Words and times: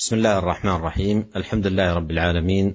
بسم 0.00 0.16
الله 0.16 0.38
الرحمن 0.38 0.72
الرحيم 0.72 1.26
الحمد 1.36 1.66
لله 1.66 1.94
رب 1.94 2.10
العالمين 2.10 2.74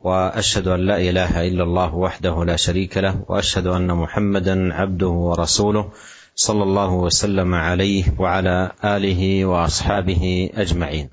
واشهد 0.00 0.68
ان 0.68 0.80
لا 0.80 0.96
اله 0.96 1.48
الا 1.48 1.64
الله 1.64 1.94
وحده 1.94 2.44
لا 2.44 2.56
شريك 2.56 2.96
له 2.96 3.24
واشهد 3.28 3.66
ان 3.66 3.86
محمدا 3.86 4.74
عبده 4.74 5.08
ورسوله 5.08 5.90
صلى 6.34 6.62
الله 6.62 6.92
وسلم 6.92 7.54
عليه 7.54 8.04
وعلى 8.18 8.72
اله 8.84 9.44
واصحابه 9.44 10.50
اجمعين 10.54 11.08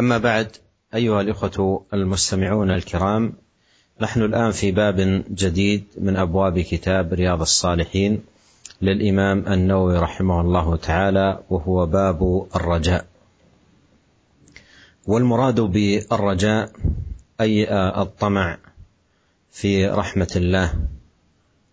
اما 0.00 0.18
بعد 0.18 0.56
ايها 0.94 1.20
الاخوه 1.20 1.86
المستمعون 1.94 2.70
الكرام 2.70 3.32
نحن 4.00 4.22
الان 4.22 4.50
في 4.50 4.72
باب 4.72 5.24
جديد 5.34 5.84
من 5.98 6.16
ابواب 6.16 6.60
كتاب 6.60 7.12
رياض 7.12 7.40
الصالحين 7.40 8.22
للامام 8.82 9.44
النووي 9.48 9.98
رحمه 9.98 10.40
الله 10.40 10.76
تعالى 10.76 11.40
وهو 11.50 11.86
باب 11.86 12.46
الرجاء 12.56 13.04
والمراد 15.06 15.60
بالرجاء 15.60 16.72
أي 17.40 17.72
الطمع 18.02 18.58
في 19.50 19.86
رحمة 19.86 20.32
الله 20.36 20.72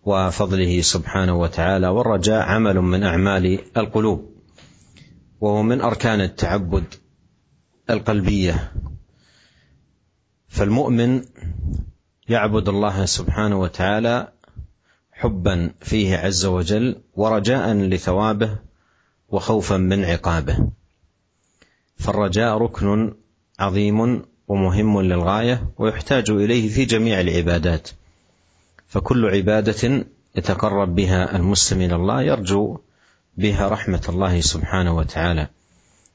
وفضله 0.04 0.80
سبحانه 0.80 1.34
وتعالى. 1.40 1.88
والرجاء 1.88 2.42
عمل 2.42 2.80
من 2.80 3.02
أعمال 3.02 3.58
القلوب 3.76 4.30
وهو 5.40 5.62
من 5.62 5.80
أركان 5.80 6.20
التعبد 6.20 6.84
القلبية. 7.90 8.72
فالمؤمن 10.48 11.24
يعبد 12.28 12.68
الله 12.68 13.04
سبحانه 13.04 13.60
وتعالى 13.60 14.32
حبا 15.12 15.70
فيه 15.80 16.16
عز 16.16 16.44
وجل 16.44 17.02
ورجاء 17.14 17.72
لثوابه 17.74 18.58
وخوفا 19.28 19.76
من 19.76 20.04
عقابه. 20.04 20.68
فالرجاء 21.96 22.58
ركن 22.58 23.14
عظيم 23.60 24.22
ومهم 24.48 25.00
للغاية 25.00 25.68
ويحتاج 25.78 26.30
إليه 26.30 26.68
في 26.68 26.84
جميع 26.84 27.20
العبادات. 27.20 27.88
فكل 28.88 29.26
عبادة 29.26 30.04
يتقرب 30.36 30.94
بها 30.94 31.36
المسلم 31.36 31.80
إلى 31.80 31.94
الله 31.94 32.22
يرجو 32.22 32.78
بها 33.36 33.68
رحمة 33.68 34.02
الله 34.08 34.40
سبحانه 34.40 34.96
وتعالى. 34.96 35.48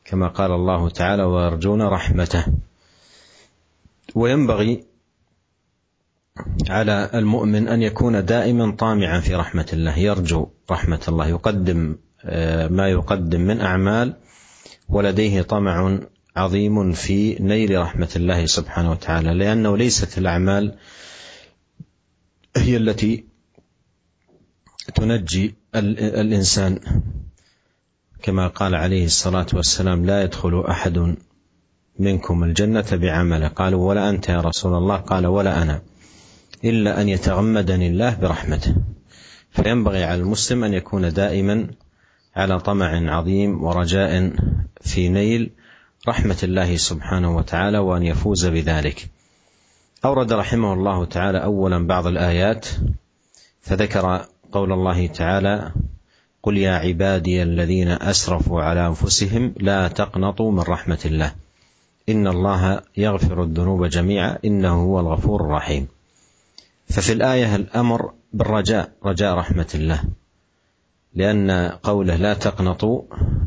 كما 0.05 0.27
قال 0.27 0.51
الله 0.51 0.89
تعالى 0.89 1.23
ويرجون 1.23 1.81
رحمته. 1.81 2.45
وينبغي 4.15 4.83
على 6.69 7.09
المؤمن 7.13 7.67
أن 7.67 7.81
يكون 7.81 8.25
دائما 8.25 8.71
طامعا 8.71 9.19
في 9.19 9.35
رحمة 9.35 9.67
الله 9.73 9.97
يرجو 9.97 10.47
رحمة 10.71 11.01
الله 11.07 11.27
يقدم 11.27 11.95
ما 12.69 12.89
يقدم 12.89 13.41
من 13.41 13.61
أعمال 13.61 14.13
ولديه 14.89 15.41
طمع 15.41 15.99
عظيم 16.35 16.91
في 16.91 17.35
نيل 17.39 17.81
رحمة 17.81 18.09
الله 18.15 18.45
سبحانه 18.45 18.91
وتعالى 18.91 19.33
لأنه 19.33 19.77
ليست 19.77 20.17
الأعمال 20.17 20.75
هي 22.57 22.77
التي 22.77 23.25
تنجي 24.95 25.55
الإنسان. 25.75 26.79
كما 28.21 28.47
قال 28.47 28.75
عليه 28.75 29.05
الصلاة 29.05 29.47
والسلام 29.53 30.05
لا 30.05 30.23
يدخل 30.23 30.63
أحد 30.69 31.15
منكم 31.99 32.43
الجنة 32.43 32.85
بعمله. 32.91 33.47
قالوا 33.47 33.89
ولا 33.89 34.09
أنت 34.09 34.29
يا 34.29 34.41
رسول 34.41 34.77
الله. 34.77 34.95
قال 34.97 35.27
ولا 35.27 35.61
أنا. 35.61 35.81
إلا 36.63 37.01
أن 37.01 37.09
يتغمدني 37.09 37.87
الله 37.87 38.15
برحمته. 38.15 38.75
فينبغي 39.51 40.03
على 40.03 40.21
المسلم 40.21 40.63
أن 40.63 40.73
يكون 40.73 41.13
دائما 41.13 41.67
على 42.35 42.59
طمع 42.59 43.15
عظيم 43.17 43.63
ورجاء 43.63 44.33
في 44.81 45.09
نيل 45.09 45.51
رحمة 46.07 46.37
الله 46.43 46.77
سبحانه 46.77 47.37
وتعالى 47.37 47.77
وأن 47.77 48.03
يفوز 48.03 48.45
بذلك. 48.45 49.09
أورد 50.05 50.33
رحمه 50.33 50.73
الله 50.73 51.05
تعالى 51.05 51.43
اولا 51.43 51.87
بعض 51.87 52.07
الآيات 52.07 52.67
فذكر 53.61 54.25
قول 54.51 54.71
الله 54.71 55.07
تعالى 55.07 55.71
قل 56.43 56.57
يا 56.57 56.71
عبادي 56.71 57.43
الذين 57.43 57.87
أسرفوا 57.87 58.61
على 58.61 58.87
أنفسهم 58.87 59.53
لا 59.57 59.87
تقنطوا 59.87 60.51
من 60.51 60.59
رحمة 60.59 60.99
الله 61.05 61.31
إن 62.09 62.27
الله 62.27 62.81
يغفر 62.97 63.43
الذنوب 63.43 63.85
جميعا 63.85 64.37
إنه 64.45 64.83
هو 64.83 64.99
الغفور 64.99 65.41
الرحيم. 65.41 65.87
ففي 66.89 67.13
الآية 67.13 67.55
الأمر 67.55 68.11
بالرجاء 68.33 68.91
رجاء 69.05 69.35
رحمة 69.35 69.67
الله. 69.75 70.03
لأن 71.13 71.51
قوله 71.83 72.15
لا 72.15 72.33
تقنطوا 72.33 73.01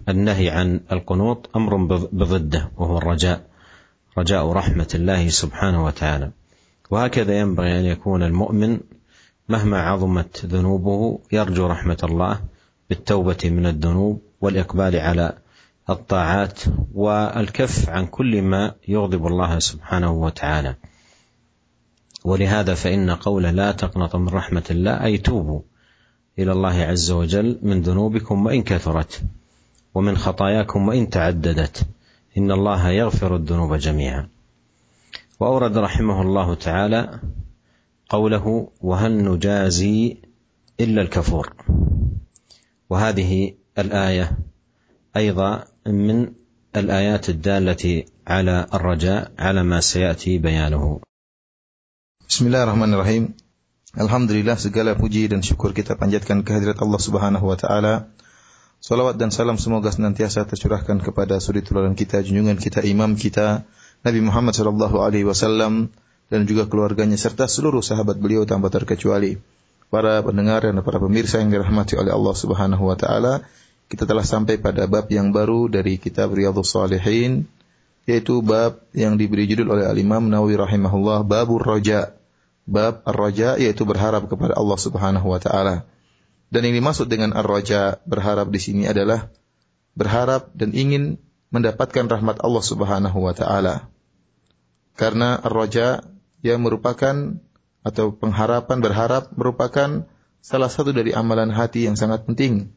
النهي 0.09 0.51
عن 0.51 0.81
القنوط 0.93 1.51
أمر 1.57 1.77
بضده 2.13 2.71
وهو 2.77 2.99
الرجاء 2.99 3.47
رجاء 4.19 4.53
رحمة 4.53 4.89
الله 4.95 5.29
سبحانه 5.29 5.85
وتعالى. 5.85 6.31
وهكذا 6.91 7.41
ينبغي 7.41 7.79
أن 7.81 7.85
يكون 7.85 8.23
المؤمن 8.23 8.81
مهما 9.49 9.83
عظمت 9.83 10.47
ذنوبه 10.47 11.19
يرجو 11.33 11.67
رحمة 11.67 11.99
الله 12.05 12.41
بالتوبة 12.89 13.39
من 13.45 13.67
الذنوب 13.67 14.23
والإقبال 14.41 14.97
على 14.97 15.33
الطاعات 15.91 16.61
والكف 16.95 17.89
عن 17.89 18.07
كل 18.07 18.43
ما 18.43 18.75
يغضب 18.89 19.27
الله 19.27 19.59
سبحانه 19.59 20.13
وتعالى. 20.13 20.75
ولهذا 22.25 22.75
فإن 22.75 23.11
قوله 23.11 23.51
لا 23.51 23.73
تقنط 23.73 24.17
من 24.17 24.29
رحمة 24.29 24.65
الله 24.71 25.05
أي 25.05 25.19
توبوا. 25.19 25.61
إلى 26.39 26.53
الله 26.53 26.75
عز 26.83 27.11
وجل 27.11 27.59
من 27.63 27.83
ذنوبكم 27.83 28.47
وإن 28.47 28.63
كثرت 28.63 29.23
ومن 29.95 30.17
خطاياكم 30.17 30.89
وإن 30.89 31.11
تعددت. 31.11 31.87
إن 32.39 32.51
الله 32.51 32.89
يغفر 32.89 33.37
الذنوب 33.37 33.75
جميعا. 33.75 34.29
وأورد 35.41 35.79
رحمه 35.79 36.23
الله 36.23 36.55
تعالى 36.55 37.21
قوله 38.09 38.69
وهل 38.81 39.25
نجازي 39.25 40.17
إلا 40.81 41.03
الكفور 41.03 41.55
وهذه 42.91 43.55
الآية 43.79 44.39
أيضا 45.17 45.65
من 45.87 46.33
الآيات 46.77 47.29
الدالة 47.29 48.05
على 48.27 48.67
الرجاء 48.75 49.33
على 49.39 49.63
ما 49.63 49.81
سيأتي 49.81 50.39
بيانه. 50.39 51.01
Bismillahirrahmanirrahim. 52.29 53.37
Alhamdulillah 53.93 54.57
segala 54.57 54.97
puji 54.97 55.29
dan 55.29 55.45
syukur 55.45 55.77
kita 55.77 56.01
panjatkan 56.01 56.41
kehadirat 56.41 56.81
Allah 56.81 56.97
Subhanahu 56.97 57.45
wa 57.45 57.61
taala. 57.61 58.09
Salawat 58.81 59.21
dan 59.21 59.29
salam 59.29 59.61
semoga 59.61 59.93
senantiasa 59.93 60.49
tercurahkan 60.49 60.97
kepada 61.05 61.37
suri 61.45 61.61
teladan 61.61 61.93
kita, 61.93 62.25
junjungan 62.25 62.57
kita, 62.57 62.81
imam 62.89 63.21
kita, 63.21 63.69
Nabi 64.01 64.21
Muhammad 64.25 64.57
sallallahu 64.57 64.97
alaihi 64.97 65.29
wasallam 65.29 65.93
dan 66.33 66.49
juga 66.49 66.73
keluarganya 66.73 67.21
serta 67.21 67.45
seluruh 67.45 67.85
sahabat 67.85 68.17
beliau 68.17 68.49
tanpa 68.49 68.73
terkecuali. 68.73 69.37
Para 69.93 70.25
pendengar 70.25 70.65
dan 70.65 70.81
para 70.81 70.97
pemirsa 70.97 71.45
yang 71.45 71.53
dirahmati 71.53 72.01
oleh 72.01 72.17
Allah 72.17 72.33
Subhanahu 72.33 72.89
wa 72.89 72.97
taala, 72.97 73.45
kita 73.93 74.09
telah 74.09 74.25
sampai 74.25 74.57
pada 74.57 74.89
bab 74.89 75.05
yang 75.13 75.37
baru 75.37 75.69
dari 75.69 76.01
kitab 76.01 76.33
Riyadhus 76.33 76.73
Shalihin 76.73 77.45
yaitu 78.09 78.41
bab 78.41 78.89
yang 78.97 79.21
diberi 79.21 79.45
judul 79.45 79.77
oleh 79.77 79.85
Al-Imam 79.85 80.33
Nawawi 80.33 80.57
rahimahullah 80.57 81.29
Babur 81.29 81.61
Raja. 81.61 82.22
Bab 82.73 83.05
Ar-Raja 83.05 83.61
yaitu 83.61 83.85
berharap 83.85 84.25
kepada 84.33 84.57
Allah 84.57 84.79
Subhanahu 84.81 85.29
wa 85.29 85.37
taala. 85.37 85.85
Dan 86.49 86.65
yang 86.65 86.81
dimaksud 86.81 87.13
dengan 87.13 87.37
Ar-Raja 87.37 88.01
berharap 88.09 88.49
di 88.49 88.61
sini 88.61 88.89
adalah 88.89 89.29
berharap 89.93 90.49
dan 90.57 90.73
ingin 90.73 91.21
mendapatkan 91.53 92.09
rahmat 92.09 92.41
Allah 92.41 92.65
Subhanahu 92.65 93.19
wa 93.21 93.37
taala. 93.37 93.93
Karena 94.97 95.37
Ar-Raja 95.37 96.01
yang 96.41 96.65
merupakan 96.65 97.37
atau 97.85 98.15
pengharapan 98.17 98.79
berharap 98.81 99.35
merupakan 99.37 100.09
salah 100.43 100.71
satu 100.73 100.91
dari 100.97 101.13
amalan 101.13 101.53
hati 101.53 101.87
yang 101.87 101.95
sangat 101.95 102.25
penting. 102.25 102.73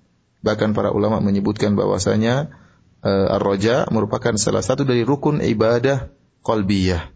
Bahkan 0.46 0.78
para 0.78 0.92
ulama 0.94 1.18
menyebutkan 1.24 1.74
bahwasanya 1.74 2.54
uh, 3.02 3.36
ar-raja 3.38 3.90
merupakan 3.90 4.38
salah 4.38 4.62
satu 4.62 4.86
dari 4.86 5.02
rukun 5.02 5.42
ibadah 5.42 6.10
qalbiyah. 6.46 7.15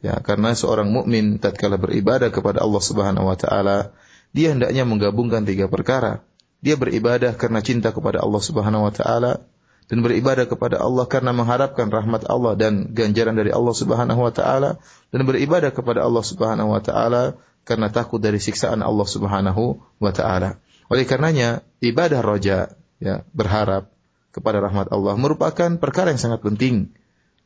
Ya, 0.00 0.16
karena 0.24 0.56
seorang 0.56 0.88
mukmin 0.88 1.36
tatkala 1.36 1.76
beribadah 1.76 2.32
kepada 2.32 2.64
Allah 2.64 2.80
Subhanahu 2.80 3.28
wa 3.28 3.36
taala, 3.36 3.92
dia 4.32 4.56
hendaknya 4.56 4.88
menggabungkan 4.88 5.44
tiga 5.44 5.68
perkara. 5.68 6.24
Dia 6.64 6.80
beribadah 6.80 7.36
karena 7.36 7.60
cinta 7.60 7.92
kepada 7.92 8.24
Allah 8.24 8.40
Subhanahu 8.40 8.88
wa 8.88 8.92
taala 8.92 9.44
dan 9.90 10.06
beribadah 10.06 10.46
kepada 10.46 10.78
Allah 10.80 11.04
karena 11.10 11.34
mengharapkan 11.34 11.90
rahmat 11.90 12.24
Allah 12.30 12.54
dan 12.54 12.94
ganjaran 12.94 13.34
dari 13.34 13.50
Allah 13.50 13.74
Subhanahu 13.74 14.22
wa 14.22 14.32
taala 14.32 14.78
dan 15.10 15.20
beribadah 15.26 15.74
kepada 15.74 16.06
Allah 16.06 16.24
Subhanahu 16.24 16.70
wa 16.72 16.80
taala 16.80 17.36
karena 17.66 17.92
takut 17.92 18.22
dari 18.22 18.38
siksaan 18.38 18.80
Allah 18.86 19.08
Subhanahu 19.08 19.82
wa 20.00 20.12
taala. 20.14 20.62
Oleh 20.88 21.04
karenanya 21.04 21.66
ibadah 21.82 22.22
roja 22.24 22.72
ya 23.02 23.26
berharap 23.34 23.90
kepada 24.30 24.62
rahmat 24.62 24.94
Allah 24.94 25.18
merupakan 25.18 25.74
perkara 25.76 26.14
yang 26.14 26.22
sangat 26.22 26.40
penting 26.40 26.94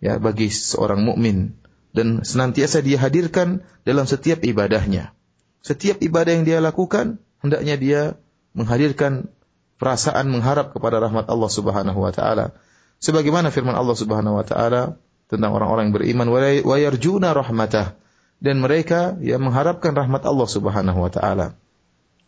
ya 0.05 0.21
bagi 0.21 0.53
seorang 0.53 1.01
mukmin 1.01 1.57
dan 1.95 2.27
senantiasa 2.27 2.83
dia 2.83 2.99
hadirkan 2.99 3.63
dalam 3.87 4.05
setiap 4.05 4.43
ibadahnya. 4.43 5.15
Setiap 5.65 6.03
ibadah 6.03 6.35
yang 6.35 6.45
dia 6.45 6.59
lakukan, 6.61 7.23
hendaknya 7.41 7.75
dia 7.79 8.01
menghadirkan 8.53 9.31
perasaan 9.79 10.29
mengharap 10.29 10.75
kepada 10.75 11.01
rahmat 11.01 11.31
Allah 11.31 11.51
Subhanahu 11.51 11.99
wa 12.03 12.13
taala. 12.13 12.53
Sebagaimana 12.99 13.55
firman 13.55 13.79
Allah 13.79 13.97
Subhanahu 13.97 14.37
wa 14.37 14.45
taala, 14.45 14.99
tentang 15.31 15.57
orang-orang 15.57 15.91
yang 15.91 15.97
beriman 15.97 16.29
wa 16.63 16.77
yarjuna 16.77 17.33
rahmatah 17.33 17.97
dan 18.45 18.61
mereka 18.61 19.17
yang 19.25 19.41
mengharapkan 19.41 19.97
rahmat 19.97 20.23
Allah 20.29 20.49
Subhanahu 20.51 20.99
wa 21.01 21.11
taala. 21.11 21.57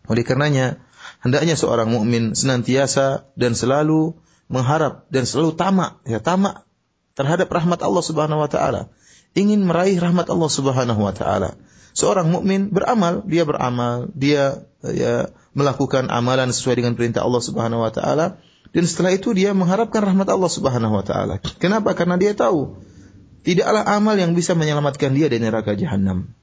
Oleh 0.08 0.24
karenanya, 0.24 0.80
hendaknya 1.20 1.58
seorang 1.58 1.90
mukmin 1.90 2.32
senantiasa 2.32 3.28
dan 3.36 3.52
selalu 3.52 4.16
mengharap 4.46 5.04
dan 5.10 5.26
selalu 5.26 5.58
tamak, 5.58 6.00
ya 6.06 6.22
tamak 6.22 6.64
terhadap 7.18 7.50
rahmat 7.50 7.82
Allah 7.82 8.04
Subhanahu 8.04 8.40
wa 8.40 8.50
taala. 8.50 8.88
Ingin 9.36 9.68
meraih 9.68 10.00
rahmat 10.00 10.32
Allah 10.32 10.48
Subhanahu 10.48 11.00
wa 11.04 11.12
taala. 11.12 11.60
Seorang 11.92 12.32
mukmin 12.32 12.72
beramal, 12.72 13.20
dia 13.28 13.44
beramal, 13.44 14.08
dia 14.16 14.64
ya 14.80 15.28
melakukan 15.52 16.08
amalan 16.08 16.52
sesuai 16.52 16.80
dengan 16.80 16.92
perintah 16.96 17.24
Allah 17.24 17.40
Subhanahu 17.44 17.84
wa 17.84 17.92
taala 17.92 18.40
dan 18.76 18.84
setelah 18.84 19.16
itu 19.16 19.32
dia 19.32 19.56
mengharapkan 19.56 20.04
rahmat 20.04 20.28
Allah 20.28 20.50
Subhanahu 20.52 21.00
wa 21.00 21.04
taala. 21.04 21.40
Kenapa? 21.60 21.96
Karena 21.96 22.20
dia 22.20 22.36
tahu 22.36 22.76
tidaklah 23.46 23.86
amal 23.86 24.18
yang 24.18 24.36
bisa 24.36 24.52
menyelamatkan 24.52 25.16
dia 25.16 25.32
dari 25.32 25.40
neraka 25.40 25.72
jahanam. 25.78 26.34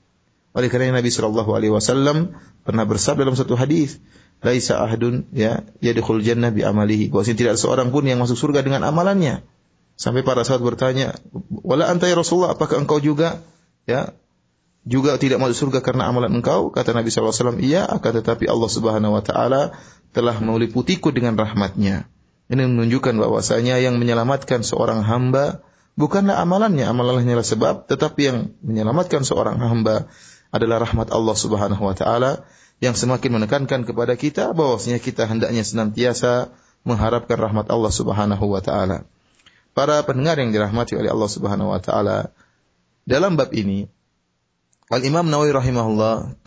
Oleh 0.53 0.69
karena 0.69 0.93
Nabi 0.93 1.09
Shallallahu 1.09 1.49
Alaihi 1.53 1.73
Wasallam 1.73 2.37
pernah 2.61 2.85
bersabda 2.85 3.25
dalam 3.25 3.37
satu 3.37 3.57
hadis, 3.57 4.01
"Laisa 4.41 4.81
ahadun 4.81 5.29
ya 5.33 5.65
yadkhul 5.81 6.21
jannah 6.21 6.53
bi 6.53 6.61
amalihi." 6.61 7.09
Bahwasanya 7.09 7.37
tidak 7.37 7.55
seorang 7.57 7.89
pun 7.89 8.05
yang 8.05 8.21
masuk 8.21 8.37
surga 8.37 8.65
dengan 8.65 8.85
amalannya. 8.85 9.45
Sampai 9.93 10.25
para 10.25 10.41
sahabat 10.41 10.73
bertanya, 10.73 11.13
"Wala 11.49 11.87
anta 11.87 12.09
ya 12.09 12.17
Rasulullah, 12.17 12.57
apakah 12.57 12.81
engkau 12.81 12.97
juga 12.97 13.45
ya 13.85 14.11
juga 14.83 15.15
tidak 15.15 15.39
masuk 15.39 15.69
surga 15.69 15.79
karena 15.85 16.09
amalan 16.09 16.33
engkau?" 16.33 16.73
Kata 16.73 16.97
Nabi 16.97 17.13
SAW, 17.13 17.61
"Iya, 17.61 17.85
akan 17.85 18.11
tetapi 18.23 18.49
Allah 18.49 18.69
Subhanahu 18.69 19.13
wa 19.13 19.23
taala 19.23 19.77
telah 20.11 20.35
meliputiku 20.41 21.13
dengan 21.13 21.37
rahmatnya." 21.37 22.09
Ini 22.51 22.67
menunjukkan 22.67 23.15
bahwasanya 23.17 23.79
yang 23.79 24.01
menyelamatkan 24.01 24.65
seorang 24.67 25.05
hamba 25.05 25.63
bukanlah 25.95 26.41
amalannya, 26.41 26.83
amalannya 26.83 27.33
adalah 27.33 27.47
sebab, 27.47 27.75
tetapi 27.87 28.21
yang 28.21 28.37
menyelamatkan 28.65 29.23
seorang 29.23 29.61
hamba 29.61 30.09
adalah 30.53 30.83
rahmat 30.85 31.09
Allah 31.09 31.33
Subhanahu 31.37 31.81
wa 31.81 31.95
taala 31.97 32.45
yang 32.83 32.93
semakin 32.93 33.39
menekankan 33.41 33.87
kepada 33.87 34.13
kita 34.19 34.51
bahwasanya 34.51 34.99
kita 34.99 35.23
hendaknya 35.25 35.63
senantiasa 35.63 36.51
mengharapkan 36.83 37.39
rahmat 37.39 37.71
Allah 37.71 37.89
Subhanahu 37.93 38.45
wa 38.51 38.59
taala. 38.59 39.07
Para 39.73 40.05
pendengar 40.05 40.37
yang 40.37 40.53
dirahmati 40.53 40.93
oleh 40.93 41.09
Allah 41.09 41.29
Subhanahu 41.29 41.73
wa 41.73 41.81
taala, 41.81 42.29
dalam 43.09 43.35
bab 43.35 43.49
ini 43.57 43.89
Al 44.93 45.01
Imam 45.01 45.25
Nawawi 45.25 45.49
rahimahullah 45.49 46.37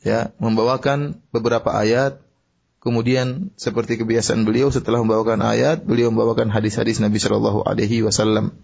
ya 0.00 0.32
membawakan 0.40 1.20
beberapa 1.30 1.68
ayat 1.76 2.24
Kemudian 2.86 3.50
seperti 3.58 3.98
kebiasaan 3.98 4.46
beliau 4.46 4.70
setelah 4.70 5.02
membawakan 5.02 5.42
ayat, 5.42 5.82
beliau 5.82 6.14
membawakan 6.14 6.54
hadis-hadis 6.54 7.02
Nabi 7.02 7.18
Shallallahu 7.18 7.66
alaihi 7.66 8.06
wasallam. 8.06 8.54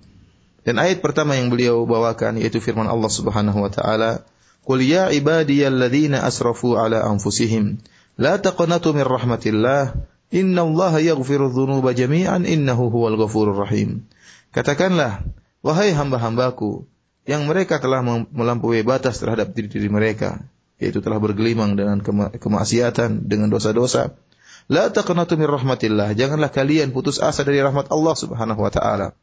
Dan 0.63 0.79
ayat 0.79 1.03
pertama 1.03 1.35
yang 1.35 1.51
beliau 1.51 1.83
bawakan 1.91 2.39
yaitu 2.39 2.63
firman 2.63 2.87
Allah 2.87 3.11
Subhanahu 3.11 3.59
wa 3.59 3.67
taala, 3.67 4.23
"Qul 4.63 4.87
ya 4.87 5.11
ibadiyalladzina 5.11 6.23
asrafu 6.23 6.79
ala 6.79 7.03
anfusihim, 7.03 7.83
la 8.15 8.39
taqnatu 8.39 8.95
min 8.95 9.03
rahmatillah, 9.03 9.99
innallaha 10.33 10.99
yaghfiru 10.99 11.53
dzunuba 11.53 11.93
jami'an 11.93 12.49
innahu 12.49 12.89
huwal 12.89 13.21
ghafurur 13.21 13.61
rahim." 13.63 14.09
Katakanlah, 14.53 15.25
wahai 15.61 15.93
hamba-hambaku 15.93 16.89
yang 17.29 17.47
mereka 17.47 17.79
telah 17.79 18.03
melampaui 18.33 18.83
batas 18.83 19.23
terhadap 19.23 19.55
diri-diri 19.55 19.87
mereka, 19.87 20.43
yaitu 20.83 20.99
telah 20.99 21.23
bergelimang 21.23 21.79
dengan 21.79 22.03
kema 22.03 22.35
kemaksiatan, 22.35 23.31
dengan 23.31 23.53
dosa-dosa. 23.53 24.19
La 24.67 24.91
taqnatu 24.91 25.39
min 25.39 25.47
rahmatillah. 25.47 26.15
Janganlah 26.15 26.51
kalian 26.51 26.91
putus 26.91 27.19
asa 27.23 27.43
dari 27.47 27.63
rahmat 27.63 27.91
Allah 27.91 28.15
Subhanahu 28.15 28.61
wa 28.63 28.71
taala. 28.71 29.15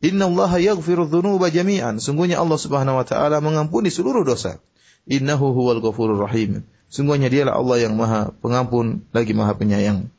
Inna 0.00 0.26
Allah 0.26 0.50
yaghfiru 0.56 1.06
dzunuba 1.06 1.52
jami'an. 1.52 2.00
Sungguhnya 2.00 2.40
Allah 2.40 2.58
Subhanahu 2.58 2.98
wa 2.98 3.06
taala 3.06 3.38
mengampuni 3.44 3.92
seluruh 3.92 4.24
dosa. 4.24 4.58
Innahu 5.06 5.52
huwal 5.52 5.82
ghafurur 5.82 6.24
rahim. 6.24 6.64
Sungguhnya 6.90 7.30
dialah 7.30 7.54
Allah 7.54 7.86
yang 7.86 7.94
Maha 7.94 8.34
Pengampun 8.42 9.06
lagi 9.14 9.30
Maha 9.36 9.54
Penyayang. 9.54 10.10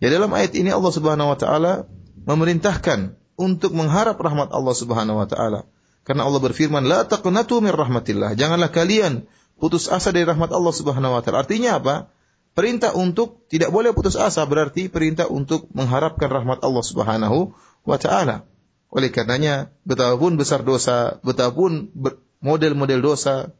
Ya 0.00 0.08
dalam 0.08 0.32
ayat 0.32 0.56
ini 0.56 0.72
Allah 0.72 0.92
Subhanahu 0.92 1.28
wa 1.28 1.38
taala 1.38 1.84
memerintahkan 2.24 3.20
untuk 3.36 3.76
mengharap 3.76 4.16
rahmat 4.16 4.48
Allah 4.48 4.74
Subhanahu 4.74 5.20
wa 5.20 5.28
taala. 5.28 5.68
Karena 6.08 6.24
Allah 6.24 6.40
berfirman, 6.40 6.88
"La 6.88 7.04
taqnatu 7.04 7.60
min 7.60 7.76
rahmatillah." 7.76 8.32
Janganlah 8.32 8.72
kalian 8.72 9.28
putus 9.60 9.92
asa 9.92 10.08
dari 10.08 10.24
rahmat 10.24 10.48
Allah 10.56 10.72
Subhanahu 10.72 11.12
wa 11.12 11.20
taala. 11.20 11.44
Artinya 11.44 11.76
apa? 11.76 12.08
Perintah 12.56 12.96
untuk 12.96 13.46
tidak 13.52 13.70
boleh 13.70 13.92
putus 13.92 14.16
asa 14.16 14.42
berarti 14.48 14.88
perintah 14.88 15.28
untuk 15.28 15.68
mengharapkan 15.76 16.32
rahmat 16.32 16.64
Allah 16.64 16.82
Subhanahu 16.82 17.52
wa 17.84 17.96
taala. 18.00 18.48
Oleh 18.90 19.12
karenanya, 19.12 19.70
betapapun 19.86 20.34
besar 20.34 20.66
dosa, 20.66 21.22
betapapun 21.22 21.94
model-model 22.42 22.98
dosa, 23.04 23.54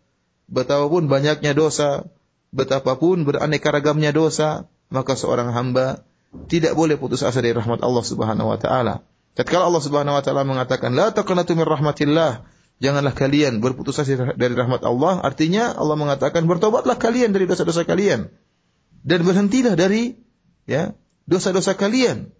betapapun 0.50 1.06
banyaknya 1.06 1.54
dosa, 1.54 2.08
betapapun 2.50 3.22
beraneka 3.22 3.70
ragamnya 3.70 4.10
dosa, 4.10 4.66
maka 4.90 5.14
seorang 5.14 5.54
hamba 5.54 6.02
tidak 6.30 6.78
boleh 6.78 6.94
putus 6.94 7.26
asa 7.26 7.42
dari 7.42 7.54
rahmat 7.54 7.82
Allah 7.82 8.04
Subhanahu 8.06 8.48
wa 8.54 8.58
taala. 8.58 9.02
Tatkala 9.34 9.66
Allah 9.66 9.82
Subhanahu 9.82 10.14
wa 10.14 10.22
taala 10.22 10.42
mengatakan 10.46 10.94
la 10.94 11.10
taqnatu 11.10 11.58
min 11.58 11.66
rahmatillah, 11.66 12.46
janganlah 12.78 13.14
kalian 13.14 13.58
berputus 13.58 13.98
asa 13.98 14.34
dari 14.38 14.54
rahmat 14.54 14.86
Allah. 14.86 15.22
Artinya 15.22 15.74
Allah 15.74 15.98
mengatakan 15.98 16.46
bertobatlah 16.46 16.98
kalian 16.98 17.34
dari 17.34 17.50
dosa-dosa 17.50 17.82
kalian 17.82 18.30
dan 19.02 19.20
berhentilah 19.24 19.74
dari 19.74 20.18
ya 20.70 20.94
dosa-dosa 21.26 21.74
kalian. 21.74 22.30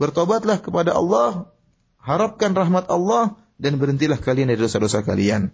Bertobatlah 0.00 0.64
kepada 0.64 0.96
Allah, 0.96 1.52
harapkan 2.00 2.56
rahmat 2.56 2.88
Allah 2.88 3.36
dan 3.60 3.76
berhentilah 3.76 4.16
kalian 4.16 4.48
dari 4.48 4.58
dosa-dosa 4.58 5.04
kalian. 5.04 5.52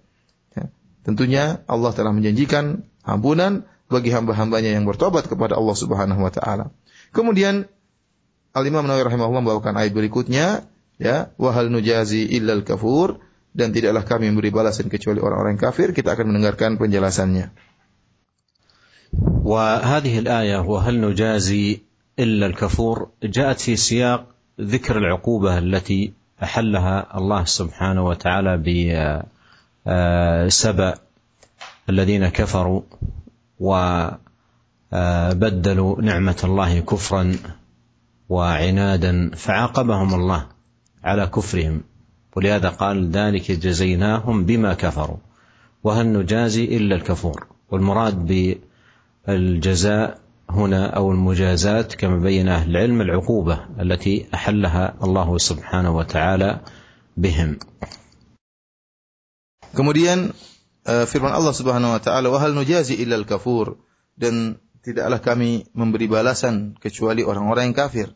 Ya. 0.55 0.71
Tentunya 1.03 1.67
Allah 1.67 1.91
telah 1.91 2.15
menjanjikan 2.15 2.87
ampunan 3.03 3.67
bagi 3.91 4.15
hamba-hambanya 4.15 4.75
yang 4.75 4.87
bertobat 4.87 5.27
kepada 5.27 5.59
Allah 5.59 5.77
Subhanahu 5.77 6.23
wa 6.23 6.31
taala. 6.31 6.71
Kemudian 7.12 7.68
Al-Imam 8.52 8.84
Nawawi 8.84 9.08
rahimahullah 9.08 9.44
membawakan 9.44 9.80
ayat 9.80 9.96
berikutnya, 9.96 10.68
ya, 11.00 11.32
wa 11.40 11.52
hal 11.56 11.72
nujazi 11.72 12.28
illal 12.36 12.68
kafur 12.68 13.24
dan 13.52 13.72
tidaklah 13.76 14.04
kami 14.08 14.32
memberi 14.32 14.52
balasan 14.52 14.88
kecuali 14.88 15.20
orang-orang 15.20 15.60
kafir. 15.60 15.92
Kita 15.96 16.16
akan 16.16 16.36
mendengarkan 16.36 16.80
penjelasannya. 16.80 17.52
وهذه 19.44 20.20
الآية 20.20 20.64
وهل 20.64 21.02
نجازي 21.02 21.82
إلا 22.20 22.46
الكفور 22.46 23.10
جاءت 23.24 23.60
في 23.60 23.76
سياق 23.76 24.28
ذكر 24.62 24.98
العقوبة 24.98 25.58
التي 25.58 26.14
أحلها 26.44 27.18
الله 27.18 27.44
سبحانه 27.44 28.06
وتعالى 28.06 28.54
بسبأ 29.86 30.96
الذين 31.90 32.28
كفروا 32.28 32.82
وبدلوا 34.93 36.03
نعمة 36.03 36.41
الله 36.45 36.81
كفرا 36.81 37.37
وعنادا 38.29 39.31
فعاقبهم 39.37 40.15
الله 40.15 40.47
على 41.05 41.27
كفرهم. 41.27 41.81
ولهذا 42.37 42.69
قال 42.69 43.11
ذلك 43.11 43.51
جزيناهم 43.51 44.45
بما 44.45 44.75
كفروا. 44.75 45.17
وهل 45.85 46.13
نجازي 46.13 46.65
إلا 46.65 46.95
الكفور؟ 46.97 47.47
والمراد 47.71 48.27
بالجزاء 49.27 50.19
هنا 50.51 50.87
أو 50.87 51.13
المجازات 51.13 51.95
كما 51.95 52.19
بين 52.19 52.49
أهل 52.49 52.71
العلم 52.71 53.01
العقوبة 53.01 53.67
التي 53.81 54.27
أحلها 54.35 54.95
الله 55.03 55.39
سبحانه 55.39 55.97
وتعالى 55.97 56.61
بهم. 57.17 57.59
Kemudian 59.77 60.31
firman 60.87 61.33
Allah 61.35 61.53
Subhanahu 61.53 61.99
wa 61.99 62.01
taala 62.01 62.31
wa 62.31 62.39
hal 62.39 62.55
nujazi 62.55 62.95
illal 62.95 63.27
kafur 63.27 63.83
dan 64.17 64.63
tidaklah 64.87 65.19
kami 65.19 65.67
memberi 65.75 66.07
balasan 66.07 66.79
kecuali 66.79 67.27
orang-orang 67.27 67.75
yang 67.75 67.77
kafir. 67.77 68.09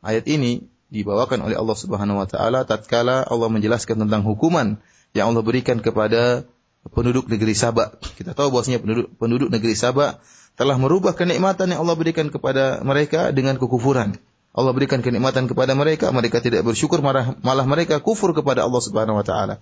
Ayat 0.00 0.24
ini 0.24 0.64
dibawakan 0.88 1.44
oleh 1.44 1.60
Allah 1.60 1.76
Subhanahu 1.76 2.24
wa 2.24 2.24
taala 2.24 2.64
tatkala 2.64 3.20
Allah 3.20 3.52
menjelaskan 3.52 4.08
tentang 4.08 4.24
hukuman 4.24 4.80
yang 5.12 5.28
Allah 5.28 5.44
berikan 5.44 5.84
kepada 5.84 6.48
penduduk 6.88 7.28
negeri 7.28 7.52
Sabak. 7.52 8.00
Kita 8.16 8.32
tahu 8.32 8.48
bahwasanya 8.48 8.80
penduduk 8.80 9.12
penduduk 9.20 9.48
negeri 9.52 9.76
Sabak 9.76 10.24
telah 10.56 10.80
merubah 10.80 11.12
kenikmatan 11.12 11.76
yang 11.76 11.84
Allah 11.84 11.96
berikan 12.00 12.32
kepada 12.32 12.80
mereka 12.80 13.28
dengan 13.36 13.60
kekufuran. 13.60 14.16
Allah 14.56 14.72
berikan 14.72 15.04
kenikmatan 15.04 15.52
kepada 15.52 15.76
mereka, 15.76 16.08
mereka 16.16 16.40
tidak 16.40 16.64
bersyukur, 16.64 17.04
malah, 17.04 17.36
malah 17.44 17.68
mereka 17.68 18.00
kufur 18.00 18.32
kepada 18.32 18.64
Allah 18.64 18.80
Subhanahu 18.80 19.20
wa 19.20 19.26
taala. 19.26 19.60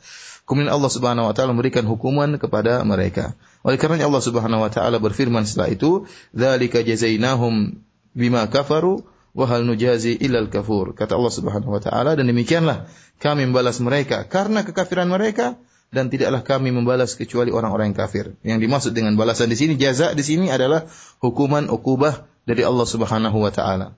Kemudian 0.50 0.74
Allah 0.74 0.90
Subhanahu 0.90 1.30
wa 1.30 1.34
taala 1.38 1.54
memberikan 1.54 1.86
hukuman 1.86 2.42
kepada 2.42 2.82
mereka. 2.82 3.38
Oleh 3.62 3.78
karena 3.78 4.02
Allah 4.02 4.24
Subhanahu 4.24 4.66
wa 4.66 4.72
taala 4.74 4.98
berfirman 4.98 5.46
setelah 5.46 5.70
itu, 5.70 6.10
"Dzalika 6.34 6.82
jazainahum 6.82 7.86
bima 8.18 8.50
kafaru 8.50 9.06
wahal 9.38 9.66
nujazi 9.66 10.18
ilal 10.18 10.50
kafur. 10.50 10.98
Kata 10.98 11.16
Allah 11.16 11.34
Subhanahu 11.34 11.72
wa 11.72 11.82
taala 11.82 12.18
dan 12.18 12.26
demikianlah 12.26 12.90
kami 13.22 13.46
membalas 13.50 13.78
mereka 13.80 14.26
karena 14.26 14.66
kekafiran 14.66 15.10
mereka 15.10 15.60
dan 15.90 16.14
tidaklah 16.14 16.46
kami 16.46 16.70
membalas 16.70 17.18
kecuali 17.18 17.50
orang-orang 17.50 17.94
yang 17.94 17.98
kafir. 17.98 18.26
Yang 18.46 18.60
dimaksud 18.66 18.92
dengan 18.94 19.18
balasan 19.18 19.50
di 19.50 19.58
sini 19.58 19.74
jaza 19.78 20.14
di 20.14 20.22
sini 20.22 20.54
adalah 20.54 20.86
hukuman 21.22 21.70
ukubah 21.70 22.30
dari 22.46 22.62
Allah 22.66 22.88
Subhanahu 22.88 23.38
wa 23.38 23.54
taala. 23.54 23.90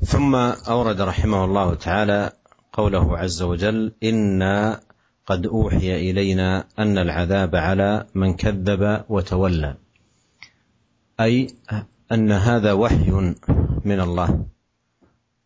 ثم 0.00 0.32
أورد 0.64 0.96
رحمه 0.96 1.40
الله 1.44 1.68
تعالى 1.84 2.20
قوله 2.75 3.17
عز 3.17 3.41
وجل 3.41 3.91
إنا 4.03 4.81
قد 5.25 5.45
أوحي 5.47 6.11
إلينا 6.11 6.67
أن 6.79 6.97
العذاب 6.97 7.55
على 7.55 8.05
من 8.15 8.33
كذب 8.33 9.03
وتولى. 9.09 9.75
أي 11.19 11.47
أن 12.11 12.31
هذا 12.31 12.73
وحي 12.73 13.11
من 13.85 13.99
الله. 13.99 14.45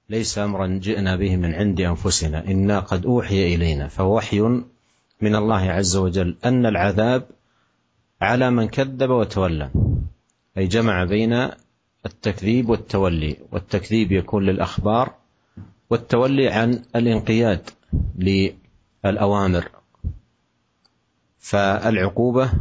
ليس 0.09 0.37
أمرا 0.37 0.67
جئنا 0.67 1.15
به 1.15 1.35
من 1.35 1.53
عند 1.53 1.81
أنفسنا. 1.81 2.47
إنا 2.47 2.79
قد 2.79 3.05
أوحي 3.05 3.55
إلينا. 3.55 3.87
فهو 3.87 4.17
وحي 4.17 4.39
من 5.21 5.35
الله 5.35 5.71
عز 5.71 5.95
وجل 5.95 6.35
أن 6.45 6.65
العذاب 6.65 7.27
على 8.21 8.51
من 8.51 8.67
كذب 8.67 9.09
وتولى. 9.09 9.69
أي 10.57 10.67
جمع 10.67 11.03
بين 11.03 11.49
التكذيب 12.05 12.69
والتولي. 12.69 13.37
والتكذيب 13.51 14.11
يكون 14.11 14.45
للأخبار 14.45 15.18
والتولي 15.89 16.47
عن 16.49 16.83
الانقياد 16.95 17.69
للأوامر. 18.15 19.69
فالعقوبة 21.39 22.51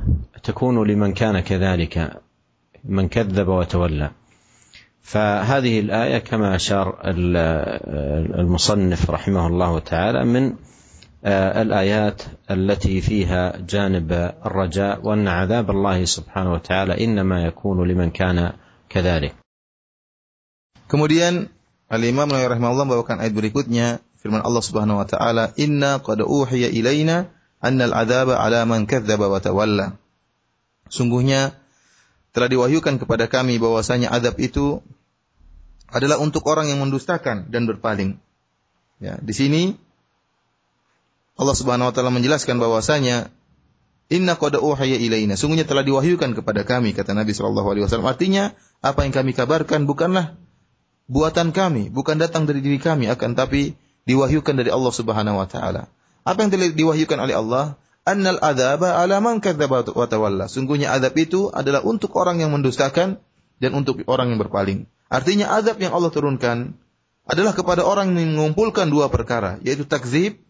تكون 0.43 0.89
لمن 0.91 1.15
كان 1.15 1.41
كذلك 1.41 2.21
من 2.85 3.09
كذب 3.09 3.49
وتولى. 3.49 4.11
فهذه 5.03 5.81
الآية 5.81 6.19
كما 6.19 6.57
أشار 6.57 7.01
المصنف 8.41 9.11
رحمه 9.11 9.47
الله 9.47 9.79
تعالى 9.79 10.25
من 10.25 10.55
الآيات 11.63 12.23
التي 12.51 13.01
فيها 13.01 13.57
جانب 13.57 14.13
الرجاء 14.47 15.07
وأن 15.07 15.29
عذاب 15.29 15.71
الله 15.71 16.05
سبحانه 16.05 16.53
وتعالى 16.53 17.05
إنما 17.05 17.43
يكون 17.43 17.89
لمن 17.89 18.11
كان 18.11 18.53
كذلك. 18.89 19.35
Kemudian 20.89 21.49
Al-Imam 21.89 22.29
Nawawi 22.29 22.53
rahimahullah 22.53 22.85
membawakan 22.85 23.17
ayat 23.25 23.33
berikutnya. 23.33 24.05
Firman 24.21 24.45
Allah 24.45 24.61
Subhanahu 24.61 25.01
wa 25.01 25.07
taala 25.09 25.57
inna 25.57 26.03
qad 26.05 26.21
uhiya 26.21 26.69
ilaina 26.75 27.33
annal 27.65 27.95
adzaba 27.97 28.37
ala 28.43 28.69
man 28.69 28.85
kadzdzaba 28.85 29.31
wa 29.31 29.41
tawalla. 29.41 29.97
Sungguhnya 30.93 31.57
telah 32.37 32.51
diwahyukan 32.53 33.01
kepada 33.01 33.31
kami 33.31 33.57
bahwasanya 33.57 34.13
azab 34.13 34.37
itu 34.43 34.85
adalah 35.89 36.21
untuk 36.21 36.45
orang 36.45 36.69
yang 36.69 36.83
mendustakan 36.85 37.49
dan 37.49 37.65
berpaling. 37.65 38.21
Ya, 39.01 39.17
di 39.23 39.33
sini 39.33 39.63
Allah 41.39 41.55
Subhanahu 41.57 41.89
wa 41.89 41.95
taala 41.95 42.13
menjelaskan 42.13 42.59
bahwasanya 42.61 43.31
inna 44.13 44.35
qad 44.37 44.59
uhiya 44.59 44.99
ilaina 44.99 45.39
sungguhnya 45.39 45.65
telah 45.65 45.87
diwahyukan 45.87 46.37
kepada 46.37 46.67
kami 46.67 46.93
kata 46.93 47.17
Nabi 47.17 47.33
sallallahu 47.33 47.71
alaihi 47.71 47.85
wasallam. 47.89 48.11
Artinya 48.11 48.53
apa 48.85 49.07
yang 49.07 49.15
kami 49.15 49.33
kabarkan 49.33 49.87
bukanlah 49.87 50.37
buatan 51.09 51.51
kami 51.51 51.89
bukan 51.89 52.21
datang 52.21 52.45
dari 52.45 52.61
diri 52.61 52.79
kami 52.79 53.09
akan 53.09 53.35
tapi 53.35 53.75
diwahyukan 54.05 54.55
dari 54.55 54.71
Allah 54.71 54.93
Subhanahu 54.93 55.41
wa 55.41 55.49
taala. 55.49 55.89
Apa 56.23 56.45
yang 56.45 56.51
telah 56.53 56.71
diwahyukan 56.73 57.19
oleh 57.19 57.35
Allah? 57.35 57.65
Annal 58.09 58.41
adzaba 58.41 58.97
ala 58.97 59.21
man 59.21 59.41
wa 59.41 60.07
tawalla. 60.09 60.49
Sungguhnya 60.49 60.93
azab 60.97 61.13
itu 61.21 61.53
adalah 61.53 61.85
untuk 61.85 62.17
orang 62.17 62.41
yang 62.41 62.53
mendustakan 62.53 63.21
dan 63.61 63.71
untuk 63.77 64.01
orang 64.09 64.33
yang 64.33 64.41
berpaling. 64.41 64.89
Artinya 65.13 65.53
azab 65.53 65.77
yang 65.81 65.93
Allah 65.93 66.09
turunkan 66.09 66.73
adalah 67.29 67.53
kepada 67.53 67.85
orang 67.85 68.17
yang 68.17 68.33
mengumpulkan 68.33 68.89
dua 68.89 69.13
perkara 69.13 69.61
yaitu 69.61 69.85
takzib 69.85 70.41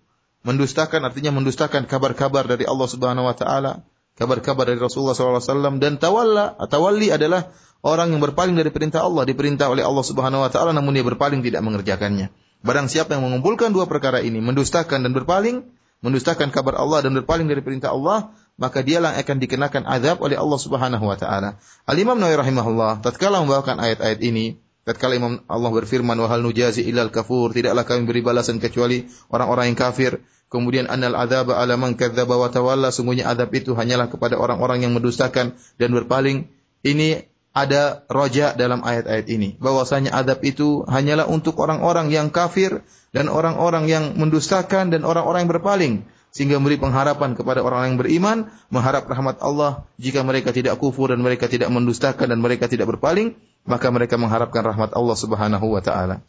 mendustakan 0.47 1.03
artinya 1.03 1.35
mendustakan 1.35 1.91
kabar-kabar 1.91 2.47
dari 2.47 2.63
Allah 2.63 2.87
Subhanahu 2.87 3.27
wa 3.27 3.35
taala, 3.35 3.83
kabar-kabar 4.19 4.67
dari 4.67 4.83
Rasulullah 4.83 5.15
SAW 5.15 5.79
dan 5.79 5.97
tawalla, 6.03 6.59
tawalli 6.67 7.15
adalah 7.15 7.55
orang 7.87 8.11
yang 8.11 8.21
berpaling 8.21 8.59
dari 8.59 8.75
perintah 8.75 9.07
Allah, 9.07 9.23
diperintah 9.23 9.71
oleh 9.71 9.87
Allah 9.87 10.03
Subhanahu 10.03 10.43
wa 10.43 10.51
taala 10.51 10.75
namun 10.75 10.91
dia 10.91 11.07
berpaling 11.07 11.41
tidak 11.47 11.63
mengerjakannya. 11.63 12.35
Barang 12.67 12.91
siapa 12.91 13.15
yang 13.15 13.23
mengumpulkan 13.23 13.71
dua 13.71 13.87
perkara 13.87 14.19
ini, 14.19 14.43
mendustakan 14.43 15.07
dan 15.07 15.15
berpaling, 15.15 15.63
mendustakan 16.03 16.51
kabar 16.51 16.75
Allah 16.83 17.07
dan 17.07 17.15
berpaling 17.15 17.47
dari 17.47 17.63
perintah 17.63 17.95
Allah, 17.95 18.35
maka 18.59 18.83
dialah 18.83 19.15
akan 19.15 19.37
dikenakan 19.39 19.87
azab 19.87 20.19
oleh 20.19 20.35
Allah 20.35 20.59
Subhanahu 20.59 21.05
wa 21.07 21.15
taala. 21.15 21.63
Al-Imam 21.87 22.19
Nawawi 22.19 22.43
rahimahullah 22.43 23.07
tatkala 23.07 23.39
membawakan 23.47 23.79
ayat-ayat 23.79 24.19
ini, 24.19 24.59
tatkala 24.83 25.15
Imam 25.15 25.47
Allah 25.47 25.71
berfirman 25.71 26.19
wahal 26.19 26.43
nujazi 26.43 26.83
ilal 26.83 27.15
kafur, 27.15 27.55
tidaklah 27.55 27.87
kami 27.87 28.11
beri 28.11 28.27
balasan 28.27 28.59
kecuali 28.59 29.07
orang-orang 29.31 29.71
yang 29.71 29.79
kafir. 29.79 30.19
Kemudian 30.54 30.86
annal 30.86 31.18
adzaba 31.18 31.58
ala 31.58 31.82
man 31.82 31.98
kadzdzaba 31.98 32.38
wa 32.38 32.50
tawalla 32.54 32.94
sungguhnya 32.94 33.26
adab 33.26 33.50
itu 33.58 33.74
hanyalah 33.74 34.06
kepada 34.14 34.38
orang-orang 34.38 34.86
yang 34.86 34.94
mendustakan 34.94 35.58
dan 35.82 35.90
berpaling. 35.90 36.46
Ini 36.86 37.26
ada 37.54 38.06
roja 38.10 38.58
dalam 38.58 38.82
ayat-ayat 38.82 39.30
ini 39.30 39.62
bahwasanya 39.62 40.10
adab 40.10 40.42
itu 40.42 40.86
hanyalah 40.90 41.30
untuk 41.30 41.62
orang-orang 41.62 42.10
yang 42.10 42.34
kafir 42.34 42.82
dan 43.14 43.30
orang-orang 43.30 43.86
yang 43.86 44.18
mendustakan 44.18 44.90
dan 44.90 45.06
orang-orang 45.06 45.46
yang 45.46 45.54
berpaling 45.54 45.94
sehingga 46.34 46.58
memberi 46.58 46.82
pengharapan 46.82 47.38
kepada 47.38 47.62
orang-orang 47.62 47.94
yang 47.94 48.02
beriman 48.02 48.38
mengharap 48.74 49.06
rahmat 49.06 49.38
Allah 49.46 49.86
jika 50.02 50.26
mereka 50.26 50.50
tidak 50.50 50.82
kufur 50.82 51.14
dan 51.14 51.22
mereka 51.22 51.46
tidak 51.46 51.70
mendustakan 51.70 52.26
dan 52.26 52.42
mereka 52.42 52.66
tidak 52.66 52.90
berpaling 52.90 53.38
maka 53.70 53.94
mereka 53.94 54.18
mengharapkan 54.18 54.66
rahmat 54.66 54.98
Allah 54.98 55.18
Subhanahu 55.18 55.68
wa 55.72 55.82
taala. 55.82 56.26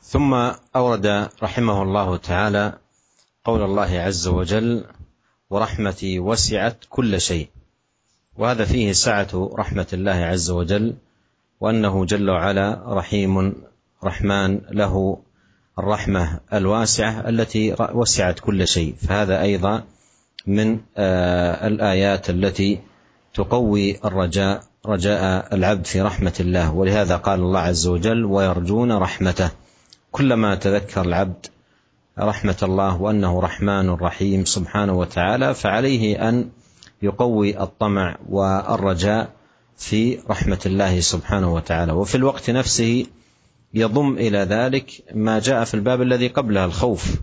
ثم 0.00 0.32
أورد 0.72 1.06
رحمه 1.44 1.76
الله 1.82 2.08
تعالى 2.16 2.64
قول 3.45 3.63
الله 3.63 3.99
عز 3.99 4.27
وجل 4.27 4.83
ورحمتي 5.49 6.19
وسعت 6.19 6.77
كل 6.89 7.21
شيء. 7.21 7.49
وهذا 8.37 8.65
فيه 8.65 8.91
سعة 8.91 9.51
رحمة 9.53 9.87
الله 9.93 10.11
عز 10.11 10.49
وجل 10.49 10.93
وأنه 11.59 12.05
جل 12.05 12.29
وعلا 12.29 12.83
رحيم 12.87 13.53
رحمن 14.03 14.61
له 14.71 15.17
الرحمة 15.79 16.39
الواسعة 16.53 17.29
التي 17.29 17.75
وسعت 17.79 18.39
كل 18.39 18.67
شيء. 18.67 18.95
فهذا 19.07 19.41
أيضا 19.41 19.83
من 20.47 20.79
الآيات 21.69 22.29
التي 22.29 22.79
تقوي 23.33 23.99
الرجاء 24.05 24.63
رجاء 24.85 25.55
العبد 25.55 25.85
في 25.85 26.01
رحمة 26.01 26.33
الله. 26.39 26.73
ولهذا 26.73 27.17
قال 27.17 27.39
الله 27.39 27.59
عز 27.59 27.87
وجل 27.87 28.25
ويرجون 28.25 28.91
رحمته. 28.91 29.51
كلما 30.11 30.55
تذكر 30.55 31.01
العبد 31.01 31.45
رحمة 32.19 32.57
الله 32.63 33.01
وأنه 33.01 33.39
رحمن 33.39 33.89
رحيم 33.89 34.45
سبحانه 34.45 34.93
وتعالى 34.93 35.53
فعليه 35.53 36.29
أن 36.29 36.49
يقوي 37.01 37.61
الطمع 37.61 38.17
والرجاء 38.29 39.29
في 39.77 40.19
رحمة 40.29 40.59
الله 40.65 40.99
سبحانه 40.99 41.53
وتعالى. 41.53 41.91
وفي 41.91 42.15
الوقت 42.15 42.49
نفسه 42.49 43.05
يضم 43.73 44.13
إلى 44.13 44.37
ذلك 44.37 45.03
ما 45.13 45.39
جاء 45.39 45.63
في 45.63 45.73
الباب 45.73 46.01
الذي 46.01 46.27
قبله 46.27 46.65
الخوف. 46.65 47.21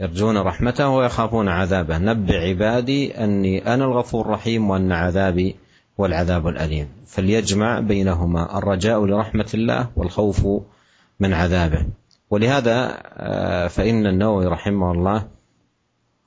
يرجون 0.00 0.38
رحمته 0.38 0.88
ويخافون 0.88 1.48
عذابه. 1.48 1.98
نبع 1.98 2.34
عبادي 2.34 3.24
أني 3.24 3.74
أنا 3.74 3.84
الغفور 3.84 4.26
الرحيم 4.26 4.70
وأن 4.70 4.92
عذابي 4.92 5.56
والعذاب 5.98 6.48
الأليم. 6.48 6.88
فليجمع 7.06 7.80
بينهما 7.80 8.58
الرجاء 8.58 9.04
لرحمة 9.04 9.50
الله 9.54 9.90
والخوف 9.96 10.46
من 11.20 11.32
عذابه. 11.32 11.86
ولهذا 12.30 12.88
فإن 13.68 14.06
النووي 14.06 14.46
رحمه 14.46 14.92
الله 14.92 15.28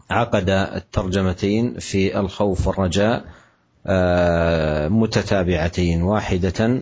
عقد 0.10 0.50
الترجمتين 0.50 1.80
في 1.80 2.20
الخوف 2.20 2.68
والرجاء 2.68 3.26
متتابعتين 4.90 6.02
واحدة 6.02 6.82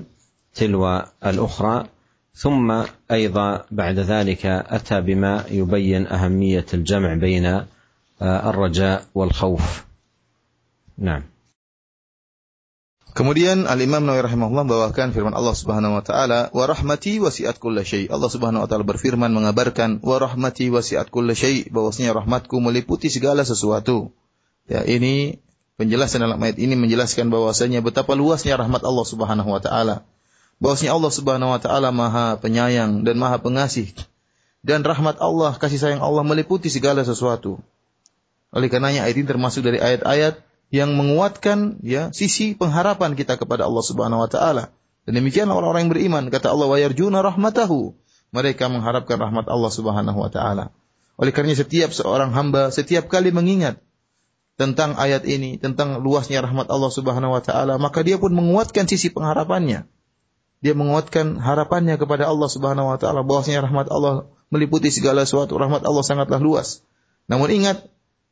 تلو 0.53 1.03
الأخرى. 1.25 1.87
ثم 2.33 2.83
أيضا 3.11 3.65
بعد 3.71 3.99
ذلك 3.99 4.45
أتى 4.45 5.01
بما 5.01 5.43
يبين 5.51 6.07
أهمية 6.07 6.65
الجمع 6.73 7.13
بين 7.13 7.61
الرجاء 8.21 9.03
والخوف. 9.15 9.85
نعم. 10.97 11.23
Kemudian 13.17 13.65
Al-Imam 13.65 14.05
Nawawi 14.05 14.29
rahimahullah 14.29 14.61
membawakan 14.69 15.09
firman 15.09 15.33
Allah 15.33 15.57
Subhanahu 15.57 15.97
wa 15.97 16.05
taala, 16.05 16.53
"Wa 16.53 16.69
rahmati 16.69 17.17
wasi'at 17.17 17.57
kulla 17.57 17.81
syai." 17.81 18.05
Allah 18.13 18.29
Subhanahu 18.29 18.61
wa 18.61 18.69
taala 18.69 18.85
berfirman 18.85 19.33
mengabarkan, 19.33 20.05
"Wa 20.05 20.21
rahmati 20.21 20.69
wasi'at 20.69 21.09
kulla 21.09 21.33
syai," 21.33 21.65
bahwasanya 21.73 22.13
rahmatku 22.13 22.53
meliputi 22.61 23.09
segala 23.09 23.41
sesuatu. 23.41 24.13
Ya, 24.69 24.85
ini 24.85 25.41
penjelasan 25.81 26.29
dalam 26.29 26.37
ayat 26.37 26.61
ini 26.61 26.77
menjelaskan 26.77 27.33
bahwasanya 27.33 27.81
betapa 27.81 28.13
luasnya 28.13 28.53
rahmat 28.53 28.85
Allah 28.85 29.05
Subhanahu 29.09 29.49
wa 29.49 29.61
taala. 29.65 30.05
Bahwasanya 30.61 30.93
Allah 30.93 31.09
Subhanahu 31.09 31.57
wa 31.57 31.57
taala 31.57 31.89
Maha 31.89 32.37
Penyayang 32.37 33.01
dan 33.01 33.17
Maha 33.17 33.41
Pengasih. 33.41 33.97
Dan 34.61 34.85
rahmat 34.85 35.17
Allah, 35.17 35.57
kasih 35.57 35.81
sayang 35.81 36.05
Allah 36.05 36.21
meliputi 36.21 36.69
segala 36.69 37.01
sesuatu. 37.01 37.57
Oleh 38.53 38.69
karenanya 38.69 39.09
ayat 39.09 39.17
ini 39.17 39.25
termasuk 39.25 39.65
dari 39.65 39.81
ayat-ayat 39.81 40.37
yang 40.67 40.99
menguatkan 40.99 41.79
ya 41.79 42.11
sisi 42.11 42.51
pengharapan 42.51 43.15
kita 43.15 43.39
kepada 43.39 43.67
Allah 43.67 43.83
Subhanahu 43.83 44.23
wa 44.23 44.29
taala. 44.29 44.75
Dan 45.07 45.23
demikian 45.23 45.47
orang-orang 45.47 45.87
yang 45.87 45.93
beriman 45.95 46.23
kata 46.27 46.51
Allah 46.51 46.67
wa 46.67 46.77
yarjuna 46.77 47.23
rahmatahu. 47.23 47.95
Mereka 48.35 48.67
mengharapkan 48.67 49.15
rahmat 49.15 49.47
Allah 49.47 49.71
Subhanahu 49.71 50.19
wa 50.19 50.27
taala. 50.27 50.75
Oleh 51.15 51.31
karena 51.31 51.55
setiap 51.55 51.95
seorang 51.95 52.35
hamba 52.35 52.69
setiap 52.75 53.07
kali 53.07 53.31
mengingat 53.31 53.79
tentang 54.59 54.99
ayat 54.99 55.23
ini, 55.23 55.55
tentang 55.55 56.03
luasnya 56.03 56.43
rahmat 56.43 56.67
Allah 56.67 56.91
Subhanahu 56.91 57.39
wa 57.39 57.41
taala, 57.41 57.79
maka 57.79 58.03
dia 58.03 58.19
pun 58.19 58.35
menguatkan 58.35 58.89
sisi 58.89 59.07
pengharapannya. 59.13 59.87
Dia 60.59 60.73
menguatkan 60.73 61.37
harapannya 61.37 61.95
kepada 62.01 62.27
Allah 62.27 62.49
Subhanahu 62.49 62.91
wa 62.91 62.97
taala 62.99 63.21
bahwasanya 63.23 63.63
rahmat 63.63 63.87
Allah 63.87 64.27
meliputi 64.51 64.91
segala 64.91 65.23
sesuatu. 65.23 65.55
Rahmat 65.55 65.85
Allah 65.87 66.03
sangatlah 66.03 66.41
luas. 66.41 66.83
Namun 67.29 67.53
ingat, 67.53 67.85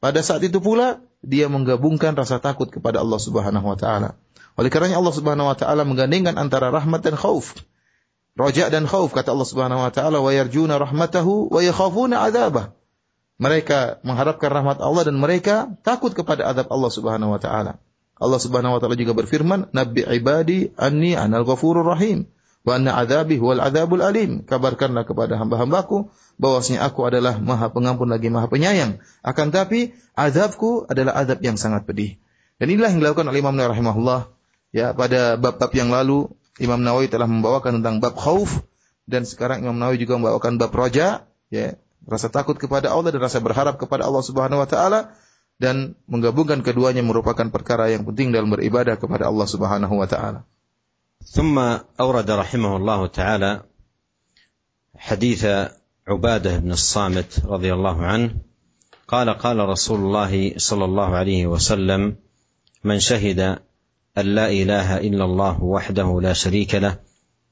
pada 0.03 0.19
saat 0.25 0.41
itu 0.43 0.59
pula 0.59 0.99
dia 1.25 1.49
menggabungkan 1.49 2.13
rasa 2.13 2.37
takut 2.37 2.69
kepada 2.69 3.01
Allah 3.01 3.19
Subhanahu 3.19 3.65
wa 3.65 3.77
taala. 3.77 4.15
Oleh 4.55 4.71
karenanya 4.71 5.01
Allah 5.01 5.15
Subhanahu 5.15 5.51
wa 5.51 5.57
taala 5.57 5.83
menggandengkan 5.83 6.37
antara 6.37 6.71
rahmat 6.71 7.03
dan 7.03 7.17
khauf. 7.17 7.57
Raja 8.35 8.69
dan 8.69 8.85
khauf 8.87 9.11
kata 9.11 9.33
Allah 9.33 9.49
Subhanahu 9.49 9.81
wa 9.83 9.91
taala 9.91 10.21
wa 10.21 10.31
yarjuna 10.31 10.79
rahmatahu 10.79 11.51
wa 11.51 11.59
yakhafuna 11.59 12.23
adzabah. 12.29 12.71
Mereka 13.35 14.05
mengharapkan 14.07 14.47
rahmat 14.47 14.79
Allah 14.79 15.03
dan 15.03 15.19
mereka 15.19 15.75
takut 15.83 16.15
kepada 16.15 16.47
azab 16.47 16.71
Allah 16.71 16.91
Subhanahu 16.93 17.35
wa 17.35 17.39
taala. 17.41 17.83
Allah 18.15 18.39
Subhanahu 18.39 18.77
wa 18.77 18.79
taala 18.79 18.95
juga 18.95 19.11
berfirman, 19.11 19.75
"Nabbi 19.75 20.07
ibadi 20.07 20.71
anni 20.79 21.19
anal 21.19 21.43
ghafurur 21.43 21.83
rahim 21.83 22.31
wa 22.65 22.75
anna 22.75 22.97
adzabi 22.97 23.37
huwal 23.37 23.61
adzabul 23.61 24.01
alim." 24.01 24.43
Kabarkanlah 24.43 25.05
kepada 25.05 25.37
hamba-hambaku 25.37 26.09
bahwasanya 26.41 26.83
aku 26.83 27.07
adalah 27.07 27.37
Maha 27.39 27.71
Pengampun 27.71 28.11
lagi 28.11 28.27
Maha 28.33 28.49
Penyayang. 28.51 28.99
Akan 29.23 29.53
tapi 29.53 29.95
azabku 30.17 30.89
adalah 30.89 31.15
azab 31.15 31.39
yang 31.45 31.55
sangat 31.55 31.87
pedih. 31.87 32.17
Dan 32.59 32.73
inilah 32.73 32.91
yang 32.91 33.05
dilakukan 33.05 33.29
oleh 33.29 33.39
Imam 33.39 33.55
Nawawi 33.55 33.71
rahimahullah 33.77 34.21
ya 34.75 34.91
pada 34.91 35.39
bab-bab 35.39 35.71
yang 35.71 35.91
lalu 35.91 36.27
Imam 36.59 36.79
Nawawi 36.79 37.11
telah 37.11 37.27
membawakan 37.27 37.79
tentang 37.83 37.99
bab 37.99 38.15
khauf 38.15 38.63
dan 39.05 39.27
sekarang 39.27 39.61
Imam 39.61 39.77
Nawawi 39.77 40.01
juga 40.01 40.17
membawakan 40.17 40.57
bab 40.57 40.73
roja, 40.73 41.29
ya, 41.53 41.77
rasa 42.09 42.31
takut 42.31 42.57
kepada 42.57 42.89
Allah 42.89 43.13
dan 43.13 43.21
rasa 43.21 43.37
berharap 43.43 43.77
kepada 43.77 44.07
Allah 44.07 44.23
Subhanahu 44.23 44.63
wa 44.63 44.69
taala 44.69 45.13
dan 45.61 45.95
menggabungkan 46.09 46.65
keduanya 46.65 47.05
merupakan 47.05 47.47
perkara 47.53 47.93
yang 47.93 48.03
penting 48.03 48.33
dalam 48.33 48.51
beribadah 48.51 48.97
kepada 48.97 49.29
Allah 49.29 49.47
Subhanahu 49.47 49.95
wa 49.99 50.07
taala. 50.09 50.47
ثم 51.23 51.59
أورد 51.99 52.31
رحمه 52.31 52.77
الله 52.77 53.07
تعالى 53.07 53.61
حديث 54.97 55.45
عبادة 56.07 56.57
بن 56.57 56.71
الصامت 56.71 57.45
رضي 57.45 57.73
الله 57.73 58.05
عنه 58.05 58.35
قال 59.07 59.29
قال 59.29 59.59
رسول 59.59 59.99
الله 59.99 60.53
صلى 60.57 60.85
الله 60.85 61.15
عليه 61.15 61.47
وسلم 61.47 62.15
من 62.83 62.99
شهد 62.99 63.39
أن 64.17 64.25
لا 64.25 64.49
إله 64.49 64.97
إلا 64.97 65.25
الله 65.25 65.63
وحده 65.63 66.21
لا 66.21 66.33
شريك 66.33 66.75
له 66.75 66.99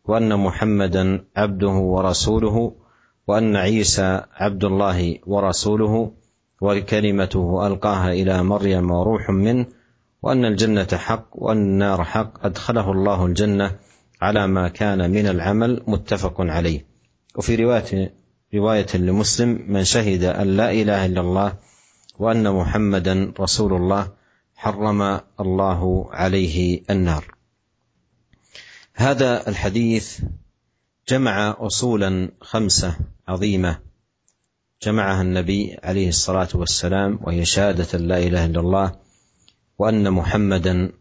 وأن 0.06 0.40
محمدا 0.40 1.26
عبده 1.36 1.72
ورسوله 1.72 2.76
وأن 3.28 3.56
عيسى 3.56 4.24
عبد 4.34 4.64
الله 4.64 5.20
ورسوله 5.26 6.12
وكلمته 6.62 7.68
ألقاها 7.68 8.12
إلى 8.12 8.44
مريم 8.44 8.92
وروح 8.92 9.30
منه 9.30 9.66
وأن 10.24 10.46
الجنة 10.46 10.88
حق 10.94 11.28
وأن 11.32 11.58
النار 11.58 12.04
حق. 12.04 12.46
أدخله 12.46 12.92
الله 12.92 13.26
الجنة 13.26 13.76
على 14.22 14.48
ما 14.48 14.68
كان 14.68 15.12
من 15.12 15.28
العمل 15.28 15.84
متفق 15.88 16.42
عليه. 16.42 16.86
وفي 17.36 17.56
رواية 17.56 18.14
رواية 18.56 18.98
لمسلم 18.98 19.66
من 19.68 19.84
شهد 19.84 20.24
أن 20.24 20.58
لا 20.58 20.72
إله 20.72 21.06
إلا 21.06 21.22
الله 21.22 21.56
وأن 22.20 22.52
محمدا 22.54 23.34
رسول 23.40 23.74
الله 23.74 24.12
حرم 24.56 25.20
الله 25.40 26.14
عليه 26.14 26.82
النار. 26.90 27.36
هذا 28.96 29.50
الحديث 29.50 30.20
جمع 31.10 31.56
اصولا 31.60 32.32
خمسة 32.42 32.96
عظيمة 33.28 33.80
جمعها 34.84 35.22
النبي 35.22 35.78
عليه 35.84 36.10
الصلاة 36.10 36.50
والسلام 36.54 37.20
وهي 37.22 37.46
شهادة 37.46 37.98
لا 38.00 38.18
إله 38.18 38.46
إلا 38.46 38.60
الله 38.60 39.03
وأن 39.80 40.12
محمدا 40.12 40.92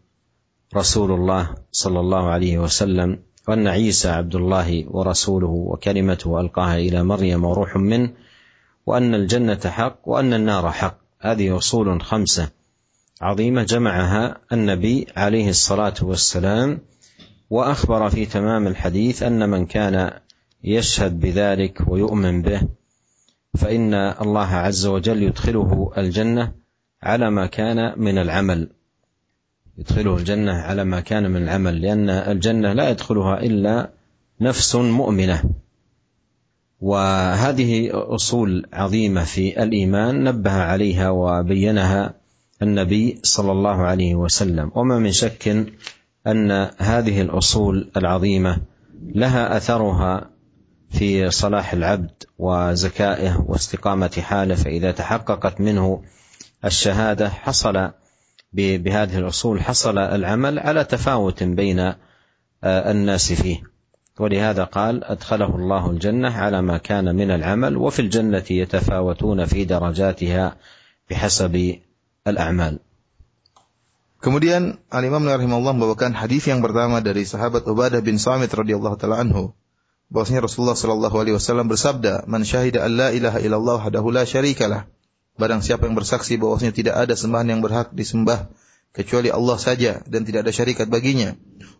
رسول 0.75 1.11
الله 1.11 1.55
صلى 1.71 1.99
الله 1.99 2.29
عليه 2.29 2.57
وسلم 2.59 3.19
وأن 3.47 3.67
عيسى 3.67 4.09
عبد 4.09 4.35
الله 4.35 4.85
ورسوله 4.87 5.47
وكلمته 5.47 6.41
ألقاها 6.41 6.77
إلى 6.77 7.03
مريم 7.03 7.45
وروح 7.45 7.75
منه 7.77 8.13
وأن 8.85 9.15
الجنة 9.15 9.59
حق 9.65 9.99
وأن 10.05 10.33
النار 10.33 10.71
حق. 10.71 10.97
هذه 11.19 11.57
أصول 11.57 12.01
خمسة 12.01 12.49
عظيمة 13.21 13.63
جمعها 13.63 14.37
النبي 14.53 15.07
عليه 15.15 15.49
الصلاة 15.49 15.93
والسلام 16.01 16.79
وأخبر 17.49 18.09
في 18.09 18.25
تمام 18.25 18.67
الحديث 18.67 19.23
أن 19.23 19.49
من 19.49 19.65
كان 19.65 20.11
يشهد 20.63 21.19
بذلك 21.19 21.81
ويؤمن 21.87 22.41
به 22.41 22.61
فإن 23.57 23.93
الله 23.93 24.47
عز 24.47 24.85
وجل 24.85 25.23
يدخله 25.23 25.91
الجنة 25.97 26.62
على 27.03 27.29
ما 27.29 27.45
كان 27.45 27.93
من 27.97 28.17
العمل. 28.17 28.69
يدخله 29.77 30.17
الجنة 30.17 30.53
على 30.53 30.83
ما 30.83 30.99
كان 30.99 31.31
من 31.31 31.43
العمل 31.43 31.81
لأن 31.81 32.09
الجنة 32.09 32.73
لا 32.73 32.89
يدخلها 32.89 33.39
إلا 33.39 33.89
نفس 34.41 34.75
مؤمنة. 34.75 35.43
وهذه 36.81 37.89
أصول 37.93 38.65
عظيمة 38.73 39.23
في 39.23 39.63
الإيمان 39.63 40.23
نبه 40.23 40.51
عليها 40.51 41.09
وبينها 41.09 42.13
النبي 42.61 43.19
صلى 43.23 43.51
الله 43.51 43.81
عليه 43.81 44.15
وسلم. 44.15 44.71
وما 44.75 44.99
من 44.99 45.11
شك 45.11 45.47
أن 46.27 46.51
هذه 46.77 47.21
الأصول 47.21 47.91
العظيمة 47.97 48.57
لها 49.15 49.57
أثرها 49.57 50.29
في 50.89 51.31
صلاح 51.31 51.73
العبد 51.73 52.23
وزكائه 52.39 53.45
واستقامة 53.47 54.21
حاله 54.21 54.55
فإذا 54.55 54.91
تحققت 54.91 55.61
منه 55.61 56.01
الشهاده 56.65 57.29
حصل 57.29 57.91
بهذه 58.53 59.17
الاصول 59.17 59.61
حصل 59.61 59.97
العمل 59.97 60.59
على 60.59 60.83
تفاوت 60.83 61.43
بين 61.43 61.79
آه، 61.79 62.91
الناس 62.91 63.33
فيه 63.33 63.63
ولهذا 64.19 64.63
قال 64.63 65.03
ادخله 65.03 65.55
الله 65.55 65.89
الجنه 65.89 66.37
على 66.37 66.61
ما 66.61 66.77
كان 66.77 67.15
من 67.15 67.31
العمل 67.31 67.77
وفي 67.77 67.99
الجنه 67.99 68.43
يتفاوتون 68.49 69.45
في 69.45 69.65
درجاتها 69.65 70.55
بحسب 71.09 71.79
al-a'mal. 72.23 72.79
Kemudian 74.23 74.79
Al-Imam 74.87 75.27
rahimahullah 75.27 75.75
membawakan 75.75 76.15
hadis 76.15 76.47
yang 76.47 76.63
pertama 76.63 77.03
dari 77.03 77.27
sahabat 77.27 77.67
Ubadah 77.67 77.99
bin 77.99 78.15
Samit 78.15 78.55
radhiyallahu 78.55 78.95
taala 78.95 79.19
anhu. 79.19 79.51
Bahwasanya 80.07 80.47
Rasulullah 80.47 80.79
sallallahu 80.79 81.15
alaihi 81.19 81.35
wasallam 81.35 81.67
bersabda, 81.67 82.23
"Man 82.31 82.47
syahida 82.47 82.87
an 82.87 82.95
la 82.95 83.11
ilaha 83.11 83.43
illallah 83.43 83.83
wahdahu 83.83 84.15
la 84.15 84.23
syarikalah." 84.23 84.87
Barang 85.33 85.65
siapa 85.65 85.89
yang 85.89 85.97
bersaksi 85.97 86.37
bahwasanya 86.37 86.73
tidak 86.73 86.95
ada 86.97 87.13
sembahan 87.17 87.47
yang 87.49 87.61
berhak 87.65 87.91
disembah 87.93 88.53
kecuali 88.93 89.33
Allah 89.33 89.57
saja 89.57 90.05
dan 90.05 90.25
tidak 90.25 90.45
ada 90.45 90.53
syarikat 90.53 90.87
baginya. 90.89 91.33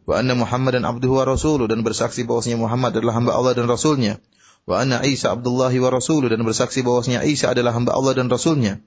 Wa 0.10 0.20
anna 0.20 0.34
Muhammadan 0.34 0.84
abduhu 0.84 1.22
wa 1.22 1.26
rasuluh 1.30 1.70
dan 1.70 1.86
bersaksi 1.86 2.26
bahwasanya 2.26 2.58
Muhammad 2.58 2.98
adalah 2.98 3.16
hamba 3.22 3.38
Allah 3.38 3.54
dan 3.54 3.70
rasulnya. 3.70 4.18
Wa 4.66 4.82
anna 4.82 5.06
Isa 5.06 5.30
abdullahi 5.30 5.78
wa 5.78 5.94
rasuluh 5.94 6.34
dan 6.34 6.42
bersaksi 6.42 6.82
bahwasanya 6.82 7.22
Isa 7.28 7.54
adalah 7.54 7.78
hamba 7.78 7.94
Allah 7.94 8.18
dan 8.18 8.32
rasulnya 8.32 8.82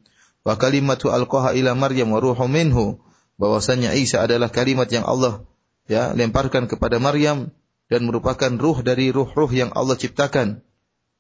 wa 0.47 0.55
kalimatu 0.55 1.11
alqaha 1.11 1.59
ila 1.59 1.75
Maryam 1.75 2.15
wa 2.15 2.23
ruhu 2.23 2.47
minhu 2.47 3.03
bahwasanya 3.35 3.99
Isa 3.99 4.23
adalah 4.23 4.47
kalimat 4.47 4.87
yang 4.87 5.03
Allah 5.03 5.43
ya 5.91 6.15
lemparkan 6.15 6.71
kepada 6.71 7.03
Maryam 7.03 7.51
dan 7.91 8.07
merupakan 8.07 8.55
ruh 8.55 8.79
dari 8.87 9.11
ruh-ruh 9.11 9.51
yang 9.51 9.75
Allah 9.75 9.99
ciptakan 9.99 10.63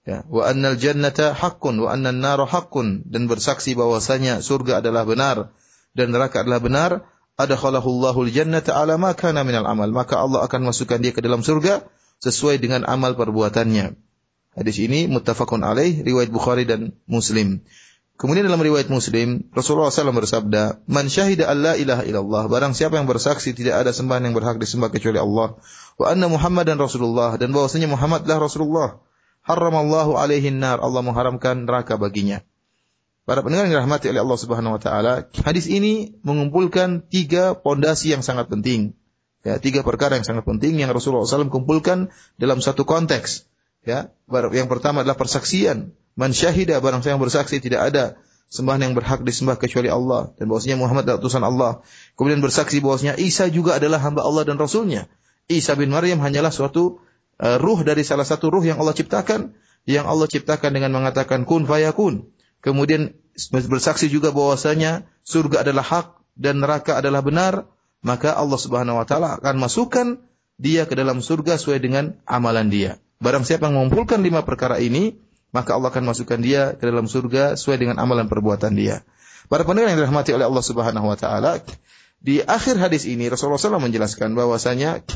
ya. 0.06 0.24
Wa 0.30 0.48
annal 0.48 0.78
jannata 0.78 1.34
haqqun 1.34 1.82
wa 1.82 1.92
annan 1.92 2.22
nar 2.22 2.40
haqqun. 2.46 3.04
Dan 3.04 3.26
bersaksi 3.26 3.74
bahwasanya 3.74 4.40
surga 4.40 4.80
adalah 4.80 5.04
benar 5.04 5.52
dan 5.92 6.14
neraka 6.14 6.46
adalah 6.46 6.62
benar. 6.62 6.90
Adakhalahu 7.36 7.84
Allahul 8.00 8.32
jannata 8.32 8.72
ala 8.72 8.96
ma 8.96 9.12
kana 9.12 9.44
minal 9.44 9.68
amal. 9.68 9.92
Maka 9.92 10.16
Allah 10.16 10.40
akan 10.46 10.72
masukkan 10.72 10.96
dia 10.96 11.12
ke 11.12 11.20
dalam 11.20 11.44
surga 11.44 11.84
sesuai 12.24 12.56
dengan 12.56 12.88
amal 12.88 13.12
perbuatannya. 13.12 13.92
Hadis 14.56 14.80
ini 14.80 15.04
muttafaqun 15.04 15.60
alaih 15.60 16.00
riwayat 16.00 16.32
Bukhari 16.32 16.64
dan 16.64 16.96
Muslim. 17.04 17.60
Kemudian 18.16 18.48
dalam 18.48 18.56
riwayat 18.56 18.88
Muslim, 18.88 19.52
Rasulullah 19.52 19.92
SAW 19.92 20.16
bersabda, 20.16 20.88
"Man 20.88 21.12
syahida 21.12 21.52
alla 21.52 21.76
ilaha 21.76 22.00
illallah, 22.08 22.48
barang 22.48 22.72
siapa 22.72 22.96
yang 22.96 23.04
bersaksi 23.04 23.52
tidak 23.52 23.84
ada 23.84 23.92
sembahan 23.92 24.24
yang 24.24 24.32
berhak 24.32 24.56
disembah 24.56 24.88
kecuali 24.88 25.20
Allah, 25.20 25.60
wa 26.00 26.06
anna 26.08 26.24
Muhammadan 26.24 26.80
Rasulullah. 26.80 27.36
Dan 27.36 27.52
bahwasanya 27.52 27.92
Muhammad 27.92 28.24
adalah 28.24 28.48
Rasulullah, 28.48 28.88
haramallahu 29.46 30.18
alaihi 30.18 30.50
nar, 30.50 30.82
Allah 30.82 31.00
mengharamkan 31.06 31.64
neraka 31.64 31.94
baginya." 31.94 32.42
Para 33.26 33.42
pendengar 33.42 33.66
yang 33.66 33.82
dirahmati 33.82 34.10
oleh 34.10 34.22
Allah 34.22 34.38
Subhanahu 34.38 34.78
wa 34.78 34.80
taala, 34.82 35.26
hadis 35.42 35.66
ini 35.66 36.14
mengumpulkan 36.22 37.06
tiga 37.06 37.58
pondasi 37.58 38.14
yang 38.14 38.22
sangat 38.22 38.46
penting. 38.50 38.94
Ya, 39.46 39.62
tiga 39.62 39.86
perkara 39.86 40.18
yang 40.18 40.26
sangat 40.26 40.42
penting 40.46 40.78
yang 40.78 40.90
Rasulullah 40.90 41.26
SAW 41.26 41.50
kumpulkan 41.54 42.10
dalam 42.38 42.58
satu 42.58 42.82
konteks. 42.82 43.46
Ya, 43.86 44.10
yang 44.30 44.66
pertama 44.66 45.06
adalah 45.06 45.14
persaksian 45.14 45.94
Man 46.16 46.32
syahida 46.32 46.80
barang 46.80 47.04
yang 47.04 47.20
bersaksi 47.20 47.60
tidak 47.60 47.92
ada 47.92 48.04
sembahan 48.48 48.88
yang 48.88 48.94
berhak 48.96 49.20
disembah 49.20 49.60
kecuali 49.60 49.92
Allah 49.92 50.32
dan 50.40 50.48
bahwasanya 50.48 50.80
Muhammad 50.80 51.04
adalah 51.04 51.20
utusan 51.20 51.44
Allah. 51.44 51.72
Kemudian 52.16 52.40
bersaksi 52.40 52.80
bahwasanya 52.80 53.20
Isa 53.20 53.52
juga 53.52 53.76
adalah 53.76 54.00
hamba 54.00 54.24
Allah 54.24 54.48
dan 54.48 54.56
rasulnya. 54.56 55.12
Isa 55.46 55.76
bin 55.76 55.92
Maryam 55.92 56.24
hanyalah 56.24 56.48
suatu 56.48 57.04
ruh 57.40 57.80
dari 57.84 58.02
salah 58.02 58.24
satu 58.24 58.48
ruh 58.48 58.64
yang 58.64 58.80
Allah 58.80 58.96
ciptakan 58.96 59.52
yang 59.86 60.04
Allah 60.10 60.26
ciptakan 60.26 60.74
dengan 60.74 60.90
mengatakan 60.92 61.46
kun 61.46 61.64
fayakun. 61.64 62.28
Kemudian 62.60 63.14
bersaksi 63.70 64.10
juga 64.10 64.34
bahwasanya 64.34 65.06
surga 65.22 65.62
adalah 65.62 65.86
hak 65.86 66.06
dan 66.34 66.58
neraka 66.58 66.98
adalah 66.98 67.22
benar, 67.22 67.70
maka 68.02 68.34
Allah 68.34 68.58
Subhanahu 68.58 68.98
wa 68.98 69.06
taala 69.06 69.38
akan 69.38 69.56
masukkan 69.62 70.06
dia 70.58 70.84
ke 70.90 70.98
dalam 70.98 71.22
surga 71.22 71.56
sesuai 71.56 71.78
dengan 71.78 72.18
amalan 72.26 72.66
dia. 72.68 72.98
Barang 73.22 73.46
siapa 73.46 73.70
yang 73.70 73.78
mengumpulkan 73.80 74.20
lima 74.20 74.42
perkara 74.42 74.82
ini, 74.82 75.16
maka 75.54 75.78
Allah 75.78 75.94
akan 75.94 76.04
masukkan 76.04 76.42
dia 76.42 76.74
ke 76.74 76.84
dalam 76.84 77.06
surga 77.06 77.54
sesuai 77.54 77.78
dengan 77.80 77.96
amalan 78.02 78.26
perbuatan 78.26 78.74
dia. 78.74 79.06
Para 79.46 79.62
pendengar 79.62 79.94
yang 79.94 80.02
dirahmati 80.02 80.34
oleh 80.34 80.50
Allah 80.50 80.64
Subhanahu 80.66 81.06
wa 81.06 81.16
taala, 81.16 81.62
di 82.18 82.42
akhir 82.42 82.82
hadis 82.82 83.06
ini 83.06 83.30
Rasulullah 83.30 83.60
SAW 83.60 83.78
menjelaskan 83.78 84.34
bahwasanya 84.34 85.06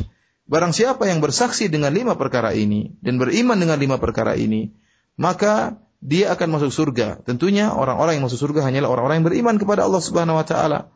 barang 0.50 0.74
siapa 0.74 1.06
yang 1.06 1.22
bersaksi 1.22 1.70
dengan 1.70 1.94
lima 1.94 2.18
perkara 2.18 2.50
ini 2.50 2.98
dan 2.98 3.22
beriman 3.22 3.54
dengan 3.54 3.78
lima 3.78 3.96
perkara 4.02 4.34
ini, 4.34 4.74
maka 5.14 5.78
dia 6.02 6.34
akan 6.34 6.58
masuk 6.58 6.74
surga. 6.74 7.22
Tentunya 7.22 7.70
orang-orang 7.70 8.18
yang 8.18 8.26
masuk 8.26 8.50
surga 8.50 8.66
hanyalah 8.66 8.90
orang-orang 8.90 9.22
yang 9.22 9.28
beriman 9.30 9.56
kepada 9.62 9.86
Allah 9.86 10.02
Subhanahu 10.02 10.42
wa 10.42 10.46
taala 10.46 10.90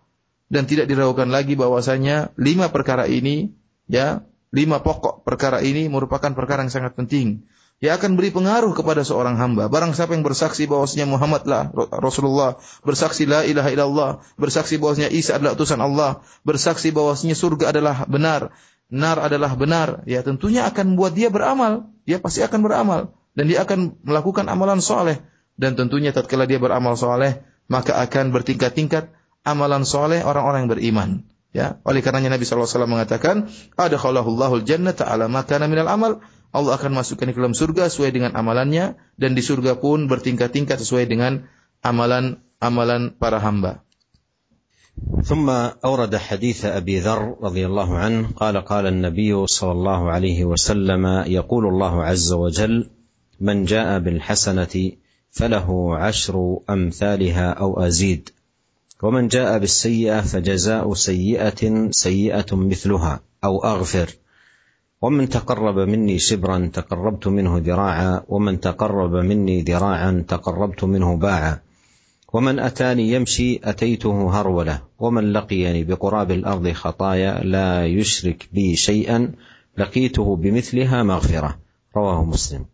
dan 0.51 0.67
tidak 0.67 0.90
diragukan 0.90 1.31
lagi 1.31 1.55
bahwasanya 1.55 2.35
lima 2.35 2.75
perkara 2.75 3.07
ini 3.07 3.55
ya, 3.87 4.27
lima 4.51 4.83
pokok 4.83 5.23
perkara 5.23 5.62
ini 5.62 5.87
merupakan 5.87 6.35
perkara 6.35 6.67
yang 6.67 6.75
sangat 6.75 6.99
penting 6.99 7.47
ia 7.83 8.01
akan 8.01 8.14
beri 8.14 8.31
pengaruh 8.31 8.73
kepada 8.73 9.03
seorang 9.03 9.37
hamba. 9.37 9.67
Barang 9.69 9.93
siapa 9.93 10.14
yang 10.14 10.23
bersaksi 10.23 10.64
bahwasanya 10.71 11.05
Muhammad 11.05 11.43
lah 11.45 11.69
Rasulullah, 11.93 12.57
bersaksi 12.87 13.27
la 13.27 13.43
ilaha 13.43 13.69
illallah, 13.69 14.11
bersaksi 14.38 14.79
bahwasanya 14.79 15.11
Isa 15.11 15.37
adalah 15.37 15.59
utusan 15.59 15.83
Allah, 15.83 16.23
bersaksi 16.47 16.95
bahwasanya 16.95 17.35
surga 17.35 17.75
adalah 17.75 18.09
benar, 18.09 18.55
nar 18.92 19.20
adalah 19.20 19.57
benar, 19.57 20.05
ya 20.05 20.20
tentunya 20.20 20.68
akan 20.68 20.94
membuat 20.94 21.16
dia 21.16 21.29
beramal. 21.33 21.92
Dia 22.05 22.20
pasti 22.20 22.44
akan 22.44 22.61
beramal 22.61 23.16
dan 23.33 23.49
dia 23.51 23.64
akan 23.64 24.01
melakukan 24.05 24.47
amalan 24.47 24.79
soleh 24.85 25.25
dan 25.57 25.75
tentunya 25.75 26.12
tatkala 26.12 26.44
dia 26.44 26.61
beramal 26.61 26.94
soleh 26.94 27.42
maka 27.66 27.97
akan 27.97 28.31
bertingkat-tingkat 28.35 29.11
amalan 29.47 29.88
soleh 29.88 30.20
orang-orang 30.20 30.66
yang 30.66 30.73
beriman. 30.73 31.11
Ya, 31.55 31.79
oleh 31.87 32.03
karenanya 32.03 32.35
Nabi 32.35 32.42
SAW 32.42 32.66
mengatakan, 32.90 33.47
ada 33.79 33.94
Allahul 33.94 34.66
jannata 34.66 35.07
ala 35.07 35.31
makana 35.31 35.70
minal 35.70 35.87
amal. 35.87 36.18
Allah 36.51 36.75
akan 36.75 36.99
masukkan 36.99 37.31
ke 37.31 37.38
dalam 37.38 37.55
surga 37.55 37.87
sesuai 37.87 38.11
dengan 38.11 38.35
amalannya 38.35 38.99
dan 39.18 39.38
di 39.38 39.42
surga 39.42 39.79
pun 39.79 40.11
bertingkat-tingkat 40.11 40.83
sesuai 40.83 41.07
dengan 41.07 41.47
amalan-amalan 41.79 43.14
para 43.14 43.38
hamba. 43.38 43.84
ثم 45.25 45.51
أورد 45.85 46.17
حديث 46.17 46.65
أبي 46.65 47.01
ذر 47.01 47.37
رضي 47.43 47.67
الله 47.67 47.99
عنه 47.99 48.29
قال 48.37 48.57
قال 48.57 48.87
النبي 48.87 49.47
صلى 49.47 49.73
الله 49.73 50.11
عليه 50.11 50.45
وسلم 50.45 51.07
يقول 51.27 51.67
الله 51.67 52.05
عز 52.05 52.33
وجل 52.33 52.91
من 53.41 53.65
جاء 53.65 53.99
بالحسنة 53.99 54.93
فله 55.31 55.97
عشر 55.97 56.59
أمثالها 56.71 57.51
أو 57.51 57.81
أزيد 57.81 58.31
ومن 59.03 59.29
جاء 59.29 59.59
بالسيئة 59.59 60.21
فجزاء 60.21 60.95
سيئة 60.95 61.91
سيئة 61.91 62.57
مثلها 62.57 63.21
أو 63.45 63.65
أغفر 63.65 64.11
ومن 65.03 65.29
تقرب 65.29 65.79
مني 65.79 66.19
شبرا 66.19 66.71
تقربت 66.73 67.29
منه 67.29 67.59
ذراعا 67.59 68.23
ومن 68.29 68.61
تقرب 68.61 69.13
مني 69.13 69.63
ذراعا 69.63 70.25
تقربت 70.29 70.85
منه 70.85 71.17
باعا 71.17 71.61
ومن 72.35 72.59
أتاني 72.59 73.12
يمشي 73.12 73.61
أتيته 73.64 74.40
هرولة 74.40 74.83
ومن 74.99 75.33
لقيني 75.33 75.85
بقراب 75.85 76.31
الأرض 76.31 76.73
خطايا 76.73 77.44
لا 77.44 77.87
يشرك 77.87 78.49
بي 78.53 78.77
شيئا 78.77 79.33
لقيته 79.79 80.37
بمثلها 80.37 81.03
مغفرة. 81.03 81.59
رواه 81.97 82.25
مسلم. 82.25 82.64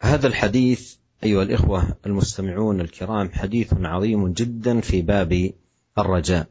هذا 0.00 0.26
الحديث 0.26 0.94
أيها 1.24 1.42
الإخوة 1.42 1.96
المستمعون 2.06 2.80
الكرام 2.80 3.30
حديث 3.32 3.74
عظيم 3.82 4.32
جدا 4.32 4.80
في 4.80 5.02
باب 5.02 5.50
الرجاء 5.98 6.46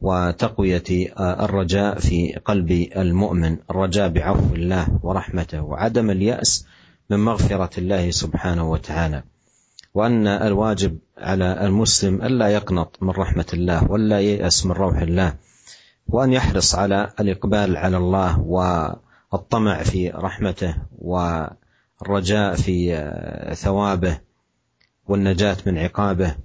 وتقوية 0.00 1.12
الرجاء 1.18 1.98
في 1.98 2.32
قلب 2.44 2.70
المؤمن. 2.96 3.56
الرجاء 3.70 4.08
بعفو 4.08 4.54
الله 4.54 5.00
ورحمته 5.02 5.62
وعدم 5.62 6.10
اليأس 6.10 6.66
من 7.10 7.18
مغفرة 7.18 7.70
الله 7.78 8.10
سبحانه 8.10 8.70
وتعالى. 8.70 9.22
وأن 9.94 10.26
الواجب 10.26 10.98
على 11.18 11.66
المسلم 11.66 12.22
ألا 12.22 12.48
يقنط 12.48 13.02
من 13.02 13.10
رحمة 13.10 13.46
الله 13.52 13.90
ولا 13.90 14.20
ييأس 14.20 14.66
من 14.66 14.72
روح 14.72 14.98
الله 14.98 15.34
وأن 16.06 16.32
يحرص 16.32 16.74
على 16.74 17.12
الإقبال 17.20 17.76
على 17.76 17.96
الله 17.96 18.40
والطمع 19.32 19.82
في 19.82 20.10
رحمته 20.10 20.76
والرجاء 20.98 22.54
في 22.54 22.94
ثوابه 23.54 24.18
والنجاة 25.08 25.56
من 25.66 25.78
عقابه 25.78 26.36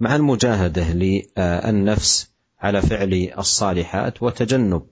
مع 0.00 0.16
المجاهدة 0.16 0.92
للنفس 0.92 2.30
على 2.60 2.82
فعل 2.82 3.32
الصالحات 3.38 4.22
وتجنب 4.22 4.86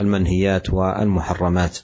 المنهيات 0.00 0.70
والمحرمات. 0.70 1.78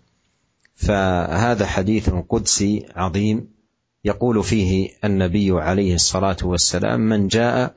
فهذا 0.74 1.66
حديث 1.66 2.10
قدسي 2.28 2.86
عظيم. 2.96 3.59
يقول 4.04 4.44
فيه 4.44 4.90
النبي 5.04 5.50
عليه 5.50 5.94
الصلاة 5.94 6.36
والسلام 6.42 7.00
من 7.00 7.28
جاء 7.28 7.74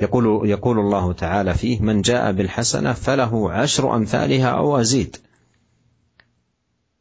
يقول 0.00 0.50
يقول 0.50 0.78
الله 0.78 1.12
تعالى 1.12 1.54
فيه 1.54 1.80
من 1.80 2.02
جاء 2.02 2.32
بالحسنة 2.32 2.92
فله 2.92 3.52
عشر 3.52 3.96
أمثالها 3.96 4.48
أو 4.48 4.80
أزيد. 4.80 5.16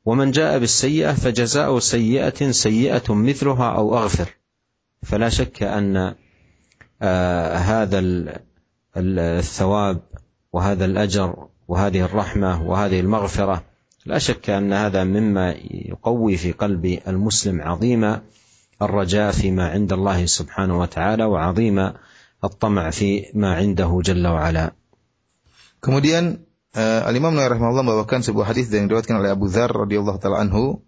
ومن 0.05 0.31
جاء 0.31 0.59
بالسيئة 0.59 1.13
فجزاء 1.13 1.79
سيئة 1.79 2.51
سيئة 2.51 3.13
مثلها 3.13 3.71
أو 3.71 3.97
أغفر. 3.97 4.29
فلا 5.03 5.29
شك 5.29 5.63
أن 5.63 6.15
آه 7.01 7.55
هذا 7.57 7.99
الثواب 8.97 10.01
وهذا 10.53 10.85
الأجر 10.85 11.47
وهذه 11.67 12.01
الرحمة 12.01 12.63
وهذه 12.63 12.99
المغفرة 12.99 13.63
لا 14.05 14.17
شك 14.17 14.49
أن 14.49 14.73
هذا 14.73 15.03
مما 15.03 15.55
يقوي 15.71 16.37
في 16.37 16.51
قلب 16.51 16.99
المسلم 17.07 17.61
عظيم 17.61 18.19
الرجاء 18.84 19.32
فيما 19.36 19.76
عند 19.76 19.92
الله 19.92 20.26
سبحانه 20.26 20.72
وتعالى 20.80 21.24
وعظيم 21.24 21.78
الطمع 22.44 22.84
فيما 22.90 23.50
عنده 23.54 23.90
جل 24.04 24.24
وعلا. 24.26 24.72
Kemudian 25.80 26.44
uh, 26.76 27.08
Al 27.08 27.16
Imam 27.16 27.32
Nawawi 27.32 27.56
rahimahullah 27.56 27.84
membawakan 27.84 28.20
sebuah 28.20 28.52
hadis 28.52 28.68
yang 28.72 28.88
diriwayatkan 28.88 29.20
oleh 29.20 29.32
Abu 29.32 29.48
Dzar 29.48 29.72
radhiyallahu 29.72 30.20
taala 30.20 30.44
anhu 30.44 30.84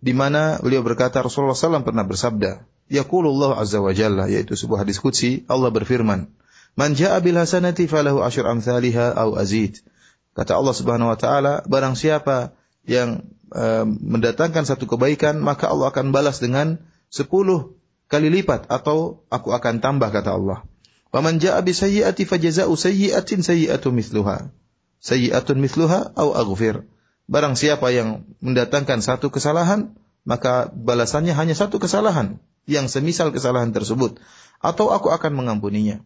di 0.00 0.16
mana 0.16 0.56
beliau 0.62 0.80
berkata 0.80 1.20
Rasulullah 1.20 1.54
SAW 1.54 1.84
pernah 1.84 2.08
bersabda, 2.08 2.64
Yaqulullah 2.90 3.60
azza 3.60 3.78
wa 3.78 3.92
jalla 3.94 4.26
yaitu 4.26 4.58
sebuah 4.58 4.82
hadis 4.82 4.98
qudsi 4.98 5.46
Allah 5.46 5.70
berfirman, 5.70 6.30
Man 6.78 6.94
ja'a 6.94 7.18
bil 7.20 7.36
hasanati 7.36 7.90
falahu 7.90 8.22
asyur 8.22 8.46
amsalha 8.46 9.12
au 9.14 9.34
azid. 9.34 9.82
Kata 10.32 10.54
Allah 10.54 10.74
Subhanahu 10.74 11.10
wa 11.10 11.18
taala, 11.18 11.66
barang 11.66 11.98
siapa 11.98 12.54
yang 12.86 13.26
e, 13.50 13.64
mendatangkan 13.84 14.62
satu 14.62 14.86
kebaikan, 14.86 15.42
maka 15.42 15.66
Allah 15.66 15.90
akan 15.90 16.14
balas 16.14 16.38
dengan 16.38 16.78
sepuluh 17.09 17.75
kali 18.11 18.29
lipat 18.29 18.69
atau 18.69 19.25
aku 19.31 19.51
akan 19.51 19.81
tambah 19.81 20.09
kata 20.13 20.35
Allah. 20.37 20.63
Wa 21.15 21.23
man 21.23 21.39
ja'a 21.39 21.63
bi 21.63 21.71
sayyi'ati 21.71 22.27
fajaza'u 22.27 22.75
sayyi'atin 22.75 23.39
sayyi'atu 23.41 23.89
mithluha. 23.95 24.51
Sayyi'atun 24.99 25.57
mithluha 25.63 26.11
au 26.17 26.35
aghfir. 26.35 26.83
Barang 27.25 27.57
siapa 27.57 27.89
yang 27.89 28.27
mendatangkan 28.43 29.01
satu 29.01 29.33
kesalahan, 29.33 29.97
maka 30.27 30.69
balasannya 30.69 31.33
hanya 31.33 31.57
satu 31.57 31.81
kesalahan 31.81 32.37
yang 32.65 32.89
semisal 32.89 33.29
kesalahan 33.29 33.73
tersebut 33.73 34.17
atau 34.61 34.89
aku 34.89 35.13
akan 35.13 35.37
mengampuninya. 35.37 36.01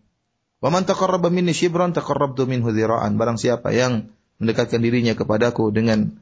Wa 0.60 0.68
man 0.68 0.84
taqarraba 0.84 1.32
minni 1.32 1.56
shibran 1.56 1.96
taqarrabtu 1.96 2.44
minhu 2.44 2.72
dhira'an. 2.76 3.16
Barang 3.16 3.40
siapa 3.40 3.72
yang 3.72 4.12
mendekatkan 4.40 4.84
dirinya 4.84 5.16
kepadaku 5.16 5.72
dengan 5.72 6.20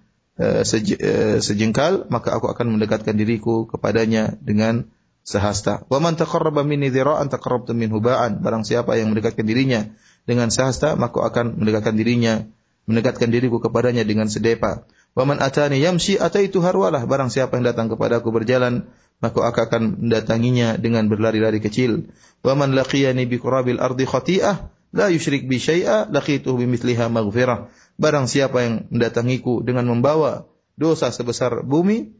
sej, 0.63 0.97
uh, 0.97 1.37
sejengkal, 1.41 2.05
maka 2.13 2.37
aku 2.37 2.49
akan 2.49 2.77
mendekatkan 2.77 3.17
diriku 3.17 3.65
kepadanya 3.65 4.37
dengan 4.39 4.89
sehasta. 5.27 5.83
Wa 5.91 5.99
man 5.99 6.15
taqarraba 6.15 6.63
minni 6.63 6.87
dhira'an 6.87 7.27
taqarrabtu 7.27 7.75
minhu 7.75 7.99
ba'an. 7.99 8.39
Barang 8.39 8.63
siapa 8.63 8.95
yang 8.95 9.11
mendekatkan 9.11 9.43
dirinya 9.43 9.89
dengan 10.23 10.47
sehasta, 10.53 10.95
maka 10.95 11.19
aku 11.19 11.27
akan 11.27 11.45
mendekatkan 11.59 11.99
dirinya 11.99 12.47
mendekatkan 12.87 13.29
diriku 13.29 13.59
kepadanya 13.59 14.07
dengan 14.07 14.31
sedepa. 14.31 14.87
Wa 15.13 15.27
man 15.27 15.43
atani 15.43 15.83
yamshi 15.83 16.15
ataitu 16.15 16.63
harwalah. 16.63 17.03
Barang 17.03 17.27
siapa 17.27 17.59
yang 17.59 17.67
datang 17.67 17.91
kepadaku 17.91 18.31
berjalan, 18.31 18.87
maka 19.19 19.43
aku 19.43 19.59
akan 19.59 20.07
mendatanginya 20.07 20.79
dengan 20.79 21.11
berlari-lari 21.11 21.59
kecil. 21.59 22.07
Wa 22.41 22.55
man 22.55 22.73
laqiyani 22.73 23.27
bi 23.27 23.37
qurabil 23.37 23.77
ardi 23.77 24.07
khati'ah 24.07 24.71
la 24.95 25.11
yusyrik 25.11 25.45
bi 25.51 25.59
syai'a 25.59 26.07
laqituhu 26.07 26.63
bimithliha 26.63 27.11
maghfirah. 27.11 27.67
Barang 27.97 28.29
siapa 28.29 28.61
yang 28.61 28.85
mendatangiku 28.93 29.65
dengan 29.65 29.89
membawa 29.89 30.45
dosa 30.77 31.09
sebesar 31.09 31.65
bumi 31.65 32.17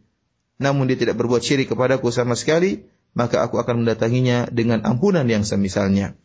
namun 0.58 0.90
dia 0.90 0.98
tidak 0.98 1.22
berbuat 1.22 1.42
syirik 1.46 1.70
kepadaku 1.70 2.10
sama 2.10 2.34
sekali, 2.34 2.90
maka 3.14 3.46
aku 3.46 3.62
akan 3.62 3.86
mendatanginya 3.86 4.50
dengan 4.50 4.82
ampunan 4.86 5.26
yang 5.30 5.46
semisalnya. 5.46 6.18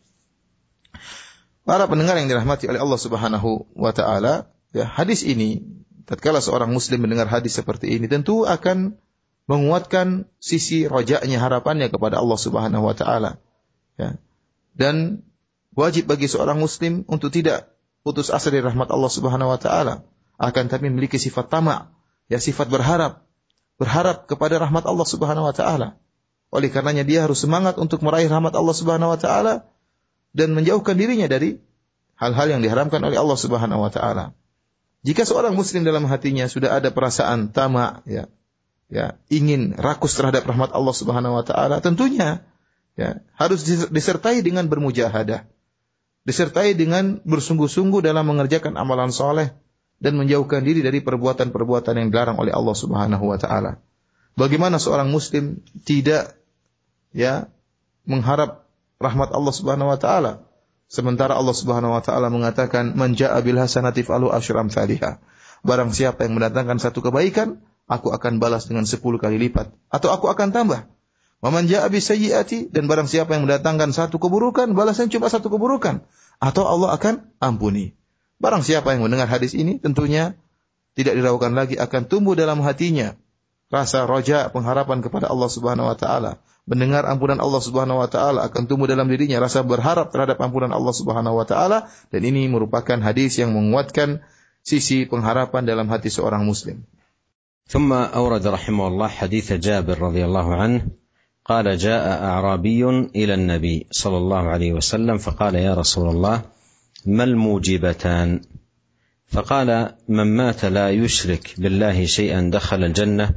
Para 1.63 1.87
pendengar 1.87 2.19
yang 2.19 2.27
dirahmati 2.27 2.67
oleh 2.67 2.81
Allah 2.81 2.99
Subhanahu 2.99 3.71
wa 3.77 3.93
taala, 3.95 4.51
ya 4.75 4.83
hadis 4.83 5.23
ini 5.23 5.63
tatkala 6.03 6.43
seorang 6.43 6.73
muslim 6.73 6.99
mendengar 7.05 7.29
hadis 7.31 7.55
seperti 7.55 7.95
ini 7.95 8.11
tentu 8.11 8.43
akan 8.43 8.99
menguatkan 9.47 10.27
sisi 10.43 10.89
rojaknya 10.89 11.39
harapannya 11.39 11.87
kepada 11.87 12.19
Allah 12.19 12.39
Subhanahu 12.41 12.83
wa 12.83 12.95
taala. 12.97 13.39
Ya. 13.95 14.17
Dan 14.73 15.23
wajib 15.77 16.09
bagi 16.09 16.25
seorang 16.25 16.57
muslim 16.57 17.05
untuk 17.05 17.29
tidak 17.29 17.69
putus 18.03 18.29
asa 18.29 18.51
dari 18.51 18.61
rahmat 18.61 18.91
Allah 18.91 19.11
Subhanahu 19.11 19.49
wa 19.49 19.59
taala, 19.59 20.03
akan 20.37 20.63
tapi 20.67 20.91
memiliki 20.91 21.15
sifat 21.17 21.49
tamak, 21.49 21.89
ya 22.27 22.37
sifat 22.37 22.67
berharap 22.67 23.23
berharap 23.81 24.29
kepada 24.29 24.61
rahmat 24.61 24.85
Allah 24.85 25.07
Subhanahu 25.07 25.49
wa 25.49 25.55
taala. 25.55 25.97
Oleh 26.53 26.69
karenanya 26.69 27.01
dia 27.01 27.25
harus 27.25 27.41
semangat 27.41 27.81
untuk 27.81 28.05
meraih 28.05 28.29
rahmat 28.29 28.53
Allah 28.53 28.75
Subhanahu 28.77 29.15
wa 29.15 29.19
taala 29.19 29.65
dan 30.37 30.53
menjauhkan 30.53 30.93
dirinya 30.93 31.25
dari 31.25 31.57
hal-hal 32.19 32.47
yang 32.53 32.61
diharamkan 32.61 33.01
oleh 33.01 33.17
Allah 33.17 33.39
Subhanahu 33.39 33.81
wa 33.81 33.89
taala. 33.89 34.37
Jika 35.03 35.27
seorang 35.27 35.57
muslim 35.57 35.83
dalam 35.83 36.07
hatinya 36.07 36.47
sudah 36.47 36.79
ada 36.79 36.93
perasaan 36.93 37.51
tamak 37.51 38.07
ya, 38.07 38.31
ya, 38.87 39.19
ingin 39.27 39.75
rakus 39.75 40.15
terhadap 40.15 40.47
rahmat 40.47 40.71
Allah 40.71 40.95
Subhanahu 40.95 41.35
wa 41.35 41.43
taala, 41.43 41.83
tentunya 41.83 42.45
ya, 42.95 43.19
harus 43.35 43.65
disertai 43.89 44.39
dengan 44.45 44.69
bermujahadah. 44.71 45.49
Disertai 46.23 46.71
dengan 46.75 47.19
bersungguh-sungguh 47.27 47.99
dalam 47.99 48.23
mengerjakan 48.23 48.79
amalan 48.79 49.11
soleh 49.11 49.51
dan 49.99 50.15
menjauhkan 50.15 50.63
diri 50.63 50.79
dari 50.79 51.03
perbuatan-perbuatan 51.03 51.99
yang 51.99 52.07
dilarang 52.11 52.39
oleh 52.39 52.55
Allah 52.55 52.75
Subhanahu 52.75 53.23
wa 53.27 53.35
taala. 53.35 53.83
Bagaimana 54.39 54.79
seorang 54.79 55.11
muslim 55.11 55.59
tidak 55.83 56.39
ya 57.11 57.51
mengharap 58.07 58.65
rahmat 59.03 59.35
Allah 59.35 59.53
Subhanahu 59.53 59.91
wa 59.91 59.99
taala. 59.99 60.47
Sementara 60.87 61.35
Allah 61.35 61.55
Subhanahu 61.55 61.91
wa 61.91 61.99
taala 61.99 62.31
mengatakan 62.31 62.95
man 62.95 63.19
jaa 63.19 63.35
bil 63.43 63.59
hasanati 63.59 64.07
falu 64.07 64.31
asyram 64.31 64.71
salihah. 64.71 65.19
Barang 65.63 65.91
siapa 65.91 66.27
yang 66.27 66.35
mendatangkan 66.39 66.79
satu 66.79 66.99
kebaikan, 66.99 67.63
aku 67.87 68.11
akan 68.11 68.39
balas 68.39 68.67
dengan 68.67 68.83
sepuluh 68.83 69.19
kali 69.19 69.39
lipat 69.39 69.71
atau 69.91 70.11
aku 70.11 70.27
akan 70.27 70.51
tambah. 70.51 70.87
Waman 71.42 71.70
jaa 71.70 71.86
bis 71.86 72.10
sayyiati 72.10 72.74
dan 72.74 72.90
barang 72.90 73.06
siapa 73.06 73.38
yang 73.38 73.46
mendatangkan 73.46 73.94
satu 73.94 74.18
keburukan, 74.18 74.74
balasnya 74.74 75.06
cuma 75.06 75.30
satu 75.30 75.54
keburukan 75.54 76.02
atau 76.42 76.66
Allah 76.66 76.98
akan 76.98 77.30
ampuni. 77.38 77.94
Barang 78.42 78.66
siapa 78.66 78.90
yang 78.94 79.06
mendengar 79.06 79.30
hadis 79.30 79.54
ini 79.54 79.78
tentunya 79.78 80.34
tidak 80.98 81.14
diragukan 81.14 81.54
lagi 81.54 81.78
akan 81.78 82.10
tumbuh 82.10 82.34
dalam 82.34 82.58
hatinya 82.66 83.14
rasa 83.70 84.02
roja 84.10 84.50
pengharapan 84.50 84.98
kepada 84.98 85.30
Allah 85.30 85.46
Subhanahu 85.46 85.86
wa 85.86 85.94
taala 85.94 86.42
mendengar 86.66 87.06
ampunan 87.06 87.38
Allah 87.38 87.62
Subhanahu 87.62 88.02
wa 88.02 88.08
taala 88.10 88.44
akan 88.50 88.66
tumbuh 88.66 88.90
dalam 88.90 89.06
dirinya 89.06 89.38
rasa 89.38 89.62
berharap 89.62 90.10
terhadap 90.10 90.42
ampunan 90.42 90.74
Allah 90.74 90.90
Subhanahu 90.90 91.38
wa 91.38 91.46
taala 91.46 91.86
dan 92.10 92.20
ini 92.26 92.50
merupakan 92.50 92.98
hadis 92.98 93.38
yang 93.38 93.54
menguatkan 93.54 94.26
sisi 94.66 95.06
pengharapan 95.06 95.64
dalam 95.64 95.86
hati 95.86 96.10
seorang 96.10 96.42
muslim. 96.42 96.82
ثم 97.68 97.92
أورد 97.92 98.48
رحمه 98.48 98.84
الله 98.88 99.08
حديث 99.08 99.60
جابر 99.60 100.00
رضي 100.00 100.24
الله 100.24 100.46
عنه 100.56 100.80
قال 101.45 101.77
جاء 101.77 102.23
أعرابي 102.23 102.89
إلى 102.89 103.33
النبي 103.33 103.87
صلى 103.91 104.17
الله 104.17 104.37
عليه 104.37 104.73
وسلم 104.73 105.17
فقال 105.17 105.55
يا 105.55 105.73
رسول 105.73 106.09
الله 106.09 106.41
ما 107.05 107.23
الموجبتان؟ 107.23 108.41
فقال 109.27 109.95
من 110.07 110.37
مات 110.37 110.65
لا 110.65 110.91
يشرك 110.91 111.55
بالله 111.57 112.05
شيئا 112.05 112.49
دخل 112.53 112.83
الجنة 112.83 113.35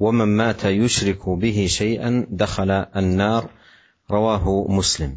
ومن 0.00 0.24
مات 0.24 0.64
يشرك 0.64 1.28
به 1.28 1.66
شيئا 1.68 2.26
دخل 2.30 2.70
النار 2.70 3.50
رواه 4.10 4.66
مسلم. 4.68 5.16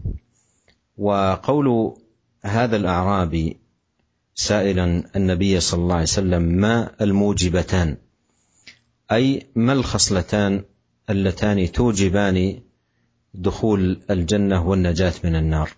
وقول 0.97 1.97
هذا 2.43 2.75
الأعرابي 2.75 3.57
سائلا 4.35 5.03
النبي 5.15 5.59
صلى 5.59 5.81
الله 5.81 5.95
عليه 5.95 6.03
وسلم 6.03 6.41
ما 6.41 6.91
الموجبتان؟ 7.01 7.97
أي 9.11 9.47
ما 9.55 9.73
الخصلتان؟ 9.73 10.63
اللتان 11.09 11.71
توجبان 11.71 12.61
دخول 13.33 14.01
الجنة 14.09 14.67
والنجاة 14.67 15.13
من 15.23 15.35
النار. 15.35 15.69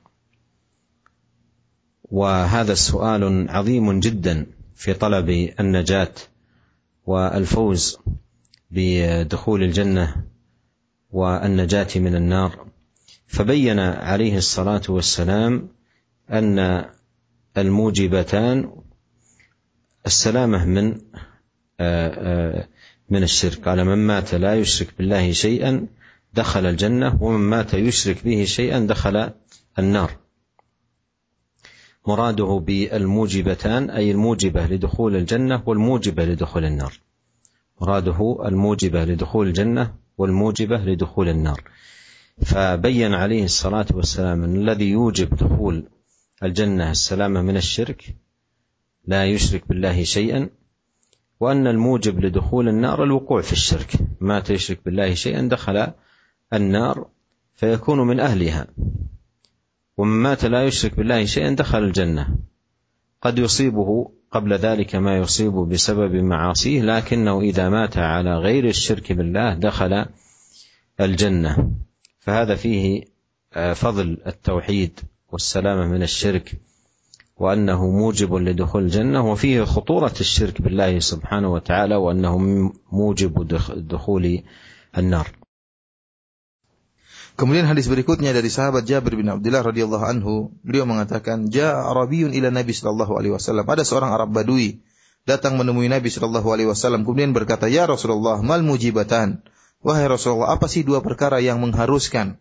وهذا 2.03 2.73
السؤال 2.73 3.49
عظيم 3.49 3.99
جدا 3.99 4.45
في 4.75 4.93
طلب 4.93 5.29
النجاة 5.59 6.13
والفوز 7.05 7.97
بدخول 8.71 9.63
الجنة 9.63 10.23
والنجاة 11.11 11.87
من 11.95 12.15
النار. 12.15 12.67
فبين 13.27 13.79
عليه 13.79 14.37
الصلاة 14.37 14.81
والسلام 14.89 15.69
أن 16.29 16.85
الموجبتان 17.57 18.71
السلامة 20.05 20.65
من 20.65 21.01
من 23.09 23.23
الشرك. 23.23 23.67
قال 23.67 23.85
من 23.85 23.97
مات 23.97 24.35
لا 24.35 24.55
يشرك 24.55 24.93
بالله 24.97 25.31
شيئا 25.31 25.87
دخل 26.33 26.65
الجنة 26.65 27.23
ومن 27.23 27.39
مات 27.39 27.73
يشرك 27.73 28.23
به 28.23 28.43
شيئا 28.43 28.79
دخل 28.79 29.31
النار. 29.79 30.17
مراده 32.07 32.63
بالموجبتان 32.65 33.89
أي 33.89 34.11
الموجبة 34.11 34.67
لدخول 34.67 35.15
الجنة 35.15 35.63
والموجبة 35.65 36.25
لدخول 36.25 36.65
النار. 36.65 36.99
مراده 37.81 38.37
الموجبة 38.45 39.05
لدخول 39.05 39.47
الجنة 39.47 39.93
والموجبة 40.17 40.77
لدخول 40.77 41.29
النار. 41.29 41.61
فبين 42.41 43.13
عليه 43.13 43.43
الصلاة 43.43 43.85
والسلام 43.93 44.43
أن 44.43 44.55
الذي 44.55 44.89
يوجب 44.89 45.35
دخول 45.35 45.89
الجنة 46.43 46.91
السلامة 46.91 47.41
من 47.41 47.57
الشرك 47.57 48.15
لا 49.07 49.25
يشرك 49.25 49.67
بالله 49.67 50.03
شيئا 50.03 50.49
وأن 51.39 51.67
الموجب 51.67 52.19
لدخول 52.19 52.69
النار 52.69 53.03
الوقوع 53.03 53.41
في 53.41 53.53
الشرك. 53.53 53.93
ما 54.19 54.39
تشرك 54.39 54.79
بالله 54.85 55.13
شيئا 55.13 55.41
دخل 55.41 55.87
النار 56.53 57.07
فيكون 57.55 57.99
من 57.99 58.19
أهلها. 58.19 58.67
ومن 59.97 60.23
مات 60.23 60.45
لا 60.45 60.65
يشرك 60.65 60.95
بالله 60.95 61.25
شيئا 61.25 61.55
دخل 61.55 61.83
الجنة. 61.83 62.35
قد 63.21 63.39
يصيبه 63.39 64.11
قبل 64.31 64.53
ذلك 64.53 64.95
ما 64.95 65.17
يصيب 65.17 65.53
بسبب 65.53 66.15
معاصيه 66.15 66.81
لكنه 66.81 67.41
إذا 67.41 67.69
مات 67.69 67.97
على 67.97 68.37
غير 68.37 68.65
الشرك 68.65 69.11
بالله 69.11 69.53
دخل 69.53 70.05
الجنة. 71.01 71.71
فهذا 72.19 72.55
فيه 72.55 73.03
فضل 73.73 74.17
التوحيد 74.27 74.99
والسلامة 75.31 75.87
من 75.87 76.03
الشرك. 76.03 76.59
وانه 77.40 77.80
موجب 77.90 78.34
لدخول 78.34 78.82
الجنه 78.82 79.32
وفيه 79.32 79.64
خطوره 79.64 80.12
الشرك 80.20 80.62
بالله 80.62 81.00
سبحانه 81.00 81.48
وتعالى 81.52 81.96
وانه 81.96 82.38
موجب 82.92 83.34
دخول 83.88 84.42
النار 84.98 85.28
Kemudian 87.40 87.64
hadis 87.64 87.88
berikutnya 87.88 88.36
dari 88.36 88.52
sahabat 88.52 88.84
Jabir 88.84 89.16
bin 89.16 89.24
Abdullah 89.32 89.64
radhiyallahu 89.64 90.04
anhu, 90.04 90.52
beliau 90.60 90.84
mengatakan, 90.84 91.48
"Ja'a 91.48 91.88
Arabiyyun 91.88 92.36
ila 92.36 92.52
Nabi 92.52 92.76
sallallahu 92.76 93.16
alaihi 93.16 93.32
wasallam." 93.32 93.64
Ada 93.64 93.80
seorang 93.80 94.12
Arab 94.12 94.36
Badui 94.36 94.84
datang 95.24 95.56
menemui 95.56 95.88
Nabi 95.88 96.12
sallallahu 96.12 96.44
alaihi 96.52 96.68
wasallam 96.68 97.08
kemudian 97.08 97.32
berkata, 97.32 97.72
"Ya 97.72 97.88
Rasulullah, 97.88 98.44
mal 98.44 98.60
mujibatan?" 98.60 99.40
Wahai 99.80 100.04
Rasulullah, 100.12 100.52
apa 100.52 100.68
sih 100.68 100.84
dua 100.84 101.00
perkara 101.00 101.40
yang 101.40 101.64
mengharuskan? 101.64 102.36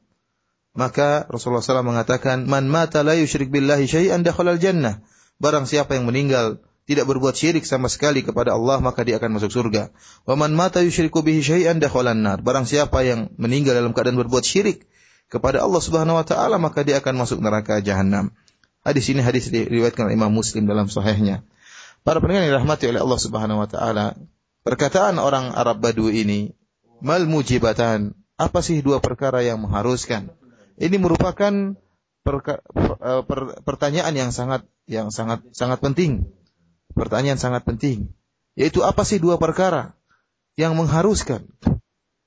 maka 0.75 1.31
Rasulullah 1.31 1.63
SAW 1.63 1.87
mengatakan, 1.87 2.51
"Man 2.51 2.67
mata 2.67 3.07
la 3.07 3.15
yusyrik 3.15 3.49
billahi 3.55 3.87
syai'an 3.87 4.27
dakhala 4.27 4.59
jannah." 4.59 5.07
Barang 5.39 5.71
siapa 5.71 5.95
yang 5.95 6.11
meninggal 6.11 6.63
tidak 6.85 7.09
berbuat 7.09 7.33
syirik 7.33 7.65
sama 7.65 7.89
sekali 7.89 8.21
kepada 8.21 8.53
Allah 8.53 8.77
maka 8.83 9.07
dia 9.07 9.17
akan 9.17 9.41
masuk 9.41 9.51
surga. 9.55 9.89
Wa 10.29 10.35
man 10.37 10.53
mata 10.53 10.85
yusyriku 10.85 11.25
bihi 11.25 11.41
syai'an 11.41 11.79
dakhala 11.81 12.13
nar. 12.13 12.45
Barang 12.45 12.69
siapa 12.69 13.07
yang 13.07 13.33
meninggal 13.41 13.79
dalam 13.79 13.97
keadaan 13.97 14.21
berbuat 14.21 14.45
syirik 14.45 14.85
kepada 15.33 15.65
Allah 15.65 15.81
Subhanahu 15.81 16.21
wa 16.21 16.27
taala 16.27 16.61
maka 16.61 16.85
dia 16.85 17.01
akan 17.01 17.25
masuk 17.25 17.41
neraka 17.41 17.81
jahanam. 17.81 18.35
Hadis 18.85 19.09
ini 19.09 19.25
hadis 19.25 19.49
diriwayatkan 19.49 20.13
oleh 20.13 20.17
Imam 20.19 20.29
Muslim 20.29 20.69
dalam 20.69 20.93
sahihnya. 20.93 21.41
Para 22.05 22.21
pendengar 22.21 22.45
yang 22.45 22.61
dirahmati 22.61 22.85
oleh 22.93 23.01
Allah 23.01 23.21
Subhanahu 23.23 23.65
wa 23.65 23.69
taala, 23.71 24.13
perkataan 24.61 25.17
orang 25.17 25.57
Arab 25.57 25.81
Badu 25.81 26.13
ini, 26.13 26.53
mal 27.01 27.25
mujibatan, 27.25 28.13
apa 28.37 28.61
sih 28.61 28.85
dua 28.85 29.01
perkara 29.01 29.41
yang 29.41 29.65
mengharuskan? 29.65 30.37
Ini 30.75 30.97
merupakan 30.99 31.79
perka, 32.25 32.61
per, 32.67 32.93
per, 33.27 33.41
pertanyaan 33.63 34.15
yang 34.17 34.31
sangat 34.35 34.67
yang 34.91 35.15
sangat 35.15 35.43
sangat 35.55 35.79
penting. 35.79 36.27
Pertanyaan 36.95 37.39
sangat 37.43 37.67
penting, 37.67 38.15
yaitu 38.55 38.87
apa 38.87 39.03
sih 39.03 39.19
dua 39.19 39.35
perkara 39.35 39.99
yang 40.55 40.79
mengharuskan? 40.79 41.43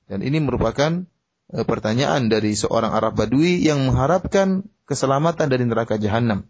Dan 0.04 0.20
ini 0.20 0.44
merupakan 0.44 1.08
Eh, 1.48 1.64
pertanyaan 1.64 2.28
dari 2.28 2.52
seorang 2.52 2.92
Arab 2.92 3.16
Badui 3.16 3.64
yang 3.64 3.80
mengharapkan 3.88 4.68
keselamatan 4.84 5.48
dari 5.48 5.64
neraka 5.64 5.96
jahanam 5.96 6.44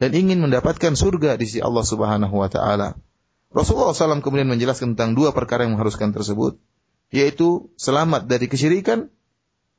dan 0.00 0.10
ingin 0.16 0.40
mendapatkan 0.40 0.96
surga 0.96 1.36
di 1.36 1.44
sisi 1.44 1.60
Allah 1.60 1.84
Subhanahu 1.84 2.32
wa 2.32 2.48
taala. 2.48 2.96
Rasulullah 3.52 3.92
SAW 3.92 4.24
kemudian 4.24 4.48
menjelaskan 4.48 4.96
tentang 4.96 5.12
dua 5.12 5.36
perkara 5.36 5.68
yang 5.68 5.76
mengharuskan 5.76 6.16
tersebut, 6.16 6.56
yaitu 7.12 7.68
selamat 7.76 8.24
dari 8.24 8.48
kesyirikan 8.48 9.12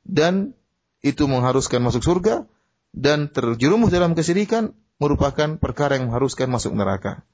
dan 0.06 0.54
itu 1.00 1.24
mengharuskan 1.28 1.80
masuk 1.80 2.04
surga 2.04 2.44
dan 2.92 3.30
terjerumus 3.30 3.88
dalam 3.94 4.12
kesyirikan 4.12 4.76
merupakan 5.00 5.56
perkara 5.56 5.96
yang 5.96 6.12
mengharuskan 6.12 6.52
masuk 6.52 6.76
neraka. 6.76 7.24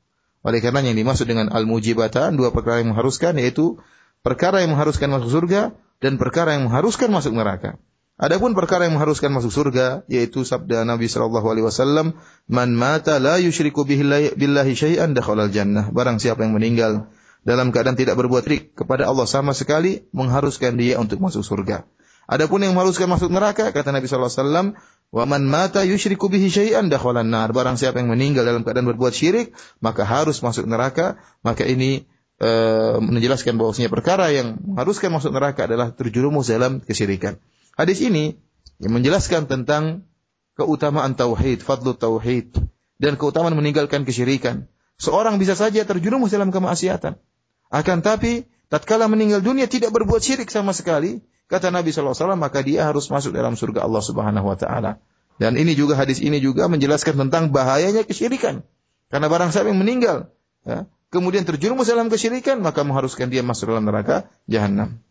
Oleh 0.47 0.63
karena 0.63 0.87
yang 0.87 0.95
dimaksud 0.95 1.27
dengan 1.27 1.51
al-mujibatan 1.51 2.39
dua 2.39 2.55
perkara 2.55 2.79
yang 2.79 2.95
mengharuskan 2.95 3.35
yaitu 3.43 3.83
perkara 4.23 4.63
yang 4.63 4.79
mengharuskan 4.79 5.11
masuk 5.11 5.31
surga 5.35 5.75
dan 5.99 6.23
perkara 6.23 6.55
yang 6.55 6.71
mengharuskan 6.71 7.11
masuk 7.11 7.35
neraka. 7.35 7.83
Adapun 8.17 8.57
perkara 8.57 8.89
yang 8.89 8.97
mengharuskan 8.97 9.29
masuk 9.29 9.53
surga 9.53 10.07
yaitu 10.09 10.47
sabda 10.47 10.87
Nabi 10.89 11.11
sallallahu 11.11 11.45
alaihi 11.53 11.67
wasallam, 11.69 12.17
"Man 12.49 12.73
mata 12.73 13.21
la 13.21 13.37
yusyriku 13.43 13.85
billahi 13.85 14.73
syai'an 14.73 15.13
dakhala 15.13 15.53
jannah." 15.53 15.93
Barang 15.93 16.17
siapa 16.17 16.47
yang 16.47 16.57
meninggal 16.57 17.13
dalam 17.45 17.75
keadaan 17.77 17.99
tidak 17.99 18.17
berbuat 18.17 18.47
syirik 18.47 18.73
kepada 18.73 19.05
Allah 19.05 19.29
sama 19.29 19.53
sekali 19.53 20.09
mengharuskan 20.17 20.81
dia 20.81 20.97
untuk 20.97 21.21
masuk 21.21 21.45
surga. 21.45 21.85
Adapun 22.27 22.59
yang 22.63 22.75
mengharuskan 22.75 23.07
masuk 23.07 23.31
neraka 23.31 23.71
kata 23.71 23.95
Nabi 23.95 24.11
sallallahu 24.11 24.31
alaihi 24.31 24.43
wasallam, 24.43 24.67
"Wa 25.15 25.25
man 25.31 25.47
mata 25.47 25.87
yusyriku 25.87 26.27
bihi 26.27 26.51
syai'an 26.51 26.91
dakhalan 26.91 27.31
nar." 27.31 27.55
Barang 27.55 27.79
siapa 27.79 28.03
yang 28.03 28.11
meninggal 28.11 28.43
dalam 28.43 28.67
keadaan 28.67 28.91
berbuat 28.91 29.15
syirik, 29.15 29.55
maka 29.79 30.03
harus 30.03 30.43
masuk 30.43 30.67
neraka. 30.67 31.23
Maka 31.47 31.63
ini 31.63 32.11
e, 32.43 32.51
menjelaskan 32.99 33.55
bahwasanya 33.63 33.95
perkara 33.95 34.35
yang 34.35 34.59
mengharuskan 34.59 35.15
masuk 35.15 35.31
neraka 35.31 35.71
adalah 35.71 35.95
terjerumus 35.95 36.51
dalam 36.51 36.83
kesyirikan. 36.83 37.39
Hadis 37.79 38.03
ini 38.03 38.35
yang 38.83 38.93
menjelaskan 38.99 39.47
tentang 39.47 40.11
keutamaan 40.59 41.15
tauhid, 41.15 41.63
fadlu 41.63 41.95
tauhid 41.95 42.59
dan 42.99 43.15
keutamaan 43.15 43.55
meninggalkan 43.55 44.03
kesyirikan. 44.03 44.67
Seorang 44.97 45.37
bisa 45.37 45.55
saja 45.55 45.85
terjerumus 45.85 46.33
dalam 46.33 46.51
kemaksiatan. 46.51 47.21
Akan 47.69 48.01
tapi 48.01 48.49
tatkala 48.73 49.07
meninggal 49.07 49.45
dunia 49.45 49.69
tidak 49.69 49.93
berbuat 49.93 50.25
syirik 50.25 50.49
sama 50.49 50.73
sekali, 50.73 51.21
kata 51.52 51.70
Nabi 51.70 51.92
SAW, 51.92 52.36
maka 52.40 52.64
dia 52.64 52.88
harus 52.88 53.12
masuk 53.12 53.36
dalam 53.36 53.60
surga 53.60 53.84
Allah 53.84 54.04
Subhanahu 54.04 54.48
wa 54.48 54.58
taala. 54.58 55.04
Dan 55.42 55.58
ini 55.58 55.74
juga 55.74 55.98
hadis 55.98 56.22
ini 56.22 56.38
juga 56.38 56.70
menjelaskan 56.70 57.18
tentang 57.28 57.50
bahayanya 57.50 58.06
kesyirikan. 58.06 58.62
Karena 59.10 59.28
barang 59.28 59.50
siapa 59.52 59.74
yang 59.74 59.82
meninggal, 59.82 60.32
ya, 60.64 60.86
kemudian 61.12 61.44
terjerumus 61.44 61.90
dalam 61.90 62.08
kesyirikan, 62.08 62.62
maka 62.64 62.86
mengharuskan 62.86 63.28
dia 63.28 63.44
masuk 63.44 63.74
dalam 63.74 63.86
neraka 63.90 64.30
jahanam. 64.48 65.02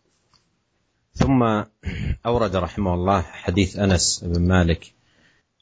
ثم 1.11 1.43
أورد 2.27 2.55
رحمه 2.57 2.95
الله 2.95 3.21
حديث 3.23 3.83
أنس 3.83 4.25
بن 4.31 4.47
مالك 4.47 4.95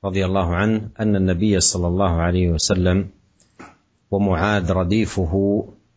رضي 0.04 0.22
الله 0.28 0.48
عنه 0.54 0.92
أن 1.00 1.16
النبي 1.16 1.60
صلى 1.60 1.86
الله 1.88 2.12
عليه 2.20 2.46
وسلم 2.60 3.08
ومعاذ 4.10 4.72
رديفه 4.72 5.32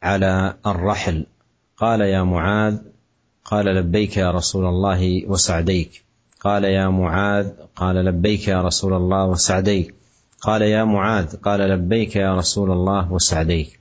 على 0.03 0.55
الرحل 0.65 1.25
قال 1.77 2.01
يا 2.01 2.23
معاذ 2.23 2.77
قال 3.50 3.66
لبيك 3.66 4.16
يا 4.16 4.30
رسول 4.30 4.66
الله 4.66 5.26
وسعديك. 5.26 6.02
قال 6.40 6.64
يا 6.64 6.88
معاذ 6.88 7.50
قال 7.76 7.96
لبيك 7.96 8.48
يا 8.48 8.62
رسول 8.62 8.92
الله 8.92 9.26
وسعديك. 9.26 9.94
قال 10.40 10.62
يا 10.62 10.84
معاذ 10.84 11.36
قال 11.36 11.60
لبيك 11.60 12.16
يا 12.16 12.34
رسول 12.34 12.70
الله 12.70 13.12
وسعديك. 13.12 13.80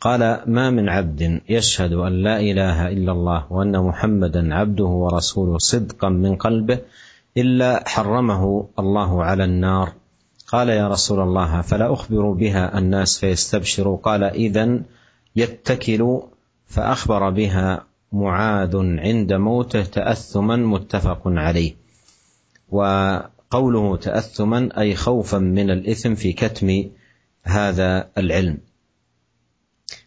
قال 0.00 0.40
ما 0.46 0.70
من 0.70 0.88
عبد 0.88 1.40
يشهد 1.48 1.92
أن 1.92 2.22
لا 2.22 2.40
إله 2.40 2.88
إلا 2.88 3.12
الله 3.12 3.52
وأن 3.52 3.80
محمدا 3.80 4.54
عبده 4.54 4.84
ورسوله 4.84 5.58
صدقا 5.58 6.08
من 6.08 6.36
قلبه 6.36 6.78
إلا 7.36 7.88
حرمه 7.88 8.68
الله 8.78 9.24
على 9.24 9.44
النار. 9.44 9.92
قال 10.46 10.68
يا 10.68 10.88
رسول 10.88 11.20
الله 11.20 11.60
فلا 11.60 11.92
أخبر 11.92 12.30
بها 12.30 12.78
الناس 12.78 13.18
فيستبشروا. 13.18 13.96
قال 13.96 14.24
اذا 14.24 14.80
يتكل 15.36 16.20
فأخبر 16.66 17.30
بها 17.30 17.87
معاذ 18.12 18.76
عند 18.76 19.32
موته 19.32 19.82
تأثما 19.82 20.56
متفق 20.56 21.22
عليه. 21.26 21.74
وقوله 22.68 23.96
تأثما 23.96 24.80
أي 24.80 24.94
خوفا 24.94 25.38
من 25.38 25.70
الإثم 25.70 26.14
في 26.14 26.32
كتم 26.32 26.84
هذا 27.42 28.10
العلم. 28.18 28.58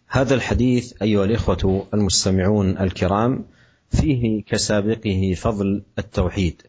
هذا 0.08 0.36
الحديث 0.36 1.02
أيها 1.02 1.26
الإخوة 1.26 1.88
المستمعون 1.94 2.78
الكرام 2.78 3.46
فيه 3.92 4.44
كسابقه 4.44 5.34
فضل 5.38 5.84
التوحيد 6.00 6.62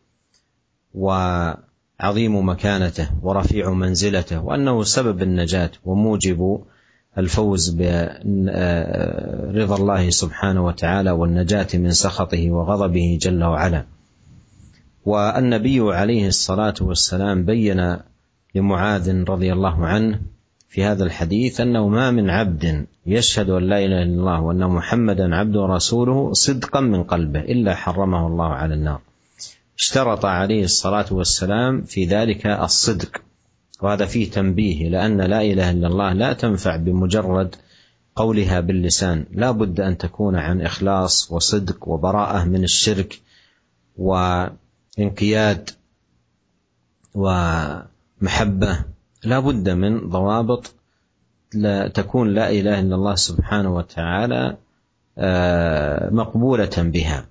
وعظيم 0.94 2.48
مكانته 2.48 3.10
ورفيع 3.22 3.70
منزلته 3.70 4.44
وأنه 4.44 4.82
سبب 4.82 5.22
النجاة 5.22 5.70
وموجب 5.84 6.64
الفوز 7.18 7.70
برضا 7.70 9.76
الله 9.76 10.10
سبحانه 10.10 10.64
وتعالى 10.64 11.10
والنجاة 11.10 11.66
من 11.74 11.90
سخطه 11.90 12.50
وغضبه 12.50 13.18
جل 13.20 13.44
وعلا. 13.44 13.84
والنبي 15.04 15.80
عليه 15.80 16.28
الصلاة 16.28 16.74
والسلام 16.80 17.44
بين 17.44 17.96
لمعاذ 18.54 19.24
رضي 19.24 19.52
الله 19.52 19.86
عنه 19.86 20.20
في 20.68 20.84
هذا 20.84 21.04
الحديث 21.04 21.60
أنه 21.60 21.88
ما 21.88 22.10
من 22.10 22.30
عبد 22.30 22.86
يشهد 23.06 23.50
أن 23.50 23.62
لا 23.62 23.78
إله 23.78 24.02
إلا 24.02 24.02
الله 24.02 24.40
وأن 24.40 24.66
محمدا 24.66 25.36
عبده 25.36 25.60
ورسوله 25.60 26.32
صدقا 26.32 26.80
من 26.80 27.02
قلبه 27.02 27.40
إلا 27.40 27.74
حرمه 27.74 28.26
الله 28.26 28.48
على 28.48 28.74
النار. 28.74 29.00
اشترط 29.78 30.24
عليه 30.24 30.64
الصلاة 30.64 31.06
والسلام 31.10 31.82
في 31.82 32.04
ذلك 32.04 32.46
الصدق 32.46 33.22
وهذا 33.82 34.06
فيه 34.06 34.30
تنبيه 34.30 34.88
لأن 34.88 35.20
لا 35.20 35.42
إله 35.42 35.70
إلا 35.70 35.86
الله 35.86 36.12
لا 36.12 36.32
تنفع 36.32 36.76
بمجرد 36.76 37.56
قولها 38.16 38.60
باللسان. 38.60 39.26
لا 39.32 39.50
بد 39.50 39.80
أن 39.80 39.98
تكون 39.98 40.36
عن 40.36 40.60
إخلاص 40.60 41.32
وصدق 41.32 41.88
وبراءة 41.88 42.44
من 42.44 42.64
الشرك 42.64 43.20
وانقياد 43.96 45.70
ومحبة. 47.14 48.84
لا 49.24 49.38
بد 49.38 49.68
من 49.68 50.08
ضوابط 50.08 50.74
لا 51.54 51.88
تكون 51.88 52.34
لا 52.34 52.50
إله 52.50 52.80
إلا 52.80 52.94
الله 52.94 53.14
سبحانه 53.14 53.74
وتعالى 53.74 54.56
آه، 55.18 56.10
مقبولة 56.10 56.70
بها. 56.76 57.26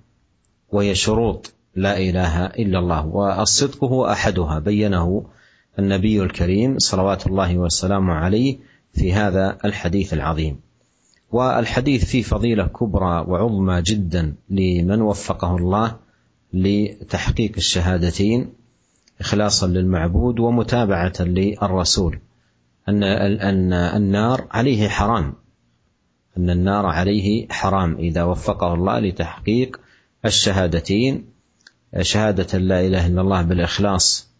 وهي 0.72 0.94
شروط 0.94 1.52
لا 1.74 1.98
إله 1.98 2.46
إلا 2.46 2.78
الله. 2.78 3.06
والصدق 3.06 3.84
هو 3.84 4.06
أحدها 4.06 4.58
بينه 4.58 5.24
النبي 5.78 6.22
الكريم 6.22 6.78
صلوات 6.78 7.26
الله 7.26 7.58
وسلامه 7.58 8.12
عليه 8.12 8.58
في 8.94 9.12
هذا 9.12 9.58
الحديث 9.64 10.12
العظيم. 10.12 10.60
والحديث 11.30 12.04
فيه 12.04 12.22
فضيلة 12.22 12.66
كبرى 12.66 13.24
وعظمى 13.28 13.82
جدا 13.82 14.34
لمن 14.50 15.00
وفقه 15.00 15.56
الله 15.56 15.96
لتحقيق 16.52 17.52
الشهادتين 17.56 18.52
اخلاصا 19.20 19.66
للمعبود 19.66 20.40
ومتابعة 20.40 21.12
للرسول. 21.20 22.18
أن 22.88 23.02
أن 23.02 23.72
النار 23.72 24.46
عليه 24.50 24.88
حرام. 24.88 25.34
أن 26.36 26.50
النار 26.50 26.86
عليه 26.86 27.48
حرام. 27.48 27.94
إذا 27.94 28.24
وفقه 28.24 28.74
الله 28.74 28.98
لتحقيق 28.98 29.80
الشهادتين 30.24 31.24
شهادة 32.00 32.58
لا 32.58 32.80
إله 32.80 33.06
إلا 33.06 33.20
الله 33.20 33.42
بالإخلاص 33.42 34.31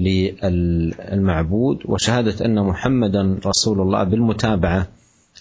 للمعبود 0.00 1.78
وشهاده 1.86 2.44
ان 2.44 2.58
محمدا 2.58 3.38
رسول 3.46 3.80
الله 3.80 4.04
بالمتابعه 4.04 4.88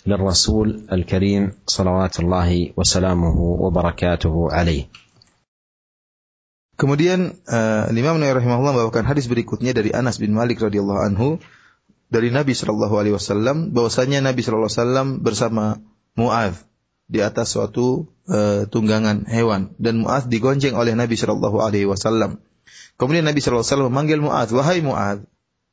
للرسول 0.08 0.67
الكريم 0.91 1.52
صلوات 1.67 2.19
الله 2.19 2.74
وسلامه 2.78 3.38
وبركاته 3.38 4.36
عليه. 4.52 4.86
Kemudian 6.74 7.38
uh, 7.46 7.86
Imam 7.93 8.17
Nawawi 8.17 8.41
rahimahullah 8.41 8.74
membawakan 8.74 9.06
hadis 9.06 9.30
berikutnya 9.30 9.78
dari 9.78 9.93
Anas 9.93 10.17
bin 10.17 10.34
Malik 10.34 10.58
radhiyallahu 10.58 11.02
anhu 11.06 11.38
dari 12.10 12.34
Nabi 12.34 12.58
sallallahu 12.58 12.98
alaihi 12.98 13.13
wasallam 13.13 13.72
bahwasanya 13.78 14.26
Nabi 14.26 14.41
sallallahu 14.41 14.69
alaihi 14.69 14.82
wasallam 14.82 15.08
bersama 15.22 15.65
Muadz 16.17 16.65
di 17.06 17.22
atas 17.22 17.54
suatu 17.54 18.10
uh, 18.26 18.65
tunggangan 18.69 19.30
hewan 19.30 19.78
dan 19.78 20.02
Muadz 20.02 20.26
digonceng 20.30 20.74
oleh 20.74 20.98
Nabi 20.98 21.13
sallallahu 21.13 21.62
alaihi 21.62 21.86
wasallam. 21.86 22.41
Kemudian 22.98 23.22
Nabi 23.22 23.38
SAW 23.38 23.87
memanggil 23.87 24.18
Mu'ad, 24.18 24.50
wahai 24.50 24.83
Mu'ad. 24.83 25.22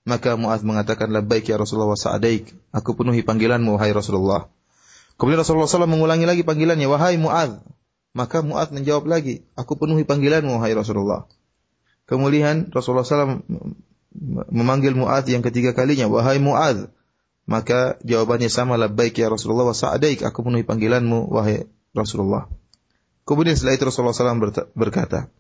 Maka 0.05 0.37
Mu'ad 0.37 0.61
mengatakan, 0.61 1.09
labbaik 1.09 1.49
ya 1.49 1.57
Rasulullah 1.57 1.97
sa'adaik. 1.97 2.53
Aku 2.69 2.93
penuhi 2.93 3.25
panggilanmu, 3.25 3.73
wahai 3.75 3.89
Rasulullah. 3.89 4.45
Kemudian 5.17 5.41
Rasulullah 5.41 5.65
SAW 5.65 5.89
mengulangi 5.89 6.29
lagi 6.29 6.45
panggilannya, 6.45 6.85
wahai 6.85 7.17
Mu'ad. 7.17 7.65
Maka 8.13 8.45
Mu'ad 8.45 8.69
menjawab 8.71 9.09
lagi, 9.09 9.41
aku 9.57 9.75
penuhi 9.75 10.05
panggilanmu, 10.05 10.61
wahai 10.61 10.77
Rasulullah. 10.77 11.25
Kemudian 12.05 12.69
Rasulullah 12.69 13.03
SAW 13.03 13.41
memanggil 14.53 14.93
Mu'ad 14.93 15.25
yang 15.25 15.41
ketiga 15.41 15.73
kalinya, 15.73 16.05
wahai 16.05 16.37
Mu'ad. 16.37 16.93
Maka 17.49 17.97
jawabannya 18.05 18.53
sama, 18.53 18.77
labbaik 18.77 19.17
ya 19.17 19.33
Rasulullah 19.33 19.65
sa'adaik. 19.73 20.21
Aku 20.21 20.45
penuhi 20.45 20.61
panggilanmu, 20.61 21.33
wahai 21.33 21.65
Rasulullah. 21.97 22.45
Kemudian 23.25 23.57
setelah 23.57 23.73
itu 23.73 23.89
Rasulullah 23.89 24.13
SAW 24.13 24.69
berkata, 24.77 25.33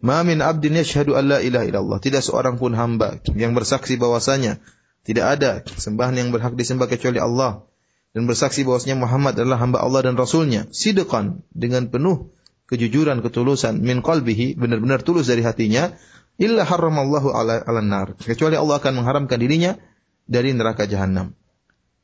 Ma 0.00 0.24
min 0.24 0.40
abdin 0.40 0.76
yashhadu 0.80 1.12
an 1.12 1.28
la 1.28 1.38
ilaha 1.44 1.64
illallah. 1.68 1.98
Tidak 2.00 2.24
seorang 2.24 2.56
pun 2.56 2.72
hamba 2.72 3.20
yang 3.36 3.52
bersaksi 3.52 4.00
bahwasanya 4.00 4.60
tidak 5.04 5.26
ada 5.36 5.50
sembahan 5.64 6.16
yang 6.16 6.28
berhak 6.32 6.56
disembah 6.56 6.88
kecuali 6.88 7.20
Allah 7.20 7.68
dan 8.16 8.24
bersaksi 8.24 8.64
bahwasanya 8.64 8.96
Muhammad 8.96 9.36
adalah 9.36 9.60
hamba 9.60 9.84
Allah 9.84 10.08
dan 10.08 10.16
rasulnya. 10.16 10.68
Sidqan 10.72 11.44
dengan 11.52 11.92
penuh 11.92 12.32
kejujuran 12.72 13.20
ketulusan 13.20 13.80
min 13.84 14.00
qalbihi 14.00 14.56
benar-benar 14.56 15.04
tulus 15.04 15.28
dari 15.28 15.44
hatinya 15.44 15.92
illa 16.40 16.64
harramallahu 16.64 17.36
ala, 17.36 17.60
ala 17.60 17.84
nar. 17.84 18.16
Kecuali 18.16 18.56
Allah 18.56 18.80
akan 18.80 19.04
mengharamkan 19.04 19.36
dirinya 19.36 19.76
dari 20.24 20.56
neraka 20.56 20.88
jahanam 20.88 21.36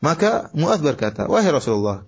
maka 0.00 0.52
Muaz 0.52 0.80
berkata 0.84 1.24
wahai 1.28 1.48
Rasulullah 1.52 2.04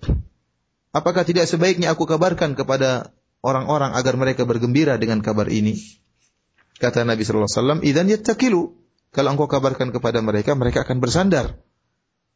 apakah 0.93 1.25
tidak 1.25 1.49
sebaiknya 1.49 1.93
aku 1.93 2.05
kabarkan 2.05 2.53
kepada 2.53 3.13
orang-orang 3.39 3.95
agar 3.95 4.15
mereka 4.19 4.43
bergembira 4.43 4.99
dengan 4.99 5.23
kabar 5.23 5.47
ini. 5.47 5.79
Kata 6.79 7.03
Nabi 7.03 7.27
sallallahu 7.27 7.47
alaihi 7.47 7.59
wasallam, 7.59 7.79
"Idzan 7.83 8.07
yattakilu." 8.07 8.75
Kalau 9.09 9.33
engkau 9.33 9.49
kabarkan 9.49 9.89
kepada 9.89 10.21
mereka, 10.21 10.53
mereka 10.53 10.85
akan 10.85 11.01
bersandar. 11.01 11.57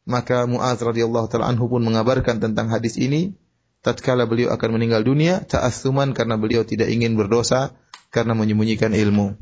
Maka 0.04 0.44
Muaz 0.44 0.82
radhiyallahu 0.82 1.30
taala 1.32 1.48
anhu 1.48 1.70
pun 1.70 1.80
mengabarkan 1.80 2.42
tentang 2.42 2.68
hadis 2.68 3.00
ini 3.00 3.38
tatkala 3.80 4.28
beliau 4.28 4.52
akan 4.52 4.76
meninggal 4.76 5.00
dunia 5.00 5.40
ta'assuman 5.48 6.12
karena 6.12 6.36
beliau 6.36 6.66
tidak 6.66 6.92
ingin 6.92 7.16
berdosa 7.16 7.72
karena 8.12 8.36
menyembunyikan 8.36 8.92
ilmu. 8.92 9.38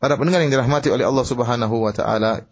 Para 0.00 0.16
pendengar 0.16 0.42
yang 0.42 0.50
dirahmati 0.50 0.88
oleh 0.90 1.04
Allah 1.04 1.22
Subhanahu 1.22 1.84
wa 1.84 1.92
taala, 1.94 2.42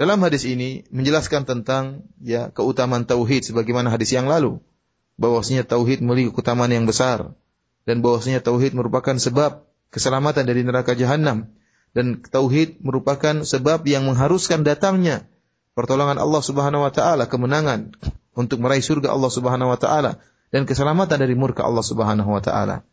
dalam 0.00 0.18
hadis 0.24 0.46
ini 0.48 0.88
menjelaskan 0.88 1.44
tentang 1.44 2.06
ya 2.22 2.48
keutamaan 2.54 3.04
tauhid 3.04 3.44
sebagaimana 3.44 3.92
hadis 3.92 4.14
yang 4.14 4.30
lalu. 4.30 4.62
Bahwasanya 5.20 5.64
tauhid 5.64 6.04
memiliki 6.04 6.32
keutamaan 6.32 6.70
yang 6.70 6.84
besar 6.84 7.32
dan 7.86 8.02
bahwasanya 8.02 8.42
tauhid 8.42 8.74
merupakan 8.74 9.14
sebab 9.16 9.64
keselamatan 9.94 10.44
dari 10.44 10.66
neraka 10.66 10.92
jahanam 10.92 11.48
dan 11.96 12.20
tauhid 12.20 12.82
merupakan 12.84 13.46
sebab 13.46 13.86
yang 13.88 14.04
mengharuskan 14.04 14.66
datangnya 14.66 15.24
pertolongan 15.72 16.20
Allah 16.20 16.42
Subhanahu 16.44 16.84
wa 16.84 16.92
taala, 16.92 17.24
kemenangan 17.30 17.96
untuk 18.36 18.60
meraih 18.60 18.84
surga 18.84 19.14
Allah 19.14 19.32
Subhanahu 19.32 19.72
wa 19.72 19.78
taala 19.80 20.20
dan 20.52 20.68
keselamatan 20.68 21.16
dari 21.16 21.32
murka 21.32 21.64
Allah 21.64 21.86
Subhanahu 21.86 22.28
wa 22.28 22.42
taala. 22.44 22.84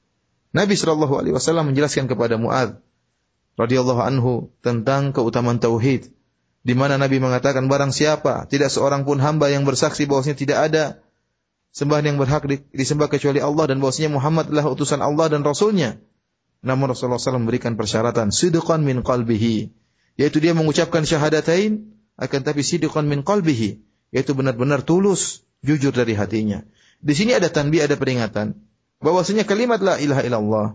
Nabi 0.54 0.78
sallallahu 0.78 1.18
alaihi 1.18 1.34
wasallam 1.34 1.74
menjelaskan 1.74 2.06
kepada 2.06 2.38
Muad 2.38 2.78
radhiyallahu 3.58 4.02
anhu 4.06 4.54
tentang 4.62 5.10
keutamaan 5.12 5.58
tauhid 5.58 6.14
di 6.64 6.74
mana 6.78 6.96
Nabi 6.96 7.20
mengatakan 7.20 7.68
barang 7.68 7.91
siapa 7.91 8.46
tidak 8.48 8.70
seorang 8.70 9.04
pun 9.04 9.18
hamba 9.20 9.50
yang 9.50 9.66
bersaksi 9.66 10.06
bahwasanya 10.06 10.38
tidak 10.38 10.60
ada 10.72 10.84
sembahan 11.74 12.13
yang 12.13 12.17
berhak 12.21 12.45
disembah 12.71 13.09
kecuali 13.09 13.41
Allah 13.41 13.74
dan 13.74 13.82
bahwasanya 13.82 14.13
Muhammad 14.13 14.53
adalah 14.53 14.69
utusan 14.69 15.01
Allah 15.01 15.28
dan 15.34 15.41
Rasulnya. 15.41 15.97
Namun 16.63 16.93
Rasulullah 16.93 17.19
SAW 17.19 17.43
memberikan 17.43 17.76
persyaratan 17.76 18.32
sidqan 18.32 18.86
min 18.86 19.03
qalbihi 19.03 19.74
yaitu 20.15 20.38
dia 20.39 20.53
mengucapkan 20.55 21.03
syahadatain 21.03 21.91
akan 22.15 22.39
tapi 22.45 22.61
sidqan 22.63 23.09
min 23.09 23.26
qalbihi 23.26 23.84
yaitu 24.13 24.32
benar-benar 24.38 24.86
tulus 24.86 25.43
jujur 25.65 25.91
dari 25.91 26.13
hatinya. 26.15 26.63
Di 27.03 27.11
sini 27.17 27.36
ada 27.36 27.51
tanbih 27.51 27.84
ada 27.84 27.99
peringatan 27.99 28.55
bahwasanya 29.03 29.43
kalimat 29.43 29.84
la 29.84 29.99
ilaha 29.99 30.21
illallah 30.24 30.67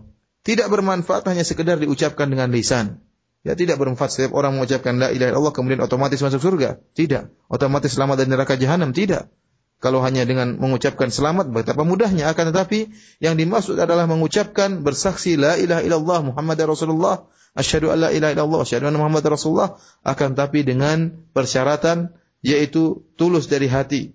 tidak 0.43 0.67
bermanfaat 0.69 1.25
hanya 1.31 1.47
sekedar 1.47 1.79
diucapkan 1.79 2.29
dengan 2.29 2.51
lisan. 2.51 3.01
Ya 3.47 3.55
tidak 3.55 3.79
bermanfaat 3.79 4.11
setiap 4.11 4.35
orang 4.35 4.59
mengucapkan 4.59 4.99
la 4.99 5.15
ilaha 5.15 5.31
illallah 5.31 5.55
kemudian 5.55 5.79
otomatis 5.79 6.19
masuk 6.19 6.43
surga. 6.43 6.83
Tidak. 6.91 7.47
Otomatis 7.47 7.95
selamat 7.95 8.23
dari 8.23 8.29
neraka 8.35 8.59
jahanam. 8.59 8.91
Tidak. 8.91 9.31
Kalau 9.79 10.03
hanya 10.03 10.27
dengan 10.27 10.59
mengucapkan 10.59 11.07
selamat 11.07 11.55
betapa 11.55 11.87
mudahnya. 11.87 12.27
Akan 12.27 12.51
tetapi 12.51 12.91
yang 13.23 13.39
dimaksud 13.39 13.79
adalah 13.79 14.11
mengucapkan 14.11 14.83
bersaksi 14.83 15.39
la 15.39 15.55
ilaha 15.55 15.81
illallah 15.87 16.19
Muhammad 16.27 16.59
Rasulullah 16.67 17.31
asyhadu 17.55 17.87
an 17.95 18.03
la 18.03 18.09
ilaha 18.11 18.35
illallah 18.35 18.59
asyhadu 18.67 18.91
anna 18.91 18.99
Muhammad 18.99 19.23
Rasulullah 19.23 19.79
akan 20.03 20.35
tapi 20.35 20.67
dengan 20.67 21.15
persyaratan 21.31 22.11
yaitu 22.43 23.07
tulus 23.15 23.47
dari 23.47 23.71
hati. 23.71 24.11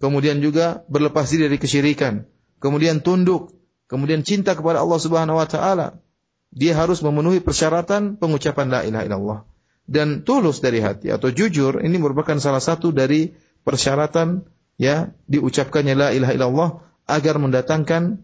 Kemudian 0.00 0.40
juga 0.40 0.88
berlepas 0.88 1.28
diri 1.28 1.52
dari 1.52 1.60
kesyirikan, 1.60 2.24
kemudian 2.60 3.04
tunduk, 3.04 3.52
kemudian 3.92 4.24
cinta 4.24 4.56
kepada 4.56 4.80
Allah 4.80 5.00
Subhanahu 5.00 5.36
wa 5.36 5.48
taala, 5.48 6.00
dia 6.48 6.72
harus 6.76 7.04
memenuhi 7.04 7.44
persyaratan 7.44 8.16
pengucapan 8.16 8.66
la 8.72 8.80
ilaha 8.88 9.04
illallah. 9.04 9.40
Dan 9.84 10.24
tulus 10.24 10.64
dari 10.64 10.80
hati 10.80 11.12
atau 11.12 11.28
jujur 11.28 11.84
ini 11.84 12.00
merupakan 12.00 12.40
salah 12.40 12.60
satu 12.60 12.88
dari 12.88 13.36
persyaratan 13.68 14.53
ya 14.80 15.14
diucapkannya 15.30 15.94
la 15.94 16.08
ilaha 16.10 16.32
illallah 16.34 16.70
agar 17.06 17.36
mendatangkan 17.38 18.22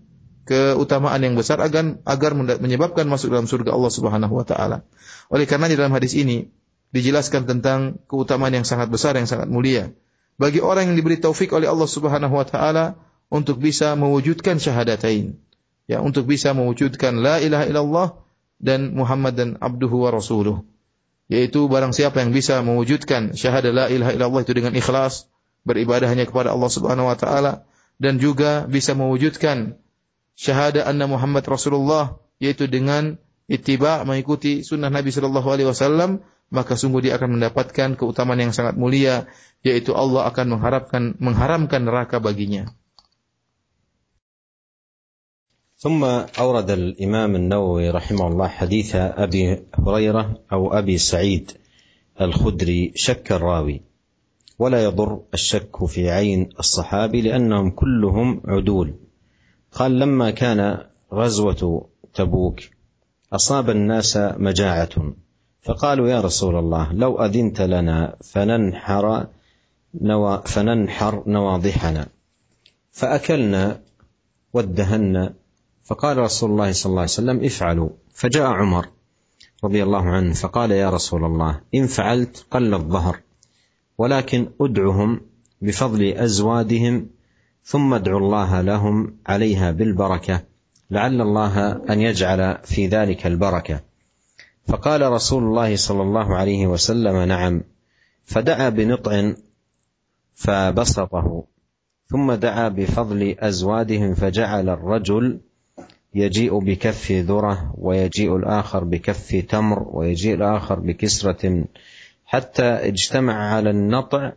keutamaan 0.48 1.20
yang 1.22 1.38
besar 1.38 1.62
agar 1.62 2.00
agar 2.02 2.34
menyebabkan 2.34 3.06
masuk 3.06 3.30
dalam 3.30 3.46
surga 3.46 3.70
Allah 3.70 3.92
Subhanahu 3.92 4.34
wa 4.34 4.42
taala. 4.42 4.82
Oleh 5.30 5.46
karena 5.46 5.70
di 5.70 5.78
dalam 5.78 5.94
hadis 5.94 6.16
ini 6.18 6.50
dijelaskan 6.90 7.46
tentang 7.46 8.02
keutamaan 8.10 8.50
yang 8.50 8.66
sangat 8.66 8.90
besar 8.90 9.14
yang 9.14 9.30
sangat 9.30 9.46
mulia. 9.46 9.94
Bagi 10.40 10.58
orang 10.58 10.90
yang 10.90 10.96
diberi 10.98 11.20
taufik 11.20 11.54
oleh 11.54 11.70
Allah 11.70 11.86
Subhanahu 11.86 12.34
wa 12.34 12.46
taala 12.48 12.98
untuk 13.30 13.62
bisa 13.62 13.94
mewujudkan 13.94 14.58
syahadatain. 14.58 15.38
Ya 15.86 16.02
untuk 16.02 16.26
bisa 16.26 16.50
mewujudkan 16.50 17.18
la 17.22 17.38
ilaha 17.38 17.64
illallah 17.70 18.08
dan 18.58 18.94
Muhammad 18.94 19.38
dan 19.38 19.48
abduhu 19.62 20.06
wa 20.06 20.10
rasuluh. 20.10 20.66
Yaitu 21.30 21.70
barang 21.70 21.94
siapa 21.94 22.26
yang 22.26 22.34
bisa 22.34 22.58
mewujudkan 22.66 23.38
syahadat 23.38 23.70
la 23.70 23.86
ilaha 23.86 24.10
illallah 24.18 24.42
itu 24.42 24.52
dengan 24.56 24.74
ikhlas 24.74 25.30
beribadah 25.65 26.05
hanya 26.05 26.29
kepada 26.29 26.53
Allah 26.53 26.69
Subhanahu 26.69 27.09
wa 27.09 27.17
taala 27.17 27.65
dan 27.97 28.21
juga 28.21 28.69
bisa 28.69 28.93
mewujudkan 28.93 29.79
syahadat 30.37 30.85
anna 30.85 31.07
Muhammad 31.09 31.47
Rasulullah 31.47 32.19
yaitu 32.37 32.67
dengan 32.67 33.17
ittiba 33.47 34.03
mengikuti 34.03 34.61
sunnah 34.61 34.91
Nabi 34.91 35.09
sallallahu 35.09 35.47
alaihi 35.47 35.69
wasallam 35.71 36.21
maka 36.53 36.77
sungguh 36.77 37.01
dia 37.01 37.17
akan 37.17 37.39
mendapatkan 37.39 37.97
keutamaan 37.97 38.37
yang 38.37 38.53
sangat 38.53 38.77
mulia 38.77 39.25
yaitu 39.65 39.97
Allah 39.97 40.29
akan 40.29 40.59
mengharapkan 40.59 41.03
mengharamkan 41.17 41.81
neraka 41.83 42.21
baginya. 42.21 42.69
ثم 45.75 46.01
أورد 46.39 46.69
الإمام 46.71 47.35
النووي 47.35 47.93
رحمه 47.93 48.27
الله 48.27 48.47
حديث 48.47 48.95
أبي 48.95 49.69
هريرة 49.75 50.23
أو 50.49 50.73
أبي 50.73 50.97
سعيد 50.97 51.51
الخدري 52.15 52.95
شك 52.95 53.27
الراوي 53.31 53.83
ولا 54.60 54.84
يضر 54.84 55.20
الشك 55.34 55.86
في 55.86 56.10
عين 56.10 56.48
الصحابي 56.58 57.20
لأنهم 57.20 57.70
كلهم 57.70 58.40
عدول. 58.44 58.94
قال 59.72 59.98
لما 59.98 60.30
كان 60.30 60.78
غزوة 61.12 61.88
تبوك 62.14 62.60
أصاب 63.32 63.70
الناس 63.70 64.16
مجاعة 64.16 65.14
فقالوا 65.62 66.08
يا 66.08 66.20
رسول 66.20 66.58
الله 66.58 66.92
لو 66.92 67.24
أذنت 67.24 67.60
لنا 67.60 68.16
فننحر 68.24 69.26
نوا 70.00 70.36
فننحر 70.36 71.22
نواضحنا. 71.26 72.06
فأكلنا 72.92 73.80
وادهنا 74.52 75.34
فقال 75.84 76.18
رسول 76.18 76.50
الله 76.50 76.72
صلى 76.72 76.90
الله 76.90 77.00
عليه 77.00 77.10
وسلم 77.10 77.44
افعلوا. 77.44 77.90
فجاء 78.14 78.46
عمر 78.46 78.86
رضي 79.64 79.82
الله 79.82 80.02
عنه 80.02 80.32
فقال 80.34 80.70
يا 80.70 80.90
رسول 80.90 81.24
الله 81.24 81.60
إن 81.74 81.86
فعلت 81.86 82.46
قل 82.50 82.74
الظهر. 82.74 83.20
ولكن 84.00 84.48
ادعهم 84.60 85.20
بفضل 85.62 86.02
أزوادهم 86.12 87.06
ثم 87.64 87.94
ادعوا 87.94 88.20
الله 88.20 88.60
لهم 88.60 89.16
عليها 89.26 89.70
بالبركة 89.70 90.42
لعل 90.90 91.20
الله 91.20 91.72
أن 91.90 92.00
يجعل 92.00 92.58
في 92.64 92.86
ذلك 92.86 93.26
البركة. 93.26 93.80
فقال 94.66 95.12
رسول 95.12 95.42
الله 95.42 95.76
صلى 95.76 96.02
الله 96.02 96.36
عليه 96.36 96.66
وسلم 96.66 97.16
نعم. 97.16 97.62
فدعا 98.24 98.68
بنطع 98.68 99.32
فبسطه 100.34 101.44
ثم 102.06 102.32
دعا 102.32 102.68
بفضل 102.68 103.36
أزوادهم 103.38 104.14
فجعل 104.14 104.68
الرجل 104.68 105.40
يجيء 106.14 106.58
بكف 106.58 107.12
ذرة 107.12 107.74
ويجيء 107.78 108.36
الآخر 108.36 108.84
بكف 108.84 109.36
تمر 109.48 109.88
ويجيء 109.92 110.34
الآخر 110.34 110.80
بكسرة 110.80 111.64
حتى 112.30 112.62
اجتمع 112.62 113.54
على 113.54 113.70
النطع 113.70 114.32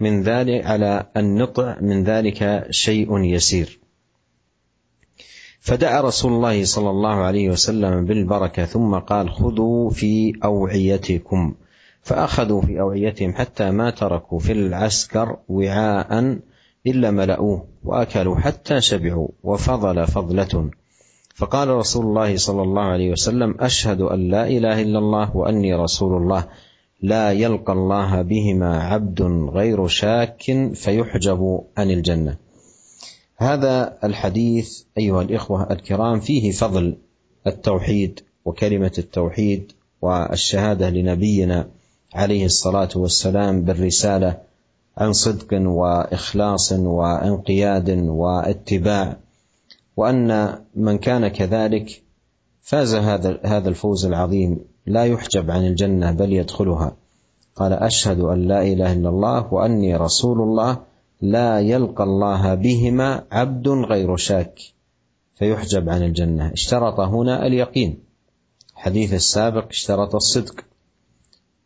من 0.00 0.22
ذلك 0.22 0.66
على 0.66 1.06
النطع 1.16 1.76
من 1.80 2.04
ذلك 2.04 2.66
شيء 2.70 3.18
يسير. 3.18 3.80
فدعا 5.60 6.00
رسول 6.00 6.32
الله 6.32 6.64
صلى 6.64 6.90
الله 6.90 7.14
عليه 7.14 7.50
وسلم 7.50 8.04
بالبركة 8.04 8.64
ثم 8.64 8.94
قال 8.94 9.30
خذوا 9.30 9.90
في 9.90 10.32
أوعيتكم. 10.44 11.54
فأخذوا 12.02 12.62
في 12.62 12.80
أوعيتهم 12.80 13.34
حتى 13.34 13.70
ما 13.70 13.90
تركوا 13.90 14.38
في 14.38 14.52
العسكر 14.52 15.36
وعاء 15.48 16.38
إلا 16.86 17.10
ملأوه 17.10 17.66
وأكلوا 17.84 18.36
حتى 18.36 18.80
شبعوا 18.80 19.28
وفضل 19.42 20.06
فضلة. 20.06 20.70
فقال 21.34 21.68
رسول 21.68 22.04
الله 22.06 22.36
صلى 22.36 22.62
الله 22.62 22.82
عليه 22.82 23.10
وسلم 23.10 23.54
أشهد 23.60 24.00
أن 24.00 24.28
لا 24.28 24.46
إله 24.46 24.82
إلا 24.82 24.98
الله 24.98 25.36
وأني 25.36 25.74
رسول 25.74 26.22
الله. 26.22 26.44
لا 27.02 27.32
يلقى 27.32 27.72
الله 27.72 28.22
بهما 28.22 28.82
عبد 28.82 29.22
غير 29.52 29.86
شاك 29.86 30.42
فيحجب 30.74 31.60
عن 31.76 31.90
الجنة. 31.90 32.36
هذا 33.36 33.98
الحديث 34.04 34.82
أيها 34.98 35.22
الإخوة 35.22 35.72
الكرام 35.72 36.20
فيه 36.20 36.50
فضل 36.50 36.96
التوحيد 37.46 38.20
وكلمة 38.44 38.92
التوحيد 38.98 39.72
والشهادة 40.02 40.90
لنبينا 40.90 41.68
عليه 42.14 42.44
الصلاة 42.44 42.88
والسلام 42.96 43.62
بالرسالة 43.62 44.38
عن 44.96 45.12
صدق 45.12 45.48
وإخلاص 45.52 46.72
وانقياد 46.72 47.90
واتباع 47.90 49.16
وأن 49.96 50.58
من 50.74 50.98
كان 50.98 51.28
كذلك 51.28 52.02
فاز 52.62 52.94
هذا 52.94 53.40
هذا 53.44 53.68
الفوز 53.68 54.06
العظيم 54.06 54.58
لا 54.86 55.04
يحجب 55.04 55.50
عن 55.50 55.66
الجنة 55.66 56.12
بل 56.12 56.32
يدخلها. 56.32 56.96
قال 57.56 57.72
أشهد 57.72 58.20
أن 58.20 58.48
لا 58.48 58.62
إله 58.62 58.92
إلا 58.92 59.08
الله 59.08 59.54
وأني 59.54 59.96
رسول 59.96 60.40
الله 60.40 60.78
لا 61.20 61.60
يلقى 61.60 62.04
الله 62.04 62.54
بهما 62.54 63.24
عبد 63.32 63.68
غير 63.68 64.16
شاك. 64.16 64.60
فيحجب 65.34 65.88
عن 65.88 66.02
الجنة. 66.02 66.52
اشترط 66.52 67.00
هنا 67.00 67.46
اليقين. 67.46 67.98
حديث 68.74 69.14
السابق 69.14 69.68
اشترط 69.68 70.14
الصدق. 70.14 70.64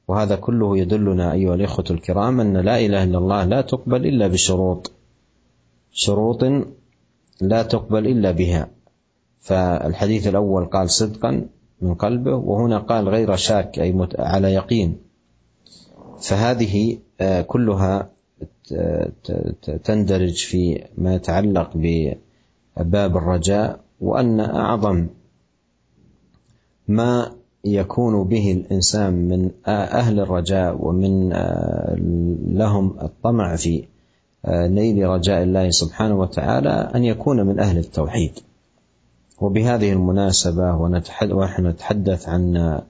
وهذا 0.08 0.36
كله 0.36 0.78
يدلنا 0.78 1.32
أيها 1.32 1.54
الإخوة 1.54 1.84
الكرام 1.90 2.40
أن 2.40 2.56
لا 2.56 2.78
إله 2.78 3.04
إلا 3.04 3.18
الله 3.18 3.44
لا 3.44 3.60
تقبل 3.60 4.06
إلا 4.06 4.26
بشروط. 4.26 4.92
شروط 5.92 6.44
لا 7.40 7.62
تقبل 7.62 8.06
إلا 8.06 8.30
بها. 8.30 8.68
فالحديث 9.40 10.26
الأول 10.26 10.64
قال 10.64 10.90
صدقا 10.90 11.46
من 11.82 11.94
قلبه 11.94 12.34
وهنا 12.34 12.78
قال 12.78 13.08
غير 13.08 13.36
شاك 13.36 13.78
أي 13.78 14.08
على 14.18 14.54
يقين. 14.54 14.96
فهذه 16.20 16.98
آه، 17.20 17.42
كلها 17.42 18.10
تندرج 19.84 20.34
في 20.44 20.84
ما 20.98 21.14
يتعلق 21.14 21.70
بباب 21.74 23.16
الرجاء 23.16 23.80
وأن 24.00 24.40
أعظم 24.40 25.06
ما 26.88 27.32
يكون 27.64 28.24
به 28.24 28.52
الإنسان 28.52 29.12
من 29.28 29.50
أهل 29.66 30.20
الرجاء 30.20 30.86
ومن 30.86 31.32
آه، 31.32 31.96
لهم 32.46 32.96
الطمع 33.02 33.56
في 33.56 33.84
آه، 34.44 34.66
نيل 34.66 35.08
رجاء 35.08 35.42
الله 35.42 35.70
سبحانه 35.70 36.18
وتعالى 36.18 36.90
أن 36.94 37.04
يكون 37.04 37.46
من 37.46 37.60
أهل 37.60 37.78
التوحيد. 37.78 38.32
وبهذه 39.40 39.92
المناسبة 39.92 40.74
ونحن 40.74 41.66
نتحدث 41.66 42.28
عن 42.28 42.80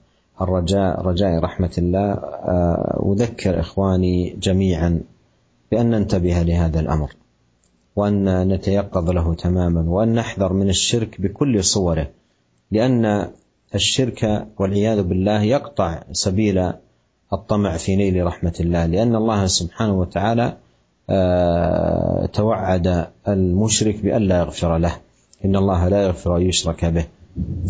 الرجاء 0.41 1.01
رجاء 1.01 1.39
رحمة 1.39 1.71
الله 1.79 2.13
آه، 2.13 3.13
أذكر 3.13 3.61
إخواني 3.61 4.37
جميعا 4.43 5.01
بأن 5.71 5.91
ننتبه 5.91 6.43
لهذا 6.43 6.81
الأمر 6.81 7.13
وأن 7.97 8.49
نتيقظ 8.49 9.11
له 9.11 9.35
تماما 9.35 9.91
وأن 9.91 10.15
نحذر 10.15 10.53
من 10.53 10.69
الشرك 10.69 11.21
بكل 11.21 11.65
صوره 11.65 12.09
لأن 12.71 13.31
الشرك 13.75 14.47
والعياذ 14.59 15.03
بالله 15.03 15.43
يقطع 15.43 16.03
سبيل 16.13 16.73
الطمع 17.33 17.77
في 17.77 17.97
نيل 17.97 18.27
رحمة 18.27 18.55
الله 18.61 18.87
لأن 18.87 19.17
الله 19.17 19.47
سبحانه 19.47 19.99
وتعالى 19.99 20.57
آه، 21.11 22.27
توعد 22.27 23.07
المشرك 23.29 24.03
بألا 24.03 24.39
يغفر 24.39 24.79
له. 24.79 24.97
إن 25.45 25.57
الله 25.57 25.89
لا 25.89 26.03
يغفر 26.03 26.37
أن 26.37 26.43
يشرك 26.43 26.85
به 26.85 27.07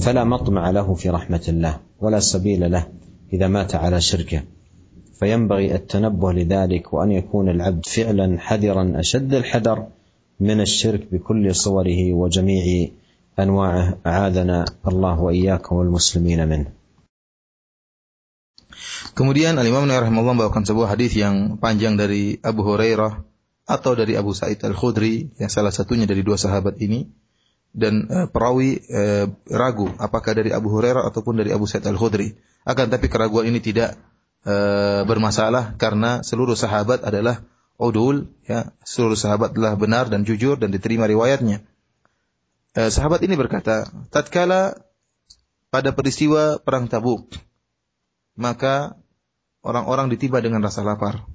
فلا 0.01 0.25
مطمع 0.25 0.71
له 0.71 0.95
في 0.95 1.11
رحمة 1.11 1.45
الله 1.49 1.81
ولا 2.01 2.21
سبيل 2.21 2.71
له 2.71 2.87
إذا 3.33 3.49
مات 3.49 3.75
على 3.75 4.01
شركه. 4.01 4.43
فينبغي 5.21 5.75
التنبه 5.75 6.33
لذلك 6.33 6.93
وأن 6.93 7.13
يكون 7.13 7.49
العبد 7.49 7.87
فعلا 7.87 8.39
حذرا 8.41 8.93
أشد 8.97 9.35
الحذر 9.35 9.87
من 10.41 10.61
الشرك 10.61 11.13
بكل 11.13 11.55
صوره 11.55 12.13
وجميع 12.13 12.89
أنواعه. 13.39 13.99
أعاذنا 14.07 14.65
الله 14.89 15.21
وإياكم 15.21 15.77
والمسلمين 15.77 16.49
منه. 16.49 16.67
Kemudian 19.11 19.59
Al-Imam 19.59 19.85
Nawawi 19.85 20.07
rahimahullah 20.07 20.35
membawakan 20.39 20.65
sebuah 20.65 20.95
hadis 20.95 21.13
yang 21.19 21.59
panjang 21.59 21.99
dari 21.99 22.39
Abu 22.41 22.63
Hurairah 22.63 23.21
atau 23.67 23.93
dari 23.99 24.15
Abu 24.17 24.33
Sa'id 24.33 24.63
Al-Khudri 24.63 25.35
yang 25.37 25.51
salah 25.51 25.75
satunya 25.75 26.07
dari 26.07 26.23
dua 26.25 26.41
sahabat 26.41 26.79
ini. 26.81 27.11
Dan 27.71 28.11
uh, 28.11 28.27
perawi 28.27 28.83
uh, 28.91 29.31
ragu 29.51 29.91
apakah 29.97 30.35
dari 30.35 30.51
Abu 30.51 30.71
Hurairah 30.75 31.07
ataupun 31.07 31.39
dari 31.39 31.55
Abu 31.55 31.71
Sa'id 31.71 31.87
Al-Khudri. 31.87 32.35
Akan 32.67 32.93
tapi 32.93 33.09
keraguan 33.09 33.49
ini 33.49 33.63
tidak 33.63 33.97
uh, 34.45 35.07
bermasalah 35.07 35.79
karena 35.81 36.21
seluruh 36.21 36.59
sahabat 36.59 37.07
adalah 37.07 37.47
udul 37.81 38.29
ya, 38.45 38.75
seluruh 38.85 39.17
sahabat 39.17 39.57
adalah 39.57 39.79
benar 39.81 40.13
dan 40.13 40.29
jujur 40.29 40.61
dan 40.61 40.75
diterima 40.75 41.09
riwayatnya. 41.09 41.65
Uh, 42.77 42.91
sahabat 42.93 43.25
ini 43.25 43.35
berkata, 43.39 43.89
tatkala 44.13 44.77
pada 45.71 45.95
peristiwa 45.95 46.59
perang 46.61 46.91
Tabuk 46.91 47.31
maka 48.41 48.97
orang-orang 49.61 50.09
ditimpa 50.09 50.41
dengan 50.41 50.65
rasa 50.65 50.81
lapar. 50.81 51.29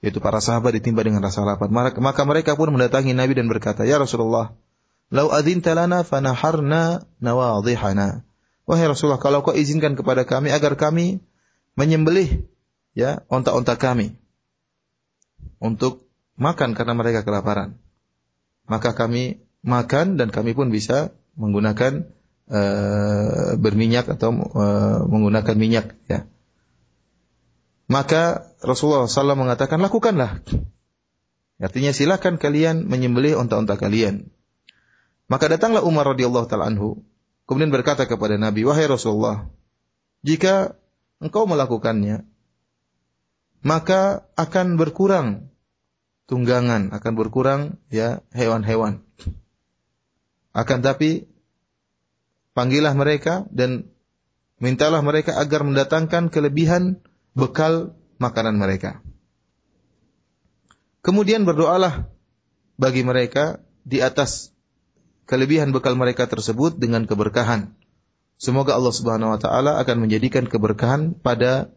Yaitu 0.00 0.22
para 0.22 0.40
sahabat 0.40 0.72
ditimpa 0.78 1.04
dengan 1.04 1.20
rasa 1.20 1.44
lapar. 1.44 1.68
Maka 1.98 2.22
mereka 2.24 2.56
pun 2.56 2.72
mendatangi 2.72 3.12
Nabi 3.12 3.36
dan 3.36 3.50
berkata, 3.52 3.84
Ya 3.84 4.00
Rasulullah, 4.00 4.56
Lau 5.10 5.28
adzinta 5.34 5.74
lana 5.74 6.06
fanaharna 6.06 7.06
nawadhihana. 7.18 8.22
Wahai 8.64 8.86
Rasulullah, 8.86 9.18
kalau 9.18 9.42
kau 9.42 9.50
izinkan 9.50 9.98
kepada 9.98 10.22
kami 10.22 10.54
agar 10.54 10.78
kami 10.78 11.18
menyembelih 11.74 12.46
ya 12.94 13.26
onta-onta 13.26 13.74
kami 13.74 14.14
untuk 15.58 16.06
makan 16.38 16.78
karena 16.78 16.94
mereka 16.94 17.26
kelaparan. 17.26 17.82
Maka 18.70 18.94
kami 18.94 19.42
makan 19.66 20.14
dan 20.14 20.30
kami 20.30 20.54
pun 20.54 20.70
bisa 20.70 21.10
menggunakan 21.34 22.06
uh, 22.46 23.58
berminyak 23.58 24.06
atau 24.06 24.30
uh, 24.30 25.02
menggunakan 25.10 25.56
minyak 25.58 25.98
ya. 26.06 26.30
Maka 27.90 28.54
Rasulullah 28.62 29.10
SAW 29.10 29.34
mengatakan 29.34 29.82
lakukanlah. 29.82 30.46
Artinya 31.58 31.90
silakan 31.90 32.38
kalian 32.38 32.86
menyembelih 32.86 33.34
unta-unta 33.34 33.74
kalian. 33.74 34.30
Maka 35.30 35.46
datanglah 35.46 35.86
Umar 35.86 36.10
radhiyallahu 36.10 36.50
taala 36.50 36.66
anhu 36.66 37.06
kemudian 37.46 37.70
berkata 37.70 38.10
kepada 38.10 38.34
Nabi, 38.34 38.66
"Wahai 38.66 38.90
Rasulullah, 38.90 39.46
jika 40.26 40.74
engkau 41.22 41.46
melakukannya, 41.46 42.26
maka 43.62 44.26
akan 44.34 44.74
berkurang 44.74 45.52
tunggangan, 46.26 46.90
akan 46.90 47.12
berkurang 47.14 47.60
ya 47.92 48.24
hewan-hewan. 48.34 49.04
Akan 50.50 50.82
tapi 50.82 51.30
panggillah 52.54 52.94
mereka 52.98 53.46
dan 53.54 53.90
mintalah 54.58 55.02
mereka 55.02 55.38
agar 55.38 55.62
mendatangkan 55.62 56.30
kelebihan 56.30 56.98
bekal 57.34 57.94
makanan 58.22 58.58
mereka. 58.58 59.02
Kemudian 61.00 61.48
berdoalah 61.48 62.06
bagi 62.76 63.02
mereka 63.02 63.64
di 63.88 64.04
atas 64.04 64.52
kelebihan 65.30 65.70
bekal 65.70 65.94
mereka 65.94 66.26
tersebut 66.26 66.74
dengan 66.74 67.06
keberkahan. 67.06 67.70
Semoga 68.34 68.74
Allah 68.74 68.90
Subhanahu 68.90 69.30
wa 69.30 69.38
taala 69.38 69.78
akan 69.78 70.10
menjadikan 70.10 70.50
keberkahan 70.50 71.14
pada 71.14 71.70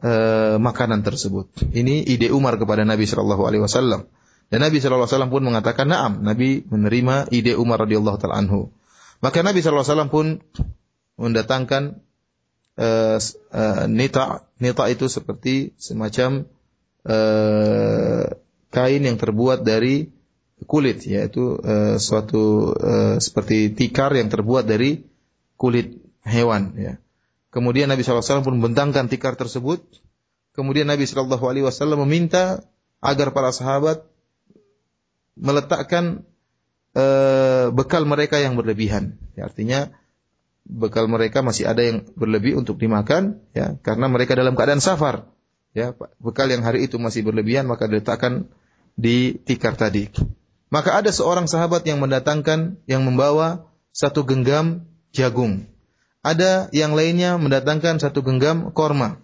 uh, 0.00 0.56
makanan 0.56 1.04
tersebut. 1.04 1.52
Ini 1.60 2.08
ide 2.08 2.32
Umar 2.32 2.56
kepada 2.56 2.88
Nabi 2.88 3.04
sallallahu 3.04 3.44
alaihi 3.44 3.60
wasallam. 3.60 4.08
Dan 4.48 4.64
Nabi 4.64 4.80
sallallahu 4.80 5.04
alaihi 5.04 5.12
wasallam 5.12 5.32
pun 5.34 5.42
mengatakan, 5.44 5.92
"Na'am." 5.92 6.24
Nabi 6.24 6.64
menerima 6.64 7.28
ide 7.34 7.52
Umar 7.58 7.84
radhiyallahu 7.84 8.16
taala 8.16 8.40
anhu. 8.40 8.72
Maka 9.20 9.44
Nabi 9.44 9.60
sallallahu 9.60 9.84
alaihi 9.84 9.92
wasallam 9.92 10.12
pun 10.14 10.26
mendatangkan 11.20 11.82
uh, 12.80 13.18
uh, 13.52 13.84
nita 13.90 14.46
nita 14.56 14.84
itu 14.88 15.10
seperti 15.12 15.76
semacam 15.76 16.48
uh, 17.04 18.24
kain 18.72 19.02
yang 19.04 19.20
terbuat 19.20 19.66
dari 19.66 20.15
kulit 20.66 21.06
yaitu 21.06 21.56
uh, 21.62 21.96
suatu 21.96 22.74
uh, 22.74 23.16
seperti 23.22 23.72
tikar 23.72 24.12
yang 24.18 24.28
terbuat 24.28 24.66
dari 24.66 25.06
kulit 25.56 25.96
hewan 26.26 26.74
ya. 26.76 26.94
Kemudian 27.54 27.88
Nabi 27.88 28.04
SAW 28.04 28.44
pun 28.44 28.60
membentangkan 28.60 29.08
tikar 29.08 29.38
tersebut. 29.40 29.80
Kemudian 30.52 30.92
Nabi 30.92 31.08
SAW 31.08 31.72
meminta 32.04 32.60
agar 33.00 33.32
para 33.32 33.48
sahabat 33.54 34.04
meletakkan 35.38 36.26
uh, 36.92 37.72
bekal 37.72 38.04
mereka 38.04 38.36
yang 38.36 38.60
berlebihan. 38.60 39.16
Ya, 39.38 39.48
artinya 39.48 39.92
bekal 40.66 41.06
mereka 41.06 41.40
masih 41.40 41.70
ada 41.70 41.80
yang 41.80 42.02
berlebih 42.18 42.58
untuk 42.58 42.76
dimakan 42.82 43.38
ya 43.54 43.78
karena 43.80 44.10
mereka 44.10 44.34
dalam 44.34 44.58
keadaan 44.58 44.82
safar 44.82 45.30
ya 45.78 45.94
bekal 46.18 46.50
yang 46.50 46.66
hari 46.66 46.90
itu 46.90 46.98
masih 46.98 47.22
berlebihan 47.22 47.70
maka 47.70 47.86
diletakkan 47.86 48.50
di 48.98 49.38
tikar 49.38 49.78
tadi 49.78 50.10
maka 50.68 50.98
ada 50.98 51.10
seorang 51.14 51.46
sahabat 51.46 51.86
yang 51.86 52.02
mendatangkan 52.02 52.80
yang 52.90 53.02
membawa 53.06 53.68
satu 53.94 54.26
genggam 54.26 54.86
jagung 55.14 55.66
ada 56.26 56.66
yang 56.74 56.94
lainnya 56.98 57.38
mendatangkan 57.38 58.02
satu 58.02 58.22
genggam 58.22 58.74
korma 58.74 59.22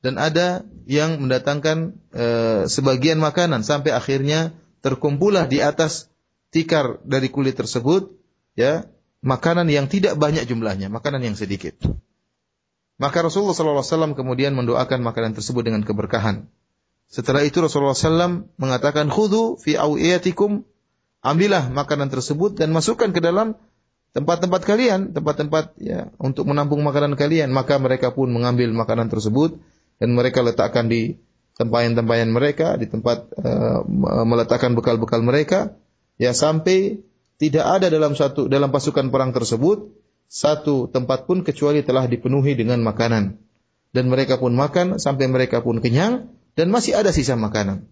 dan 0.00 0.16
ada 0.16 0.64
yang 0.88 1.20
mendatangkan 1.20 1.92
e, 2.10 2.26
sebagian 2.66 3.20
makanan 3.20 3.60
sampai 3.60 3.92
akhirnya 3.92 4.56
terkumpullah 4.80 5.44
di 5.44 5.60
atas 5.60 6.08
tikar 6.48 6.98
dari 7.04 7.28
kulit 7.28 7.60
tersebut 7.60 8.08
ya 8.56 8.88
makanan 9.20 9.68
yang 9.68 9.86
tidak 9.86 10.16
banyak 10.16 10.48
jumlahnya, 10.48 10.88
makanan 10.88 11.24
yang 11.24 11.36
sedikit. 11.36 11.76
Maka 13.00 13.24
Rasulullah 13.24 13.56
SAW 13.56 14.12
kemudian 14.12 14.52
mendoakan 14.52 15.00
makanan 15.00 15.32
tersebut 15.32 15.64
dengan 15.64 15.80
keberkahan. 15.84 16.48
Setelah 17.08 17.42
itu 17.48 17.64
Rasulullah 17.64 17.96
SAW 17.96 18.52
mengatakan, 18.60 19.08
Khudu 19.08 19.56
fi 19.56 19.80
awiyatikum, 19.80 20.68
ambillah 21.20 21.68
makanan 21.72 22.08
tersebut 22.08 22.56
dan 22.56 22.72
masukkan 22.72 23.12
ke 23.12 23.20
dalam 23.20 23.56
tempat-tempat 24.16 24.62
kalian, 24.66 25.14
tempat-tempat 25.14 25.78
ya 25.78 26.10
untuk 26.18 26.48
menampung 26.48 26.82
makanan 26.82 27.14
kalian. 27.14 27.52
Maka 27.54 27.78
mereka 27.78 28.10
pun 28.10 28.32
mengambil 28.32 28.72
makanan 28.74 29.08
tersebut 29.12 29.60
dan 30.00 30.16
mereka 30.16 30.40
letakkan 30.42 30.88
di 30.90 31.20
tempayan-tempayan 31.60 32.32
mereka, 32.32 32.80
di 32.80 32.88
tempat 32.88 33.28
uh, 33.36 33.84
meletakkan 34.24 34.72
bekal-bekal 34.72 35.20
mereka, 35.20 35.76
ya 36.16 36.32
sampai 36.32 37.04
tidak 37.36 37.64
ada 37.68 37.92
dalam 37.92 38.16
satu 38.16 38.48
dalam 38.48 38.72
pasukan 38.72 39.12
perang 39.12 39.36
tersebut 39.36 39.92
satu 40.30 40.86
tempat 40.86 41.26
pun 41.26 41.42
kecuali 41.42 41.82
telah 41.82 42.06
dipenuhi 42.06 42.54
dengan 42.54 42.80
makanan. 42.86 43.36
Dan 43.90 44.06
mereka 44.06 44.38
pun 44.38 44.54
makan 44.54 45.02
sampai 45.02 45.26
mereka 45.26 45.66
pun 45.66 45.82
kenyang 45.82 46.30
dan 46.54 46.70
masih 46.70 46.94
ada 46.94 47.10
sisa 47.10 47.34
makanan. 47.34 47.90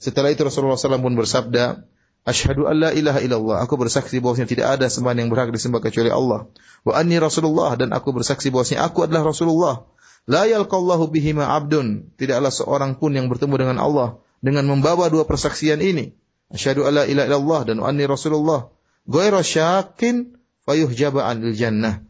Setelah 0.00 0.32
itu 0.32 0.48
Rasulullah 0.48 0.80
SAW 0.80 1.04
pun 1.04 1.12
bersabda, 1.12 1.84
Asyhadu 2.26 2.66
an 2.66 2.82
la 2.82 2.90
ilaha 2.90 3.22
illallah. 3.22 3.62
Aku 3.62 3.78
bersaksi 3.78 4.18
bahwasanya 4.18 4.50
tidak 4.50 4.66
ada 4.74 4.90
sembahan 4.90 5.22
yang 5.22 5.30
berhak 5.30 5.54
disembah 5.54 5.78
kecuali 5.78 6.10
Allah. 6.10 6.50
Wa 6.82 6.98
anni 6.98 7.22
Rasulullah 7.22 7.78
dan 7.78 7.94
aku 7.94 8.10
bersaksi 8.10 8.50
bahwasanya 8.50 8.82
aku 8.82 9.06
adalah 9.06 9.30
Rasulullah. 9.30 9.86
La 10.26 10.42
yalqallahu 10.50 11.06
bihima 11.06 11.46
abdun. 11.46 12.10
Tidaklah 12.18 12.50
seorang 12.50 12.98
pun 12.98 13.14
yang 13.14 13.30
bertemu 13.30 13.54
dengan 13.62 13.78
Allah 13.78 14.18
dengan 14.42 14.66
membawa 14.66 15.06
dua 15.06 15.22
persaksian 15.22 15.78
ini. 15.78 16.18
Asyhadu 16.50 16.82
an 16.82 16.98
la 16.98 17.04
ilaha 17.06 17.26
illallah 17.30 17.60
dan 17.62 17.78
anni 17.78 18.10
Rasulullah. 18.10 18.74
Ghairu 19.06 19.38
syakin 19.46 20.34
fayuhjaba 20.66 21.30
anil 21.30 21.54
jannah. 21.54 22.02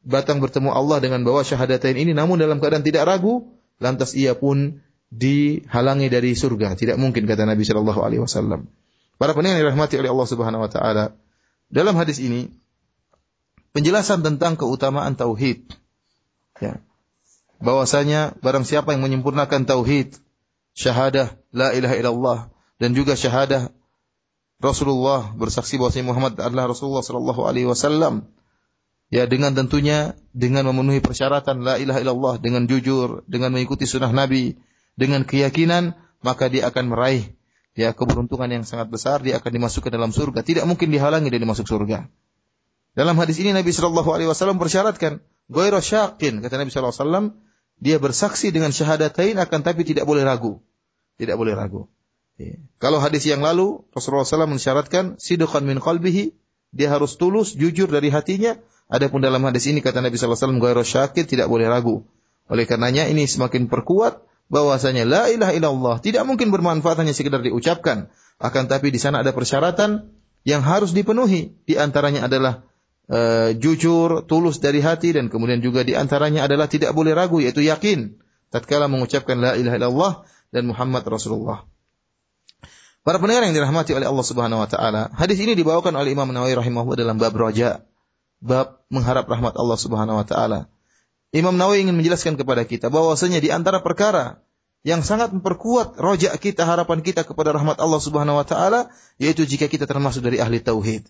Batang 0.00 0.40
bertemu 0.40 0.72
Allah 0.72 1.04
dengan 1.04 1.20
bawa 1.20 1.44
syahadatain 1.44 2.00
ini 2.00 2.16
namun 2.16 2.40
dalam 2.40 2.64
keadaan 2.64 2.80
tidak 2.80 3.04
ragu, 3.04 3.52
lantas 3.76 4.16
ia 4.16 4.32
pun 4.32 4.80
dihalangi 5.12 6.08
dari 6.08 6.32
surga. 6.32 6.72
Tidak 6.80 6.96
mungkin 6.96 7.28
kata 7.28 7.44
Nabi 7.44 7.60
sallallahu 7.68 8.00
alaihi 8.00 8.24
wasallam. 8.24 8.72
Para 9.20 9.36
pendengar 9.36 9.60
yang 9.60 9.68
dirahmati 9.68 10.00
oleh 10.00 10.08
Allah 10.08 10.28
Subhanahu 10.32 10.64
wa 10.64 10.70
taala, 10.72 11.12
dalam 11.68 11.92
hadis 12.00 12.16
ini 12.24 12.48
penjelasan 13.76 14.24
tentang 14.24 14.56
keutamaan 14.56 15.12
tauhid. 15.12 15.60
Ya. 16.56 16.80
Bahwasanya 17.60 18.40
barang 18.40 18.64
siapa 18.64 18.96
yang 18.96 19.04
menyempurnakan 19.04 19.68
tauhid, 19.68 20.16
syahadah 20.72 21.36
la 21.52 21.76
ilaha 21.76 21.94
illallah 22.00 22.38
dan 22.80 22.96
juga 22.96 23.12
syahadah 23.12 23.68
Rasulullah 24.56 25.36
bersaksi 25.36 25.76
bahwasanya 25.76 26.16
Muhammad 26.16 26.40
adalah 26.40 26.72
Rasulullah 26.72 27.04
sallallahu 27.04 27.44
alaihi 27.44 27.68
wasallam. 27.68 28.24
Ya 29.12 29.28
dengan 29.28 29.52
tentunya 29.52 30.16
dengan 30.32 30.64
memenuhi 30.72 31.04
persyaratan 31.04 31.60
la 31.60 31.76
ilaha 31.76 32.00
illallah 32.00 32.34
dengan 32.40 32.64
jujur, 32.64 33.20
dengan 33.28 33.52
mengikuti 33.52 33.84
sunnah 33.84 34.16
Nabi, 34.16 34.56
dengan 34.96 35.28
keyakinan 35.28 35.92
maka 36.24 36.48
dia 36.48 36.72
akan 36.72 36.88
meraih 36.88 37.36
ya 37.78 37.94
keberuntungan 37.94 38.50
yang 38.50 38.64
sangat 38.66 38.90
besar 38.90 39.22
dia 39.22 39.38
akan 39.38 39.50
dimasukkan 39.50 39.90
dalam 39.90 40.10
surga. 40.10 40.42
Tidak 40.42 40.64
mungkin 40.66 40.90
dihalangi 40.90 41.30
dari 41.30 41.46
masuk 41.46 41.66
surga. 41.66 42.10
Dalam 42.94 43.14
hadis 43.22 43.38
ini 43.38 43.54
Nabi 43.54 43.70
Shallallahu 43.70 44.10
Alaihi 44.10 44.28
Wasallam 44.28 44.58
persyaratkan 44.58 45.22
goiro 45.46 45.78
syakin 45.78 46.42
kata 46.42 46.58
Nabi 46.58 46.74
Shallallahu 46.74 46.94
Alaihi 46.94 47.04
Wasallam 47.06 47.26
dia 47.80 47.96
bersaksi 47.96 48.52
dengan 48.52 48.74
syahadatain 48.74 49.38
akan 49.38 49.60
tapi 49.62 49.86
tidak 49.86 50.04
boleh 50.04 50.26
ragu. 50.26 50.58
Tidak 51.16 51.36
boleh 51.38 51.54
ragu. 51.54 51.86
Ya. 52.40 52.56
kalau 52.80 53.04
hadis 53.04 53.28
yang 53.28 53.44
lalu 53.44 53.84
Rasulullah 53.92 54.24
SAW 54.24 54.48
mensyaratkan 54.48 55.20
sidqan 55.20 55.60
min 55.60 55.76
qalbihi 55.76 56.32
dia 56.72 56.88
harus 56.88 57.20
tulus 57.20 57.52
jujur 57.52 57.92
dari 57.92 58.08
hatinya. 58.08 58.56
Adapun 58.90 59.22
dalam 59.22 59.44
hadis 59.46 59.70
ini 59.70 59.84
kata 59.84 60.02
Nabi 60.02 60.18
Shallallahu 60.18 60.34
Alaihi 60.34 60.44
Wasallam 60.50 60.62
goiro 60.62 60.82
syakin 60.82 61.24
tidak 61.28 61.46
boleh 61.46 61.70
ragu. 61.70 62.02
Oleh 62.50 62.66
karenanya 62.66 63.06
ini 63.06 63.30
semakin 63.30 63.70
perkuat 63.70 64.26
bahwasanya 64.50 65.06
la 65.06 65.30
ilaha 65.30 65.52
illallah 65.54 65.96
tidak 66.02 66.26
mungkin 66.26 66.50
bermanfaat 66.50 66.98
hanya 67.00 67.14
sekedar 67.14 67.40
diucapkan, 67.40 68.10
akan 68.42 68.64
tapi 68.66 68.90
di 68.90 68.98
sana 68.98 69.22
ada 69.22 69.30
persyaratan 69.30 70.10
yang 70.42 70.60
harus 70.60 70.90
dipenuhi. 70.90 71.54
Di 71.64 71.78
antaranya 71.78 72.26
adalah 72.26 72.66
uh, 73.06 73.54
jujur, 73.54 74.26
tulus 74.26 74.58
dari 74.58 74.82
hati 74.82 75.14
dan 75.14 75.30
kemudian 75.30 75.62
juga 75.62 75.86
di 75.86 75.94
antaranya 75.94 76.50
adalah 76.50 76.66
tidak 76.66 76.90
boleh 76.92 77.14
ragu 77.14 77.38
yaitu 77.38 77.62
yakin 77.62 78.18
tatkala 78.50 78.90
mengucapkan 78.90 79.38
la 79.38 79.54
ilaha 79.54 79.76
illallah 79.78 80.12
dan 80.50 80.66
Muhammad 80.66 81.06
Rasulullah. 81.06 81.64
Para 83.00 83.16
pendengar 83.16 83.48
yang 83.48 83.56
dirahmati 83.56 83.96
oleh 83.96 84.04
Allah 84.04 84.26
Subhanahu 84.26 84.60
wa 84.60 84.68
taala, 84.68 85.08
hadis 85.16 85.40
ini 85.40 85.56
dibawakan 85.56 85.96
oleh 85.96 86.12
Imam 86.12 86.28
Nawawi 86.28 86.52
rahimahullah 86.52 87.00
dalam 87.00 87.16
bab 87.16 87.32
roja, 87.32 87.80
bab 88.44 88.84
mengharap 88.92 89.24
rahmat 89.24 89.56
Allah 89.56 89.78
Subhanahu 89.80 90.20
wa 90.20 90.26
taala. 90.26 90.68
Imam 91.30 91.54
Nawawi 91.54 91.86
ingin 91.86 91.94
menjelaskan 91.94 92.34
kepada 92.34 92.66
kita 92.66 92.90
bahwasanya 92.90 93.38
di 93.38 93.54
antara 93.54 93.78
perkara 93.78 94.42
yang 94.82 95.04
sangat 95.06 95.30
memperkuat 95.30 95.94
rojak 96.00 96.34
kita, 96.42 96.66
harapan 96.66 97.04
kita 97.04 97.22
kepada 97.22 97.54
rahmat 97.54 97.78
Allah 97.78 98.00
Subhanahu 98.02 98.40
wa 98.40 98.46
taala 98.48 98.90
yaitu 99.20 99.46
jika 99.46 99.70
kita 99.70 99.86
termasuk 99.86 100.26
dari 100.26 100.42
ahli 100.42 100.58
tauhid. 100.58 101.06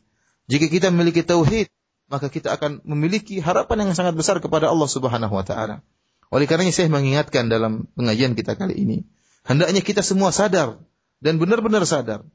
Jika 0.50 0.66
kita 0.68 0.92
memiliki 0.92 1.24
tauhid, 1.24 1.72
maka 2.10 2.26
kita 2.28 2.52
akan 2.58 2.82
memiliki 2.82 3.38
harapan 3.38 3.86
yang 3.86 3.92
sangat 3.94 4.18
besar 4.18 4.42
kepada 4.42 4.68
Allah 4.68 4.90
Subhanahu 4.90 5.32
wa 5.32 5.44
taala. 5.46 5.80
Oleh 6.28 6.44
karenanya 6.44 6.74
saya 6.74 6.90
mengingatkan 6.90 7.48
dalam 7.48 7.88
pengajian 7.96 8.36
kita 8.36 8.58
kali 8.58 8.76
ini, 8.76 8.98
hendaknya 9.46 9.80
kita 9.80 10.02
semua 10.04 10.34
sadar 10.34 10.82
dan 11.22 11.40
benar-benar 11.40 11.86
sadar 11.86 12.26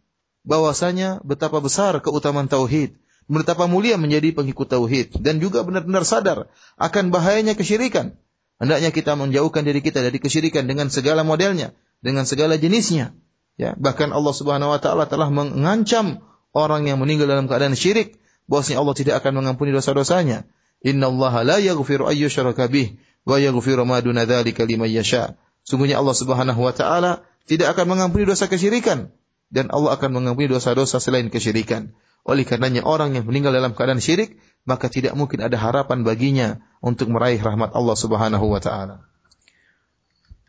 bahwasanya 0.48 1.22
betapa 1.22 1.62
besar 1.62 2.00
keutamaan 2.00 2.50
tauhid, 2.50 2.98
betapa 3.26 3.66
mulia 3.66 3.98
menjadi 3.98 4.34
pengikut 4.34 4.70
tauhid 4.70 5.18
dan 5.22 5.42
juga 5.42 5.66
benar-benar 5.66 6.06
sadar 6.06 6.50
akan 6.78 7.10
bahayanya 7.10 7.58
kesyirikan. 7.58 8.18
Hendaknya 8.56 8.96
kita 8.96 9.20
menjauhkan 9.20 9.68
diri 9.68 9.84
kita 9.84 10.00
dari 10.00 10.16
kesyirikan 10.16 10.64
dengan 10.64 10.88
segala 10.88 11.28
modelnya, 11.28 11.76
dengan 12.00 12.24
segala 12.24 12.56
jenisnya. 12.56 13.12
Ya, 13.56 13.76
bahkan 13.76 14.12
Allah 14.12 14.36
Subhanahu 14.36 14.72
wa 14.72 14.80
taala 14.80 15.08
telah 15.08 15.32
mengancam 15.32 16.24
orang 16.56 16.88
yang 16.88 17.00
meninggal 17.00 17.28
dalam 17.28 17.48
keadaan 17.52 17.76
syirik 17.76 18.20
bahwasanya 18.48 18.80
Allah 18.84 18.96
tidak 18.96 19.16
akan 19.24 19.44
mengampuni 19.44 19.76
dosa-dosanya. 19.76 20.48
Innallaha 20.86 21.44
la 21.44 21.58
yaghfiru 21.60 22.08
ay 22.08 22.24
yushraka 22.24 22.68
bih 22.72 23.00
wa 23.28 23.42
yaghfiru 23.42 23.84
ma 23.84 24.00
duna 24.00 24.24
dzalika 24.24 24.64
liman 24.64 24.88
yasha. 24.88 25.36
Sungguhnya 25.66 26.00
Allah 26.00 26.16
Subhanahu 26.16 26.62
wa 26.62 26.72
taala 26.72 27.26
tidak 27.50 27.76
akan 27.76 27.98
mengampuni 27.98 28.24
dosa 28.24 28.48
kesyirikan 28.48 29.12
dan 29.50 29.72
Allah 29.72 29.98
akan 29.98 30.10
mengampuni 30.14 30.48
dosa-dosa 30.48 31.04
selain 31.04 31.28
kesyirikan. 31.28 31.96
Oleh 32.25 32.45
karenanya 32.45 32.85
orang 32.85 33.17
yang 33.17 33.25
meninggal 33.25 33.57
dalam 33.57 33.73
keadaan 33.73 33.99
syirik, 33.99 34.37
maka 34.69 34.93
tidak 34.93 35.17
mungkin 35.17 35.41
ada 35.41 35.57
harapan 35.57 36.05
baginya 36.05 36.61
untuk 36.85 37.09
meraih 37.09 37.41
rahmat 37.41 37.73
Allah 37.73 37.97
Subhanahu 37.97 38.47
wa 38.49 38.61
taala. 38.61 39.11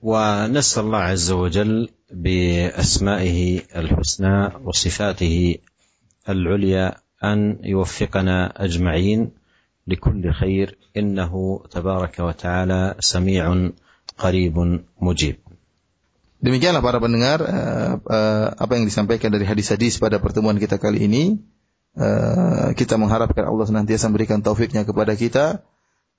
ونسأل 0.02 0.82
الله 0.82 0.98
عز 1.14 1.32
وجل 1.32 1.90
بأسمائه 2.10 3.62
الحسنى 3.76 4.66
وصفاته 4.66 5.56
العليا 6.30 6.98
أن 7.24 7.62
يوفقنا 7.64 8.66
أجمعين 8.66 9.32
لكل 9.88 10.34
خير 10.34 10.78
إنه 10.98 11.62
تبارك 11.72 12.20
وتعالى 12.20 12.96
سميع 13.00 13.70
قريب 14.18 14.56
مجيب 15.02 15.38
Demikianlah 16.42 16.82
para 16.82 16.98
pendengar 16.98 17.38
uh, 17.46 18.02
uh, 18.02 18.48
apa 18.58 18.74
yang 18.74 18.90
disampaikan 18.90 19.30
dari 19.30 19.46
hadis-hadis 19.46 20.02
pada 20.02 20.18
pertemuan 20.18 20.58
kita 20.58 20.82
kali 20.82 21.06
ini. 21.06 21.38
Uh, 21.97 22.77
kita 22.77 23.01
mengharapkan 23.01 23.49
Allah 23.49 23.65
senantiasa 23.65 24.13
memberikan 24.13 24.45
taufiknya 24.45 24.85
kepada 24.85 25.17
kita 25.17 25.65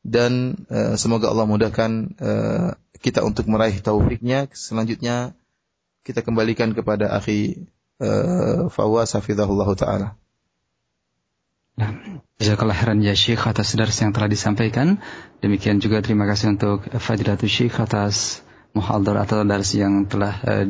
dan 0.01 0.57
uh, 0.73 0.97
semoga 0.97 1.29
Allah 1.29 1.45
mudahkan 1.45 2.17
uh, 2.17 2.69
kita 2.97 3.21
untuk 3.21 3.45
meraih 3.45 3.77
taufiknya. 3.77 4.49
Selanjutnya 4.57 5.37
kita 6.01 6.25
kembalikan 6.25 6.73
kepada 6.73 7.13
akhi 7.13 7.69
uh, 8.01 8.73
Fawaz 8.73 9.13
hafizahullah 9.13 9.69
taala. 9.77 10.07
Nah, 11.77 11.93
jazakallah 12.41 12.73
khairan 12.73 13.05
ya 13.05 13.13
Syekh 13.13 13.45
atas 13.45 13.77
dars 13.77 14.01
yang 14.01 14.09
telah 14.09 14.25
disampaikan. 14.25 14.97
Demikian 15.45 15.77
juga 15.77 16.01
terima 16.01 16.25
kasih 16.25 16.57
untuk 16.57 16.89
Fadilatul 16.89 17.53
Syekh 17.53 17.77
atas 17.77 18.41
muhadhar 18.73 19.21
atau 19.29 19.45
dars 19.45 19.77
yang 19.77 20.09
telah 20.09 20.41
uh, 20.41 20.65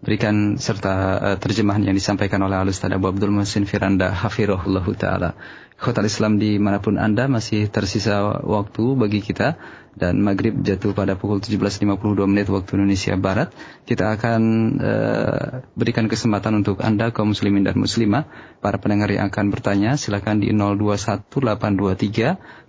diberikan 0.00 0.56
serta 0.56 1.20
uh, 1.20 1.36
terjemahan 1.36 1.84
yang 1.84 1.92
disampaikan 1.92 2.40
oleh 2.40 2.56
Al-Ustaz 2.56 2.88
Abu 2.88 3.12
Abdul 3.12 3.36
Muhsin 3.36 3.68
Firanda 3.68 4.08
Hafirullah 4.08 4.88
Ta'ala. 4.96 5.36
Khotal 5.80 6.04
Islam 6.08 6.36
di 6.36 6.60
mana 6.60 6.76
pun 6.80 6.98
Anda 7.00 7.24
masih 7.24 7.72
tersisa 7.72 8.20
waktu 8.44 9.00
bagi 9.00 9.24
kita 9.24 9.56
dan 9.96 10.20
maghrib 10.20 10.60
jatuh 10.60 10.92
pada 10.92 11.16
pukul 11.16 11.40
17.52 11.40 11.88
menit 12.28 12.52
waktu 12.52 12.76
Indonesia 12.76 13.16
Barat. 13.16 13.48
Kita 13.88 14.12
akan 14.12 14.42
uh, 14.76 15.64
berikan 15.76 16.08
kesempatan 16.08 16.54
untuk 16.60 16.80
Anda 16.84 17.12
kaum 17.16 17.28
muslimin 17.32 17.64
dan 17.64 17.80
muslimah, 17.80 18.24
para 18.60 18.76
pendengar 18.76 19.08
yang 19.08 19.32
akan 19.32 19.48
bertanya 19.52 19.96
silakan 19.96 20.40
di 20.44 20.52
0218236543 20.52 22.68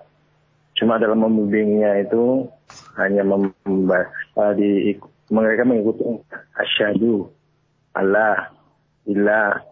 Cuma 0.77 1.01
dalam 1.01 1.25
membimbingnya 1.25 2.05
itu 2.05 2.53
hanya 2.97 3.23
membahas, 3.23 4.09
uh, 4.37 4.53
di, 4.57 4.97
mereka 5.31 5.63
mengikuti 5.67 6.03
asyhadu 6.57 7.31
Allah 7.97 8.53
ilah 9.09 9.63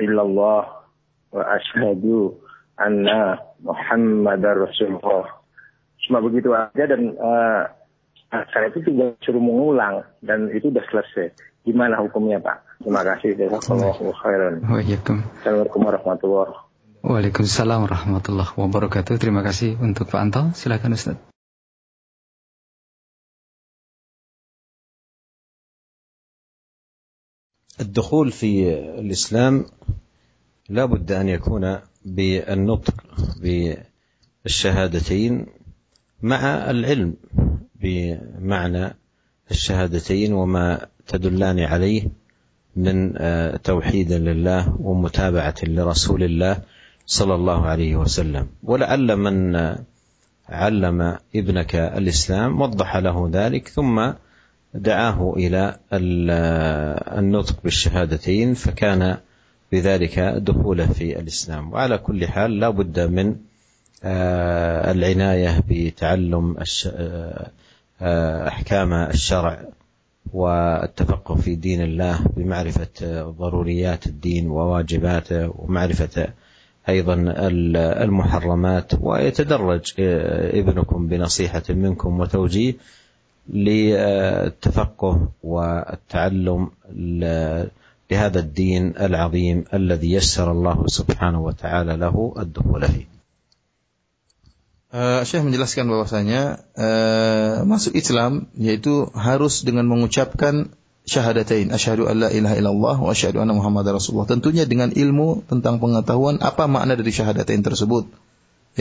illallah 0.00 0.84
wa 1.30 1.42
asyhadu 1.58 2.38
anna 2.80 3.38
Muhammadar 3.62 4.58
Rasulullah. 4.68 5.42
Cuma 6.04 6.20
begitu 6.20 6.52
aja 6.52 6.84
dan 6.84 7.16
uh, 7.16 7.62
saya 8.50 8.68
itu 8.68 8.82
tinggal 8.82 9.14
suruh 9.22 9.40
mengulang 9.40 10.02
dan 10.20 10.50
itu 10.50 10.68
sudah 10.68 10.84
selesai. 10.90 11.32
Gimana 11.64 11.96
hukumnya 12.02 12.42
Pak? 12.42 12.84
Terima 12.84 13.00
kasih. 13.06 13.40
Jazakallahu 13.40 14.12
khairan. 14.20 14.60
Assalamualaikum 14.68 15.80
warahmatullahi 15.80 16.52
Waalaikumsalam 17.04 17.84
warahmatullahi 17.84 18.52
wabarakatuh. 18.56 19.20
Terima 19.20 19.44
kasih 19.44 19.76
untuk 19.80 20.08
Pak 20.08 20.20
Anto. 20.20 20.42
Silakan 20.56 20.96
Ustaz. 20.96 21.33
الدخول 27.80 28.32
في 28.32 28.74
الإسلام 28.98 29.66
لا 30.68 30.84
بد 30.84 31.12
أن 31.12 31.28
يكون 31.28 31.78
بالنطق 32.04 32.94
بالشهادتين 34.44 35.46
مع 36.22 36.70
العلم 36.70 37.14
بمعنى 37.74 38.94
الشهادتين 39.50 40.32
وما 40.32 40.86
تدلان 41.06 41.60
عليه 41.60 42.08
من 42.76 43.12
توحيد 43.62 44.12
لله 44.12 44.76
ومتابعة 44.80 45.54
لرسول 45.62 46.22
الله 46.22 46.62
صلى 47.06 47.34
الله 47.34 47.66
عليه 47.66 47.96
وسلم. 47.96 48.46
ولعل 48.62 49.16
من 49.16 49.56
علم 50.48 51.18
ابنك 51.36 51.74
الإسلام 51.74 52.60
وضح 52.60 52.96
له 52.96 53.30
ذلك 53.32 53.68
ثم 53.68 54.12
دعاه 54.74 55.34
إلى 55.36 55.76
النطق 57.18 57.56
بالشهادتين 57.64 58.54
فكان 58.54 59.16
بذلك 59.72 60.18
دخوله 60.18 60.86
في 60.86 61.18
الإسلام. 61.18 61.72
وعلى 61.72 61.98
كل 61.98 62.26
حال 62.26 62.60
لا 62.60 62.70
بد 62.70 63.00
من 63.00 63.36
العناية 64.04 65.62
بتعلم 65.68 66.56
أحكام 68.02 68.92
الشرع 68.92 69.64
والتفقه 70.32 71.34
في 71.34 71.54
دين 71.54 71.82
الله 71.82 72.20
بمعرفة 72.36 73.22
ضروريات 73.30 74.06
الدين 74.06 74.50
وواجباته 74.50 75.52
ومعرفة 75.58 76.28
أيضا 76.88 77.14
المحرمات. 78.04 78.92
ويتدرج 79.00 79.92
ابنكم 79.98 81.06
بنصيحة 81.06 81.62
منكم 81.68 82.20
وتوجيه 82.20 82.74
للتفقه 83.49 85.29
والتعلم 85.43 86.69
لهذا 88.11 88.39
الدين 88.39 88.93
العظيم 88.97 89.57
الذي 89.73 90.11
يسر 90.11 90.51
الله 90.51 90.87
سبحانه 90.87 91.39
وتعالى 91.41 91.93
له 91.97 92.33
الدخول 92.39 92.83
فيه. 92.87 93.07
Uh, 94.89 95.21
Syekh 95.21 95.45
menjelaskan 95.45 95.85
bahwasanya 95.85 96.65
uh, 96.73 97.61
masuk 97.61 97.93
Islam 97.93 98.49
yaitu 98.57 99.05
harus 99.13 99.61
dengan 99.61 99.85
mengucapkan 99.85 100.73
syahadatain 101.05 101.69
asyhadu 101.69 102.09
alla 102.09 102.33
ilaha 102.33 102.57
illallah 102.57 102.95
wa 102.97 103.13
asyhadu 103.13 103.37
anna 103.37 103.53
muhammadar 103.53 104.01
rasulullah 104.01 104.25
tentunya 104.25 104.65
dengan 104.65 104.89
ilmu 104.89 105.45
tentang 105.45 105.77
pengetahuan 105.77 106.41
apa 106.41 106.65
makna 106.65 106.97
dari 106.97 107.13
syahadatain 107.13 107.61
tersebut 107.61 108.09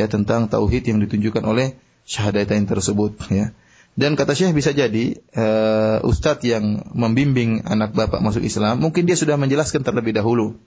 ya 0.00 0.08
tentang 0.08 0.48
tauhid 0.48 0.88
yang 0.88 1.04
ditunjukkan 1.04 1.44
oleh 1.44 1.76
syahadatain 2.08 2.64
tersebut 2.64 3.12
ya 3.28 3.52
dan 3.93 4.17
kata 4.17 4.33
Syekh 4.33 4.57
bisa 4.57 4.73
jadi 4.73 5.21
uh, 5.37 6.01
ustadz 6.01 6.45
yang 6.45 6.81
membimbing 6.97 7.61
anak 7.65 7.93
bapak 7.93 8.19
masuk 8.25 8.41
Islam, 8.41 8.81
mungkin 8.81 9.05
dia 9.05 9.13
sudah 9.13 9.37
menjelaskan 9.37 9.85
terlebih 9.85 10.17
dahulu 10.17 10.57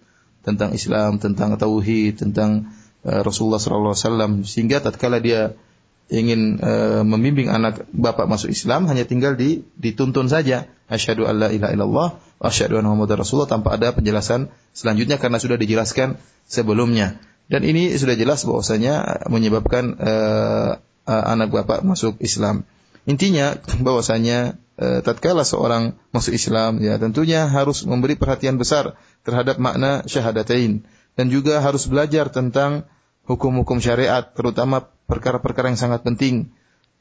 tentang 0.47 0.73
Islam, 0.73 1.19
tentang 1.19 1.59
tauhid, 1.59 2.23
tentang 2.23 2.71
uh, 3.03 3.21
Rasulullah 3.27 3.59
SAW, 3.59 4.47
sehingga 4.47 4.79
tatkala 4.79 5.19
dia 5.19 5.59
ingin 6.07 6.63
uh, 6.63 7.03
membimbing 7.03 7.51
anak 7.51 7.83
bapak 7.91 8.31
masuk 8.31 8.55
Islam 8.55 8.87
hanya 8.87 9.03
tinggal 9.03 9.35
di, 9.35 9.67
dituntun 9.75 10.31
saja 10.31 10.71
asyhadu 10.87 11.27
alla 11.27 11.51
ilaha 11.51 11.75
illallah 11.75 12.09
asyhadu 12.39 12.79
anna 12.79 12.95
muhammadar 12.95 13.27
rasulullah 13.27 13.51
tanpa 13.51 13.75
ada 13.75 13.91
penjelasan 13.91 14.55
selanjutnya 14.71 15.19
karena 15.19 15.43
sudah 15.43 15.59
dijelaskan 15.59 16.15
sebelumnya 16.47 17.19
dan 17.47 17.63
ini 17.63 17.95
sudah 17.95 18.19
jelas 18.19 18.43
bahwasanya 18.43 19.27
menyebabkan 19.31 19.99
uh, 20.03 20.71
uh, 21.07 21.25
anak 21.31 21.55
bapak 21.55 21.87
masuk 21.87 22.19
Islam. 22.19 22.67
Intinya 23.07 23.55
bahwasanya 23.87 24.59
e, 24.77 25.01
tatkala 25.01 25.43
seorang 25.47 25.97
masuk 26.13 26.37
Islam 26.37 26.83
ya 26.83 27.01
tentunya 27.01 27.49
harus 27.49 27.87
memberi 27.87 28.15
perhatian 28.15 28.61
besar 28.61 28.99
terhadap 29.23 29.57
makna 29.63 30.05
syahadatain 30.05 30.85
dan 31.17 31.27
juga 31.33 31.65
harus 31.65 31.89
belajar 31.89 32.29
tentang 32.29 32.85
hukum-hukum 33.27 33.81
syariat 33.81 34.23
terutama 34.35 34.91
perkara-perkara 35.09 35.73
yang 35.73 35.81
sangat 35.81 36.05
penting 36.05 36.53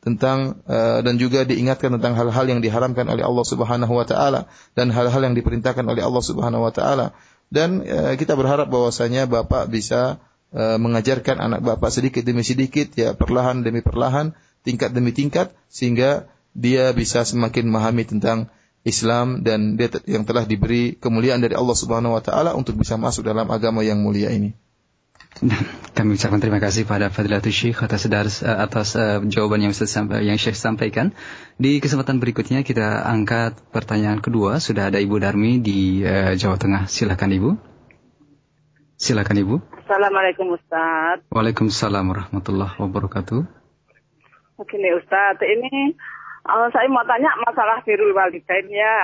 tentang 0.05 0.61
e, 0.69 1.01
dan 1.01 1.17
juga 1.17 1.41
diingatkan 1.43 1.97
tentang 1.97 2.13
hal-hal 2.13 2.45
yang 2.45 2.61
diharamkan 2.61 3.09
oleh 3.09 3.25
Allah 3.25 3.45
Subhanahu 3.45 3.93
wa 3.97 4.05
taala 4.05 4.45
dan 4.77 4.93
hal-hal 4.93 5.21
yang 5.25 5.33
diperintahkan 5.33 5.81
oleh 5.81 6.05
Allah 6.05 6.21
Subhanahu 6.21 6.61
wa 6.61 6.69
taala. 6.69 7.17
Dan 7.49 7.81
e, 7.81 8.13
kita 8.13 8.37
berharap 8.37 8.69
bahwasanya 8.69 9.25
Bapak 9.25 9.65
bisa 9.73 10.21
e, 10.53 10.77
mengajarkan 10.77 11.41
anak 11.41 11.65
Bapak 11.65 11.89
sedikit 11.89 12.21
demi 12.21 12.45
sedikit 12.45 12.93
ya 12.93 13.17
perlahan 13.17 13.65
demi 13.65 13.81
perlahan 13.81 14.37
tingkat 14.65 14.91
demi 14.91 15.13
tingkat 15.13 15.53
sehingga 15.69 16.25
dia 16.57 16.89
bisa 16.91 17.21
semakin 17.21 17.69
memahami 17.69 18.03
tentang 18.09 18.49
Islam 18.85 19.41
dan 19.41 19.77
dia 19.77 19.89
yang 20.05 20.25
telah 20.25 20.45
diberi 20.45 20.97
kemuliaan 20.97 21.41
dari 21.41 21.57
Allah 21.57 21.73
Subhanahu 21.73 22.17
wa 22.17 22.21
taala 22.21 22.53
untuk 22.53 22.77
bisa 22.77 22.97
masuk 22.97 23.25
dalam 23.25 23.49
agama 23.49 23.81
yang 23.81 24.01
mulia 24.01 24.29
ini. 24.29 24.53
Nah, 25.43 25.59
kami 25.91 26.15
ucapkan 26.15 26.39
terima 26.39 26.63
kasih 26.63 26.87
pada 26.87 27.11
Fadilatul 27.11 27.51
Syekh 27.51 27.83
atas 27.83 28.07
atas, 28.07 28.39
atas 28.39 28.95
uh, 28.95 29.19
jawaban 29.27 29.67
yang 29.67 29.75
sampai, 29.75 30.23
yang 30.23 30.39
Syekh 30.39 30.55
sampaikan. 30.55 31.11
Di 31.59 31.83
kesempatan 31.83 32.23
berikutnya 32.23 32.63
kita 32.63 33.03
angkat 33.03 33.59
pertanyaan 33.75 34.23
kedua. 34.23 34.63
Sudah 34.63 34.87
ada 34.87 34.95
Ibu 34.95 35.19
Darmi 35.19 35.59
di 35.59 35.99
uh, 36.07 36.39
Jawa 36.39 36.55
Tengah. 36.55 36.87
Silakan 36.87 37.35
Ibu. 37.35 37.49
Silakan 38.95 39.35
Ibu. 39.43 39.55
Assalamualaikum 39.83 40.55
Ustaz. 40.55 41.19
Waalaikumsalam 41.35 42.15
warahmatullahi 42.15 42.79
wabarakatuh. 42.79 43.64
Begini 44.55 44.87
Ustadz, 44.95 45.43
ini 45.43 45.91
uh, 46.47 46.67
saya 46.71 46.87
mau 46.87 47.03
tanya 47.03 47.27
masalah 47.43 47.83
birul 47.83 48.15
walidain 48.15 48.71
ya. 48.71 48.97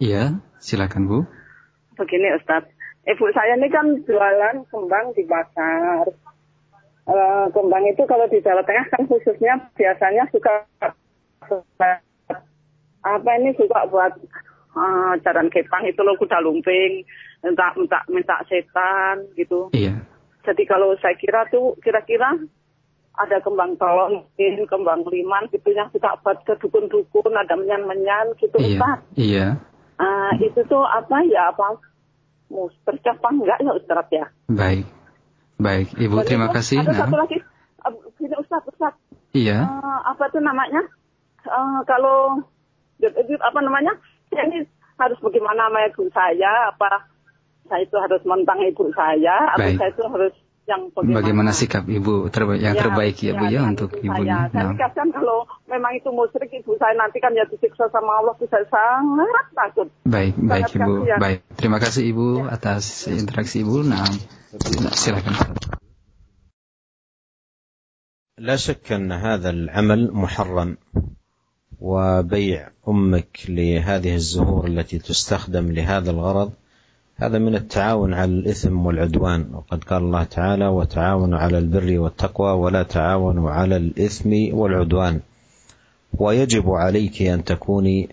Iya, 0.00 0.24
silakan 0.56 1.04
Bu. 1.04 1.18
Begini 2.00 2.32
Ustadz, 2.40 2.72
ibu 3.04 3.28
saya 3.36 3.60
ini 3.60 3.68
kan 3.68 4.00
jualan 4.08 4.64
kembang 4.72 5.12
di 5.12 5.28
pasar. 5.28 6.08
Uh, 7.04 7.52
kembang 7.52 7.84
itu 7.84 8.00
kalau 8.08 8.24
di 8.32 8.40
Jawa 8.40 8.64
Tengah 8.64 8.86
kan 8.88 9.02
khususnya 9.04 9.60
biasanya 9.76 10.24
suka 10.32 10.64
apa 13.00 13.30
ini 13.40 13.50
suka 13.56 13.88
buat 13.92 14.12
uh, 14.76 15.12
jalan 15.20 15.52
kepang 15.52 15.84
itu 15.84 16.00
loh 16.00 16.16
kuda 16.16 16.40
lumping, 16.40 17.04
minta 17.44 17.76
minta 17.76 18.00
minta 18.08 18.36
setan 18.48 19.28
gitu. 19.36 19.68
Iya. 19.76 20.00
Jadi 20.48 20.64
kalau 20.64 20.96
saya 21.04 21.12
kira 21.20 21.44
tuh 21.52 21.76
kira-kira 21.84 22.40
ada 23.20 23.36
kembang 23.44 23.76
tolong, 23.76 24.24
kembang 24.66 25.04
liman 25.04 25.44
gitu 25.52 25.68
yang 25.76 25.92
suka 25.92 26.16
buat 26.24 26.40
ke 26.48 26.56
dukun-dukun, 26.56 27.36
ada 27.36 27.54
menyan-menyan 27.56 28.32
gitu 28.40 28.56
iya, 28.56 28.68
Ustaz. 28.80 28.98
Iya. 29.16 29.46
Uh, 30.00 30.32
itu 30.40 30.60
tuh 30.64 30.80
apa 30.80 31.20
ya 31.28 31.52
apa 31.52 31.76
tercapai 32.88 33.36
enggak 33.36 33.60
ya 33.60 33.72
Ustaz 33.76 34.06
ya? 34.08 34.26
Baik. 34.48 34.88
Baik, 35.60 35.92
Ibu 36.00 36.24
terima 36.24 36.48
itu, 36.48 36.56
kasih. 36.56 36.78
Ada 36.80 36.92
nah. 36.96 37.00
satu 37.04 37.16
lagi, 37.20 37.36
uh, 37.84 37.92
gini 38.16 38.36
Ustaz, 38.40 38.64
Ustaz. 38.64 38.94
Iya. 39.36 39.68
Uh, 39.68 40.00
apa 40.08 40.24
tuh 40.32 40.40
namanya? 40.40 40.80
Uh, 41.44 41.84
kalau 41.84 42.40
apa 43.44 43.58
namanya? 43.60 43.92
Ini 44.30 44.64
harus 44.96 45.18
bagaimana 45.20 45.68
sama 45.68 45.80
ibu 45.90 46.04
saya? 46.16 46.72
Apa 46.72 46.90
saya 47.68 47.82
itu 47.84 47.96
harus 48.00 48.22
mentang 48.24 48.60
ibu 48.64 48.88
saya? 48.96 49.52
Atau 49.52 49.68
saya 49.76 49.90
itu 49.92 50.04
harus 50.08 50.34
yang 50.69 50.89
bagaimana, 50.89 51.17
bagaimana 51.21 51.51
sikap 51.53 51.85
ibu 51.85 52.25
terbaik 52.33 52.61
yang 52.65 52.73
ya, 52.73 52.81
terbaik 52.81 53.15
ya, 53.21 53.33
bu 53.37 53.45
ya, 53.45 53.53
ya 53.53 53.61
untuk 53.69 53.89
ibunya. 54.01 54.49
Saya, 54.49 54.73
saya 54.73 54.89
kan 54.97 55.07
kalau 55.13 55.45
memang 55.69 55.93
itu 55.93 56.09
musyrik 56.09 56.49
ibu 56.57 56.73
saya 56.81 56.97
nanti 56.97 57.21
kan 57.21 57.37
ya 57.37 57.45
disiksa 57.45 57.85
sama 57.93 58.17
Allah 58.17 58.33
saya 58.41 58.65
sangat 58.65 59.45
takut. 59.53 59.87
Baik, 60.09 60.33
baik 60.41 60.73
ibu, 60.73 61.05
ya. 61.05 61.21
baik. 61.21 61.45
Terima 61.53 61.77
kasih 61.77 62.09
ibu 62.09 62.49
atas 62.49 63.05
interaksi 63.05 63.61
ibu. 63.61 63.85
Nah, 63.85 64.09
silakan. 64.97 65.37
لا 68.35 68.55
شك 68.59 68.91
ان 68.91 69.11
هذا 69.11 69.49
العمل 69.49 70.11
محرم 70.11 70.77
وبيع 71.79 72.69
امك 72.87 73.39
لهذه 73.49 74.15
الزهور 74.15 74.67
التي 74.67 74.99
تستخدم 74.99 75.71
لهذا 75.71 76.11
الغرض 76.11 76.51
هذا 77.20 77.38
من 77.38 77.54
التعاون 77.54 78.14
على 78.14 78.30
الإثم 78.30 78.86
والعدوان. 78.86 79.46
وقد 79.54 79.84
قال 79.84 80.02
الله 80.02 80.24
تعالى 80.24 80.66
وتعاونوا 80.66 81.38
على 81.38 81.58
البر 81.58 81.98
والتقوى 81.98 82.52
ولا 82.52 82.82
تعاونوا 82.82 83.50
على 83.50 83.76
الإثم 83.76 84.30
والعدوان. 84.52 85.20
ويجب 86.18 86.70
عليك 86.70 87.22
أن 87.22 87.44
تكوني 87.44 88.08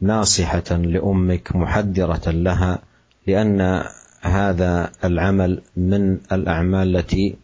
ناصحة 0.00 0.76
لأمك 0.76 1.56
محذرة 1.56 2.30
لها 2.30 2.78
لأن 3.26 3.84
هذا 4.20 4.90
العمل 5.04 5.62
من 5.76 6.18
الأعمال 6.32 6.96
التي 6.96 7.36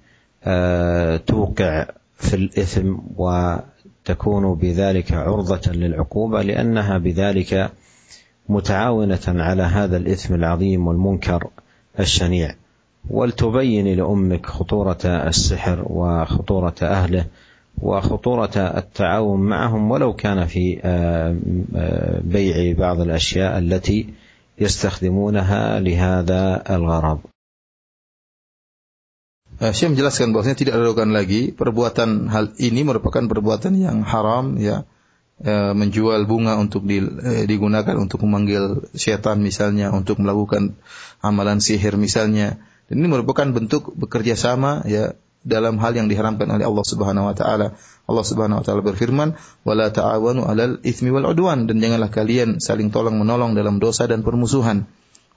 آه، 0.44 1.16
توقع 1.16 1.86
في 2.16 2.34
الإثم 2.34 2.94
وتكون 3.16 4.54
بذلك 4.54 5.12
عرضة 5.12 5.72
للعقوبة 5.72 6.42
لأنها 6.42 6.98
بذلك 6.98 7.70
متعاونة 8.50 9.26
على 9.26 9.62
هذا 9.62 9.96
الإثم 9.96 10.34
العظيم 10.34 10.86
والمنكر 10.86 11.48
الشنيع 11.98 12.54
ولتبين 13.10 13.96
لأمك 13.96 14.46
خطورة 14.46 14.98
السحر 15.04 15.84
وخطورة 15.86 16.74
أهله 16.82 17.26
وخطورة 17.78 18.56
التعاون 18.56 19.40
معهم 19.40 19.90
ولو 19.90 20.12
كان 20.12 20.46
في 20.46 20.80
آه، 20.84 21.36
آه، 21.76 22.20
بيع 22.24 22.78
بعض 22.78 23.00
الأشياء 23.00 23.58
التي 23.58 24.06
يستخدمونها 24.58 25.80
لهذا 25.80 26.62
الغرض. 26.70 27.18
Syekh 29.60 29.92
menjelaskan 29.92 30.32
bahwasanya 30.32 30.56
tidak 30.56 30.74
dilakukan 30.80 31.12
lagi 31.12 31.52
perbuatan 31.52 32.32
hal 32.32 32.56
ini 32.56 32.80
merupakan 32.80 33.28
perbuatan 33.28 33.76
yang 33.76 34.00
haram 34.08 34.56
ya 34.56 34.88
e, 35.40 35.72
menjual 35.72 36.28
bunga 36.28 36.56
untuk 36.60 36.84
e, 36.86 37.48
digunakan 37.48 37.96
untuk 37.96 38.22
memanggil 38.24 38.86
setan 38.92 39.40
misalnya 39.40 39.90
untuk 39.90 40.20
melakukan 40.20 40.76
amalan 41.24 41.58
sihir 41.58 41.96
misalnya 41.96 42.60
dan 42.90 42.94
ini 43.00 43.08
merupakan 43.08 43.46
bentuk 43.48 43.94
bekerja 43.96 44.36
sama 44.36 44.84
ya 44.84 45.16
dalam 45.40 45.80
hal 45.80 45.96
yang 45.96 46.10
diharamkan 46.10 46.44
oleh 46.52 46.68
Allah 46.68 46.84
Subhanahu 46.84 47.32
wa 47.32 47.34
taala. 47.38 47.78
Allah 48.04 48.24
Subhanahu 48.26 48.60
wa 48.60 48.64
taala 48.66 48.82
berfirman, 48.84 49.38
"Wala 49.64 49.88
ta'awanu 49.88 50.44
'alal 50.44 50.82
itsmi 50.84 51.08
wal 51.08 51.32
'udwan" 51.32 51.64
dan 51.64 51.80
janganlah 51.80 52.12
kalian 52.12 52.60
saling 52.60 52.92
tolong 52.92 53.16
menolong 53.16 53.56
dalam 53.56 53.80
dosa 53.80 54.04
dan 54.04 54.20
permusuhan. 54.20 54.84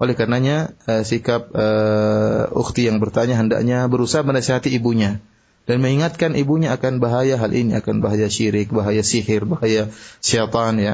Oleh 0.01 0.17
karenanya 0.17 0.73
uh, 0.89 1.05
sikap 1.05 1.53
uh, 1.53 2.49
ukhti 2.51 2.89
yang 2.89 2.97
bertanya 2.97 3.37
hendaknya 3.37 3.85
berusaha 3.87 4.25
menasihati 4.25 4.73
ibunya 4.73 5.23
dan 5.63 5.79
mengingatkan 5.79 6.35
ibunya 6.35 6.75
akan 6.75 6.99
bahaya 6.99 7.39
hal 7.39 7.51
ini, 7.55 7.77
akan 7.79 8.03
bahaya 8.03 8.27
syirik, 8.27 8.71
bahaya 8.71 9.01
sihir, 9.01 9.47
bahaya 9.47 9.91
syaitan 10.19 10.75
ya. 10.79 10.93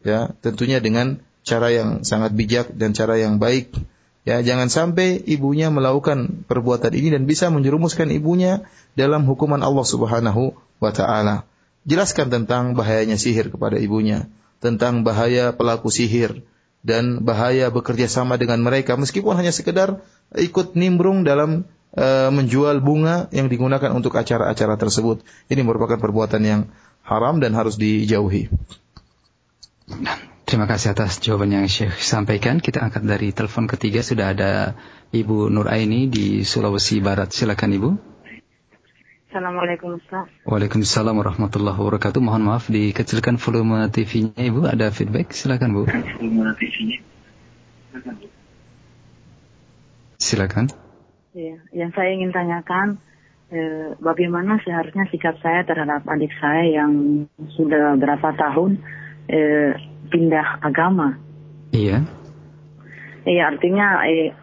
Ya, 0.00 0.32
tentunya 0.40 0.80
dengan 0.80 1.20
cara 1.44 1.68
yang 1.68 2.04
sangat 2.08 2.32
bijak 2.32 2.72
dan 2.72 2.96
cara 2.96 3.20
yang 3.20 3.36
baik 3.36 3.76
Ya, 4.28 4.44
jangan 4.44 4.68
sampai 4.68 5.16
ibunya 5.24 5.72
melakukan 5.72 6.44
perbuatan 6.44 6.92
ini 6.92 7.08
dan 7.08 7.24
bisa 7.24 7.48
menjerumuskan 7.48 8.12
ibunya 8.12 8.68
dalam 8.92 9.24
hukuman 9.24 9.64
Allah 9.64 9.86
Subhanahu 9.86 10.52
wa 10.76 10.92
taala. 10.92 11.48
Jelaskan 11.88 12.28
tentang 12.28 12.76
bahayanya 12.76 13.16
sihir 13.16 13.48
kepada 13.48 13.80
ibunya, 13.80 14.28
tentang 14.60 15.08
bahaya 15.08 15.56
pelaku 15.56 15.88
sihir 15.88 16.44
dan 16.84 17.24
bahaya 17.24 17.72
bekerja 17.72 18.12
sama 18.12 18.36
dengan 18.36 18.60
mereka 18.60 19.00
meskipun 19.00 19.40
hanya 19.40 19.52
sekedar 19.52 20.04
ikut 20.36 20.76
nimbrung 20.76 21.24
dalam 21.24 21.64
uh, 21.96 22.30
menjual 22.30 22.78
bunga 22.82 23.26
yang 23.34 23.50
digunakan 23.50 23.90
untuk 23.94 24.14
acara-acara 24.14 24.74
tersebut. 24.78 25.22
Ini 25.50 25.62
merupakan 25.62 25.98
perbuatan 25.98 26.42
yang 26.42 26.60
haram 27.02 27.42
dan 27.42 27.56
harus 27.56 27.74
dijauhi. 27.80 28.52
Terima 30.50 30.66
kasih 30.66 30.98
atas 30.98 31.22
jawaban 31.22 31.54
yang 31.54 31.66
Syekh 31.70 31.94
sampaikan. 32.02 32.58
Kita 32.58 32.82
angkat 32.82 33.06
dari 33.06 33.30
telepon 33.30 33.70
ketiga 33.70 34.02
sudah 34.02 34.34
ada 34.34 34.74
Ibu 35.14 35.46
Nur 35.46 35.70
Aini 35.70 36.10
di 36.10 36.42
Sulawesi 36.42 36.98
Barat. 36.98 37.30
Silakan 37.30 37.70
Ibu. 37.70 37.90
Assalamualaikum 39.30 39.94
Ustaz. 39.94 40.26
Waalaikumsalam 40.42 41.14
warahmatullahi 41.14 41.78
wabarakatuh. 41.78 42.18
Mohon 42.18 42.50
maaf 42.50 42.66
dikecilkan 42.66 43.38
volume 43.38 43.86
TV-nya 43.94 44.42
Ibu. 44.42 44.66
Ada 44.66 44.90
feedback? 44.90 45.30
Silakan 45.30 45.70
Bu. 45.70 45.86
Volume 45.86 46.50
TV-nya. 46.58 46.98
Silakan. 50.18 50.89
Ya, 51.30 51.62
yang 51.70 51.94
saya 51.94 52.10
ingin 52.10 52.34
tanyakan 52.34 52.98
eh, 53.54 53.94
bagaimana 54.02 54.58
seharusnya 54.66 55.06
sikap 55.14 55.38
saya 55.38 55.62
terhadap 55.62 56.02
adik 56.10 56.34
saya 56.42 56.66
yang 56.66 57.24
sudah 57.54 57.94
berapa 57.94 58.34
tahun 58.34 58.82
eh, 59.30 59.78
pindah 60.10 60.58
agama. 60.58 61.22
Iya. 61.70 62.02
Iya 63.22 63.42
artinya 63.46 64.02
eh, 64.10 64.34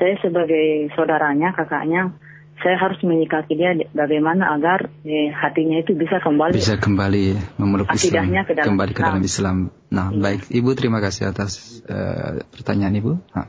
saya 0.00 0.16
sebagai 0.24 0.88
saudaranya, 0.96 1.52
kakaknya, 1.52 2.16
saya 2.64 2.80
harus 2.80 2.96
menyikapi 3.04 3.52
dia 3.52 3.76
bagaimana 3.92 4.56
agar 4.56 4.88
eh, 5.04 5.28
hatinya 5.36 5.76
itu 5.84 5.92
bisa 5.92 6.16
kembali 6.24 6.56
bisa 6.56 6.80
kembali 6.80 7.36
memeluk 7.60 7.92
Islam, 7.92 8.32
ke 8.32 8.56
dalam 8.56 8.72
kembali 8.72 8.92
ke 8.96 9.02
dalam 9.04 9.20
Islam. 9.20 9.56
Nah, 9.92 10.08
iya. 10.12 10.20
baik 10.24 10.48
Ibu 10.48 10.72
terima 10.72 11.04
kasih 11.04 11.28
atas 11.28 11.84
uh, 11.84 12.40
pertanyaan 12.56 12.96
Ibu. 12.96 13.12
Ha. 13.36 13.40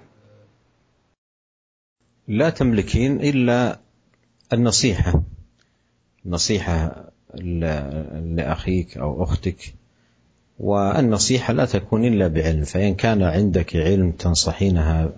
لا 2.27 2.49
تملكين 2.49 3.21
إلا 3.21 3.79
النصيحة. 4.53 5.23
نصيحة 6.25 7.03
لأخيك 8.35 8.97
أو 8.97 9.23
أختك. 9.23 9.73
والنصيحة 10.59 11.53
لا 11.53 11.65
تكون 11.65 12.05
إلا 12.05 12.27
بعلم. 12.27 12.63
فإن 12.63 12.95
كان 12.95 13.23
عندك 13.23 13.75
علم 13.75 14.11
تنصحينها 14.11 15.09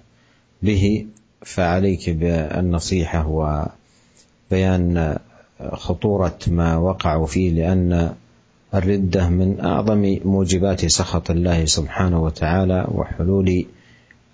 به 0.61 1.05
فعليك 1.45 2.09
بالنصيحة 2.09 3.27
وبيان 4.51 5.17
خطورة 5.71 6.39
ما 6.47 6.77
وقعوا 6.77 7.25
فيه 7.25 7.51
لأن 7.51 8.13
الردة 8.73 9.29
من 9.29 9.59
أعظم 9.59 10.17
موجبات 10.25 10.85
سخط 10.85 11.31
الله 11.31 11.65
سبحانه 11.65 12.23
وتعالى 12.23 12.87
وحلول 12.91 13.65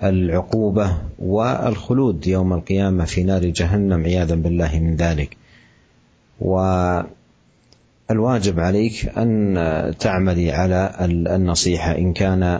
العقوبة 0.03 0.97
والخلود 1.19 2.27
يوم 2.27 2.53
القيامة 2.53 3.05
في 3.05 3.23
نار 3.23 3.45
جهنم 3.45 4.03
عياذا 4.03 4.35
بالله 4.35 4.79
من 4.79 4.95
ذلك. 4.95 5.37
و 6.41 6.59
الواجب 8.11 8.59
عليك 8.59 9.17
أن 9.17 9.93
تعملي 9.99 10.51
على 10.51 10.91
النصيحة 11.35 11.97
إن 11.97 12.13
كان 12.13 12.59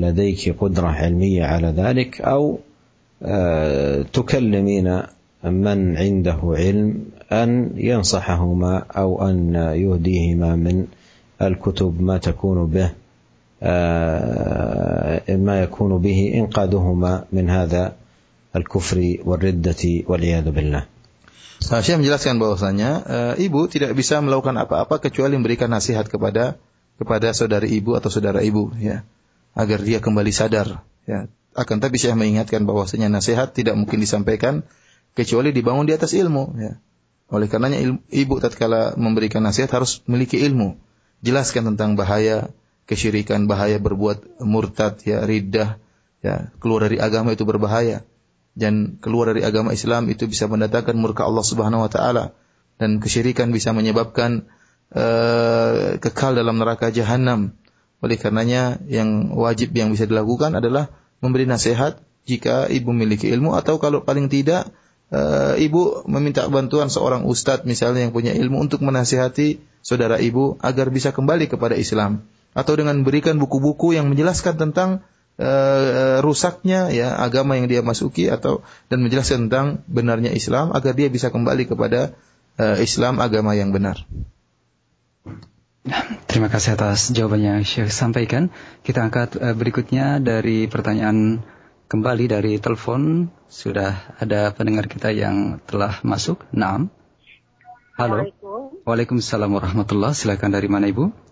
لديك 0.00 0.56
قدرة 0.60 0.86
علمية 0.86 1.44
على 1.44 1.68
ذلك 1.68 2.20
أو 2.20 2.58
آه، 3.22 4.02
تكلمين 4.02 5.02
من 5.44 5.96
عنده 5.96 6.38
علم 6.42 7.04
أن 7.32 7.70
ينصحهما 7.76 8.78
أو 8.78 9.28
أن 9.28 9.54
يهديهما 9.54 10.56
من 10.56 10.86
الكتب 11.42 12.00
ما 12.00 12.18
تكون 12.18 12.66
به 12.66 12.90
ما 15.37 15.55
يكون 15.61 15.91
به 16.01 16.19
انقاذهما 16.35 17.13
من 17.31 17.45
هذا 17.49 17.95
الكفر 18.55 19.17
والرده 19.25 19.83
والعياذ 20.09 20.47
بالله. 20.51 20.83
Nah, 21.61 21.77
Syekh 21.85 22.01
menjelaskan 22.01 22.41
bahwasanya 22.41 22.89
e, 23.37 23.45
ibu 23.45 23.69
tidak 23.69 23.93
bisa 23.93 24.17
melakukan 24.17 24.57
apa-apa 24.57 24.97
kecuali 24.97 25.37
memberikan 25.37 25.69
nasihat 25.69 26.09
kepada 26.09 26.57
kepada 26.97 27.37
saudari 27.37 27.77
ibu 27.77 27.93
atau 27.93 28.09
saudara 28.09 28.41
ibu 28.41 28.73
ya 28.81 29.05
agar 29.53 29.85
dia 29.85 30.01
kembali 30.01 30.33
sadar 30.33 30.81
ya 31.05 31.29
akan 31.53 31.77
tapi 31.77 32.01
Syekh 32.01 32.17
mengingatkan 32.17 32.65
bahwasanya 32.65 33.13
nasihat 33.13 33.53
tidak 33.53 33.77
mungkin 33.77 34.01
disampaikan 34.01 34.65
kecuali 35.13 35.53
dibangun 35.53 35.85
di 35.85 35.93
atas 35.93 36.17
ilmu 36.17 36.57
ya 36.57 36.81
oleh 37.29 37.45
karenanya 37.45 37.77
ilmu, 37.77 38.01
ibu 38.09 38.35
tatkala 38.41 38.97
memberikan 38.97 39.45
nasihat 39.45 39.69
harus 39.69 40.01
memiliki 40.09 40.41
ilmu 40.41 40.81
jelaskan 41.21 41.73
tentang 41.73 41.93
bahaya 41.93 42.49
kesyirikan 42.86 43.50
bahaya 43.50 43.82
berbuat 43.82 44.40
murtad 44.40 45.02
ya 45.02 45.26
riddah 45.26 45.76
ya 46.22 46.54
keluar 46.62 46.86
dari 46.88 47.02
agama 47.02 47.34
itu 47.34 47.42
berbahaya. 47.42 48.06
Dan 48.56 48.96
keluar 49.04 49.36
dari 49.36 49.44
agama 49.44 49.76
Islam 49.76 50.08
itu 50.08 50.24
bisa 50.24 50.48
mendatangkan 50.48 50.96
murka 50.96 51.28
Allah 51.28 51.44
Subhanahu 51.44 51.84
wa 51.84 51.90
taala. 51.92 52.32
Dan 52.80 53.04
kesyirikan 53.04 53.52
bisa 53.52 53.76
menyebabkan 53.76 54.48
uh, 54.96 56.00
kekal 56.00 56.32
dalam 56.32 56.56
neraka 56.56 56.88
jahanam. 56.88 57.52
Oleh 58.00 58.16
karenanya 58.16 58.80
yang 58.88 59.36
wajib 59.36 59.76
yang 59.76 59.92
bisa 59.92 60.08
dilakukan 60.08 60.56
adalah 60.56 60.88
memberi 61.20 61.44
nasihat 61.44 62.00
jika 62.24 62.66
ibu 62.72 62.96
memiliki 62.96 63.28
ilmu 63.28 63.54
atau 63.56 63.76
kalau 63.76 64.04
paling 64.04 64.32
tidak 64.32 64.72
uh, 65.12 65.54
ibu 65.56 66.04
meminta 66.10 66.44
bantuan 66.50 66.90
seorang 66.92 67.24
ustadz 67.24 67.64
misalnya 67.64 68.08
yang 68.08 68.12
punya 68.12 68.34
ilmu 68.34 68.60
untuk 68.60 68.82
menasihati 68.82 69.62
saudara 69.80 70.18
ibu 70.18 70.58
agar 70.60 70.90
bisa 70.90 71.14
kembali 71.14 71.46
kepada 71.46 71.78
Islam 71.78 72.26
atau 72.56 72.72
dengan 72.72 73.04
memberikan 73.04 73.36
buku-buku 73.36 73.92
yang 73.92 74.08
menjelaskan 74.08 74.56
tentang 74.56 75.04
uh, 75.36 76.24
rusaknya 76.24 76.88
ya 76.88 77.12
agama 77.20 77.60
yang 77.60 77.68
dia 77.68 77.84
masuki 77.84 78.32
atau 78.32 78.64
dan 78.88 79.04
menjelaskan 79.04 79.46
tentang 79.46 79.84
benarnya 79.84 80.32
Islam 80.32 80.72
agar 80.72 80.96
dia 80.96 81.12
bisa 81.12 81.28
kembali 81.28 81.68
kepada 81.68 82.16
uh, 82.56 82.80
Islam 82.80 83.20
agama 83.20 83.52
yang 83.52 83.76
benar. 83.76 84.00
Terima 86.26 86.50
kasih 86.50 86.74
atas 86.74 87.14
jawabannya 87.14 87.62
yang 87.62 87.66
Syekh 87.68 87.94
sampaikan. 87.94 88.50
Kita 88.82 89.06
angkat 89.06 89.38
uh, 89.38 89.54
berikutnya 89.54 90.18
dari 90.18 90.66
pertanyaan 90.66 91.44
kembali 91.86 92.24
dari 92.26 92.58
telepon 92.58 93.30
sudah 93.46 94.18
ada 94.18 94.50
pendengar 94.50 94.90
kita 94.90 95.14
yang 95.14 95.62
telah 95.68 96.02
masuk. 96.02 96.42
Naam. 96.50 96.90
Halo. 97.94 98.28
Waalaikumsalam 98.82 99.48
warahmatullah. 99.48 100.12
Silakan 100.12 100.50
dari 100.52 100.66
mana 100.66 100.90
Ibu? 100.90 101.25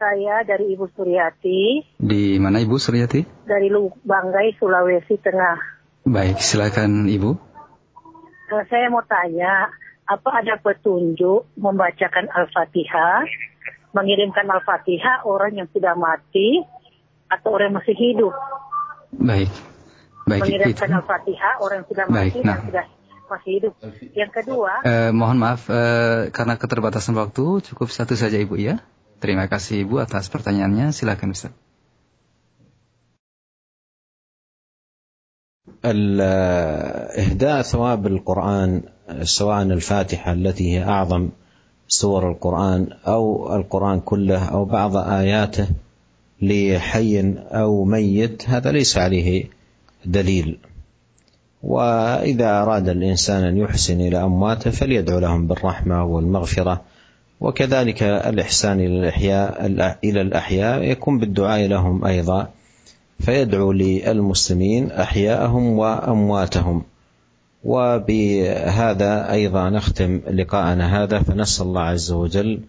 Saya 0.00 0.40
dari 0.48 0.72
Ibu 0.72 0.88
Suryati. 0.96 1.84
Di 2.00 2.40
mana 2.40 2.56
Ibu 2.64 2.80
Suryati? 2.80 3.20
Dari 3.44 3.68
Lubanggai, 3.68 4.56
Sulawesi 4.56 5.20
Tengah. 5.20 5.60
Baik, 6.08 6.40
silakan 6.40 7.04
Ibu. 7.04 7.36
Uh, 8.48 8.64
saya 8.72 8.88
mau 8.88 9.04
tanya, 9.04 9.68
apa 10.08 10.40
ada 10.40 10.56
petunjuk 10.56 11.52
membacakan 11.52 12.32
Al-Fatihah, 12.32 13.28
mengirimkan 13.92 14.48
Al-Fatihah 14.48 15.28
orang 15.28 15.60
yang 15.60 15.68
sudah 15.68 15.92
mati 15.92 16.64
atau 17.28 17.60
orang 17.60 17.68
yang 17.68 17.76
masih 17.84 17.96
hidup? 18.00 18.32
Baik. 19.12 19.52
Baik, 20.24 20.48
mengirimkan 20.48 20.96
Al-Fatihah 20.96 21.60
orang 21.60 21.84
yang 21.84 21.88
sudah 21.92 22.04
mati 22.08 22.40
Baik, 22.40 22.40
nah. 22.40 22.56
dan 22.56 22.66
sudah 22.72 22.84
masih 23.28 23.50
hidup. 23.52 23.72
Yang 24.16 24.30
kedua, 24.32 24.80
eh, 24.80 25.12
mohon 25.12 25.36
maaf 25.36 25.68
eh, 25.68 26.32
karena 26.32 26.56
keterbatasan 26.56 27.12
waktu, 27.20 27.60
cukup 27.68 27.92
satu 27.92 28.16
saja 28.16 28.40
Ibu 28.40 28.56
ya. 28.56 28.80
Terima 29.20 29.46
kasih 29.52 29.84
Ibu 29.84 30.00
atas 30.00 30.32
pertanyaannya. 30.32 30.96
Silakan 30.96 31.36
Ustaz. 31.36 31.52
إهداء 35.80 37.62
ثواب 37.62 38.06
القرآن 38.06 38.82
سواء 39.22 39.62
الفاتحة 39.62 40.32
التي 40.32 40.76
هي 40.76 40.84
أعظم 40.84 41.28
سور 41.88 42.30
القرآن 42.30 42.88
أو 43.06 43.56
القرآن 43.56 44.00
كله 44.00 44.44
أو 44.44 44.64
بعض 44.64 44.96
آياته 44.96 45.68
لحي 46.42 47.34
أو 47.48 47.84
ميت 47.84 48.48
هذا 48.48 48.72
ليس 48.72 48.98
عليه 48.98 49.44
دليل 50.04 50.58
وإذا 51.62 52.62
أراد 52.62 52.88
الإنسان 52.88 53.44
أن 53.44 53.56
يحسن 53.56 54.00
إلى 54.00 54.24
أمواته 54.24 54.70
فليدعو 54.70 55.18
لهم 55.18 55.46
بالرحمة 55.46 56.04
والمغفرة 56.04 56.82
وكذلك 57.40 58.02
الإحسان 58.02 58.80
إلى 58.80 58.98
الأحياء 58.98 59.66
إلى 60.04 60.20
الأحياء 60.20 60.82
يكون 60.82 61.18
بالدعاء 61.18 61.66
لهم 61.66 62.04
أيضا. 62.04 62.48
فيدعو 63.20 63.72
للمسلمين 63.72 64.90
أحياءهم 64.90 65.78
وأمواتهم. 65.78 66.82
وبهذا 67.64 69.32
أيضا 69.32 69.70
نختم 69.70 70.20
لقاءنا 70.30 71.02
هذا. 71.02 71.18
فنسأل 71.18 71.66
الله 71.66 71.82
عز 71.82 72.12
وجل 72.12 72.60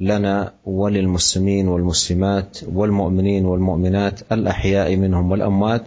لنا 0.00 0.52
وللمسلمين 0.64 1.68
والمسلمات 1.68 2.58
والمؤمنين 2.72 3.44
والمؤمنات 3.44 4.20
الأحياء 4.32 4.96
منهم 4.96 5.30
والأموات 5.30 5.82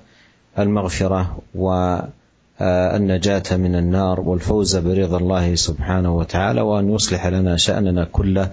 المغفرة 0.60 1.38
و 1.56 1.98
النجاة 2.98 3.58
من 3.58 3.76
النار 3.76 4.20
والفوز 4.20 4.78
برضا 4.78 5.18
الله 5.18 5.56
سبحانه 5.56 6.12
وتعالى 6.16 6.62
وأن 6.62 6.86
يصلح 6.96 7.28
لنا 7.28 7.58
شأننا 7.58 8.04
كله. 8.12 8.52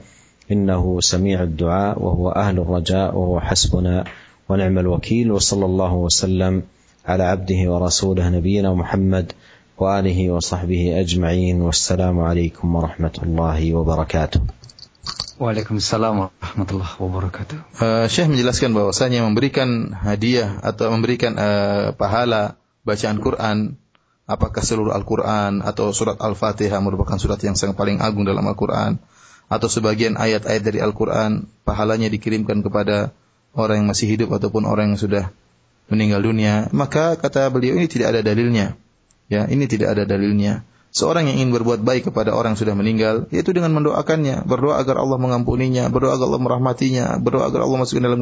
إنه 0.52 1.00
سميع 1.00 1.42
الدعاء 1.42 2.02
وهو 2.02 2.30
أهل 2.30 2.58
الرجاء 2.58 3.16
وهو 3.16 3.40
حسبنا 3.40 4.04
ونعم 4.48 4.78
الوكيل. 4.78 5.32
وصلى 5.32 5.64
الله 5.64 5.92
وسلم 5.94 6.62
على 7.06 7.24
عبده 7.24 7.60
ورسوله 7.72 8.28
نبينا 8.28 8.74
محمد 8.74 9.32
وآله 9.78 10.30
وصحبه 10.30 11.00
أجمعين. 11.00 11.62
والسلام 11.62 12.20
عليكم 12.20 12.66
ورحمة 12.76 13.16
الله 13.22 13.74
وبركاته. 13.74 14.40
Waalaikumsalam 15.38 16.18
warahmatullahi 16.18 16.98
wabarakatuh. 16.98 17.56
Uh, 17.78 18.06
Syekh 18.10 18.26
menjelaskan 18.26 18.74
bahwasanya 18.74 19.22
memberikan 19.22 19.94
hadiah 19.94 20.58
atau 20.66 20.90
memberikan 20.90 21.38
uh, 21.38 21.94
pahala 21.94 22.58
bacaan 22.82 23.22
Quran 23.22 23.78
apakah 24.28 24.60
seluruh 24.60 24.92
Al-Quran 24.92 25.64
atau 25.64 25.90
surat 25.96 26.20
Al-Fatihah 26.20 26.78
merupakan 26.84 27.16
surat 27.16 27.40
yang 27.40 27.56
sangat 27.56 27.74
paling 27.74 27.98
agung 28.04 28.28
dalam 28.28 28.44
Al-Quran? 28.44 29.00
Atau 29.48 29.72
sebagian 29.72 30.20
ayat-ayat 30.20 30.60
dari 30.60 30.84
Al-Quran 30.84 31.48
pahalanya 31.64 32.12
dikirimkan 32.12 32.60
kepada 32.60 33.16
orang 33.56 33.82
yang 33.82 33.88
masih 33.88 34.04
hidup 34.04 34.36
ataupun 34.36 34.68
orang 34.68 34.92
yang 34.92 35.00
sudah 35.00 35.32
meninggal 35.88 36.20
dunia? 36.20 36.68
Maka 36.76 37.16
kata 37.16 37.48
beliau 37.48 37.80
ini 37.80 37.88
tidak 37.88 38.12
ada 38.12 38.20
dalilnya. 38.20 38.76
Ya 39.32 39.48
ini 39.48 39.64
tidak 39.64 39.96
ada 39.96 40.04
dalilnya. 40.04 40.68
Seorang 40.92 41.28
yang 41.32 41.40
ingin 41.40 41.52
berbuat 41.56 41.80
baik 41.84 42.12
kepada 42.12 42.32
orang 42.36 42.56
yang 42.56 42.60
sudah 42.60 42.76
meninggal 42.76 43.14
yaitu 43.32 43.56
dengan 43.56 43.72
mendoakannya. 43.72 44.44
Berdoa 44.44 44.84
agar 44.84 45.00
Allah 45.00 45.16
mengampuninya 45.16 45.88
berdoa 45.88 46.20
agar 46.20 46.28
Allah 46.28 46.42
merahmatinya 46.44 47.16
berdoa 47.16 47.48
agar 47.48 47.64
Allah 47.64 47.78
masukkan 47.80 48.04
dalam 48.04 48.20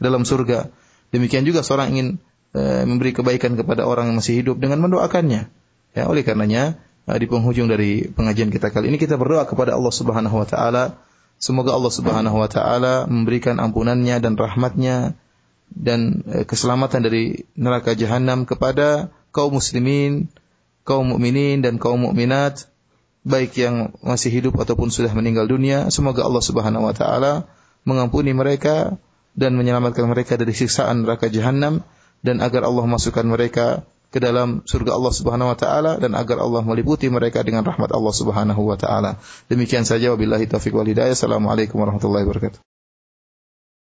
dalam 0.00 0.22
surga. 0.24 0.72
Demikian 1.12 1.44
juga 1.44 1.60
seorang 1.60 1.92
ingin 1.92 2.08
Eh, 2.52 2.84
memberi 2.84 3.16
kebaikan 3.16 3.56
kepada 3.56 3.88
orang 3.88 4.12
yang 4.12 4.20
masih 4.20 4.44
hidup 4.44 4.60
dengan 4.60 4.76
mendoakannya. 4.84 5.48
Ya, 5.96 6.04
oleh 6.04 6.20
karenanya 6.20 6.76
eh, 7.08 7.16
di 7.16 7.24
penghujung 7.24 7.64
dari 7.64 8.12
pengajian 8.12 8.52
kita 8.52 8.68
kali 8.68 8.92
ini 8.92 9.00
kita 9.00 9.16
berdoa 9.16 9.48
kepada 9.48 9.72
Allah 9.72 9.88
Subhanahu 9.88 10.36
wa 10.36 10.44
taala 10.44 11.00
semoga 11.40 11.72
Allah 11.72 11.88
Subhanahu 11.88 12.36
wa 12.36 12.48
taala 12.52 13.08
memberikan 13.08 13.56
ampunannya 13.56 14.20
dan 14.20 14.36
rahmatnya 14.36 15.16
dan 15.72 16.28
eh, 16.28 16.44
keselamatan 16.44 17.00
dari 17.00 17.48
neraka 17.56 17.96
jahanam 17.96 18.44
kepada 18.44 19.08
kaum 19.32 19.56
muslimin, 19.56 20.28
kaum 20.84 21.08
mukminin 21.08 21.64
dan 21.64 21.80
kaum 21.80 22.04
mukminat 22.04 22.68
baik 23.24 23.56
yang 23.56 23.96
masih 24.04 24.28
hidup 24.28 24.60
ataupun 24.60 24.92
sudah 24.92 25.08
meninggal 25.16 25.48
dunia. 25.48 25.88
Semoga 25.88 26.28
Allah 26.28 26.44
Subhanahu 26.44 26.84
wa 26.84 26.92
taala 26.92 27.48
mengampuni 27.88 28.36
mereka 28.36 29.00
dan 29.32 29.56
menyelamatkan 29.56 30.04
mereka 30.04 30.36
dari 30.36 30.52
siksaan 30.52 31.08
neraka 31.08 31.32
jahanam 31.32 31.80
dan 32.22 32.40
agar 32.40 32.64
Allah 32.64 32.86
masukkan 32.86 33.26
mereka 33.26 33.82
ke 34.12 34.22
dalam 34.22 34.62
surga 34.64 34.94
Allah 34.94 35.12
Subhanahu 35.12 35.50
wa 35.52 35.58
taala 35.58 35.92
dan 35.98 36.14
agar 36.14 36.38
Allah 36.40 36.62
meliputi 36.62 37.10
mereka 37.10 37.42
dengan 37.42 37.66
rahmat 37.66 37.90
Allah 37.90 38.14
Subhanahu 38.14 38.62
wa 38.62 38.76
taala. 38.78 39.18
Demikian 39.50 39.82
saja 39.82 40.14
wabillahi 40.14 40.46
taufik 40.46 40.72
wal 40.72 40.86
hidayah. 40.86 41.16
Assalamualaikum 41.16 41.80
warahmatullahi 41.80 42.24
wabarakatuh. 42.24 42.71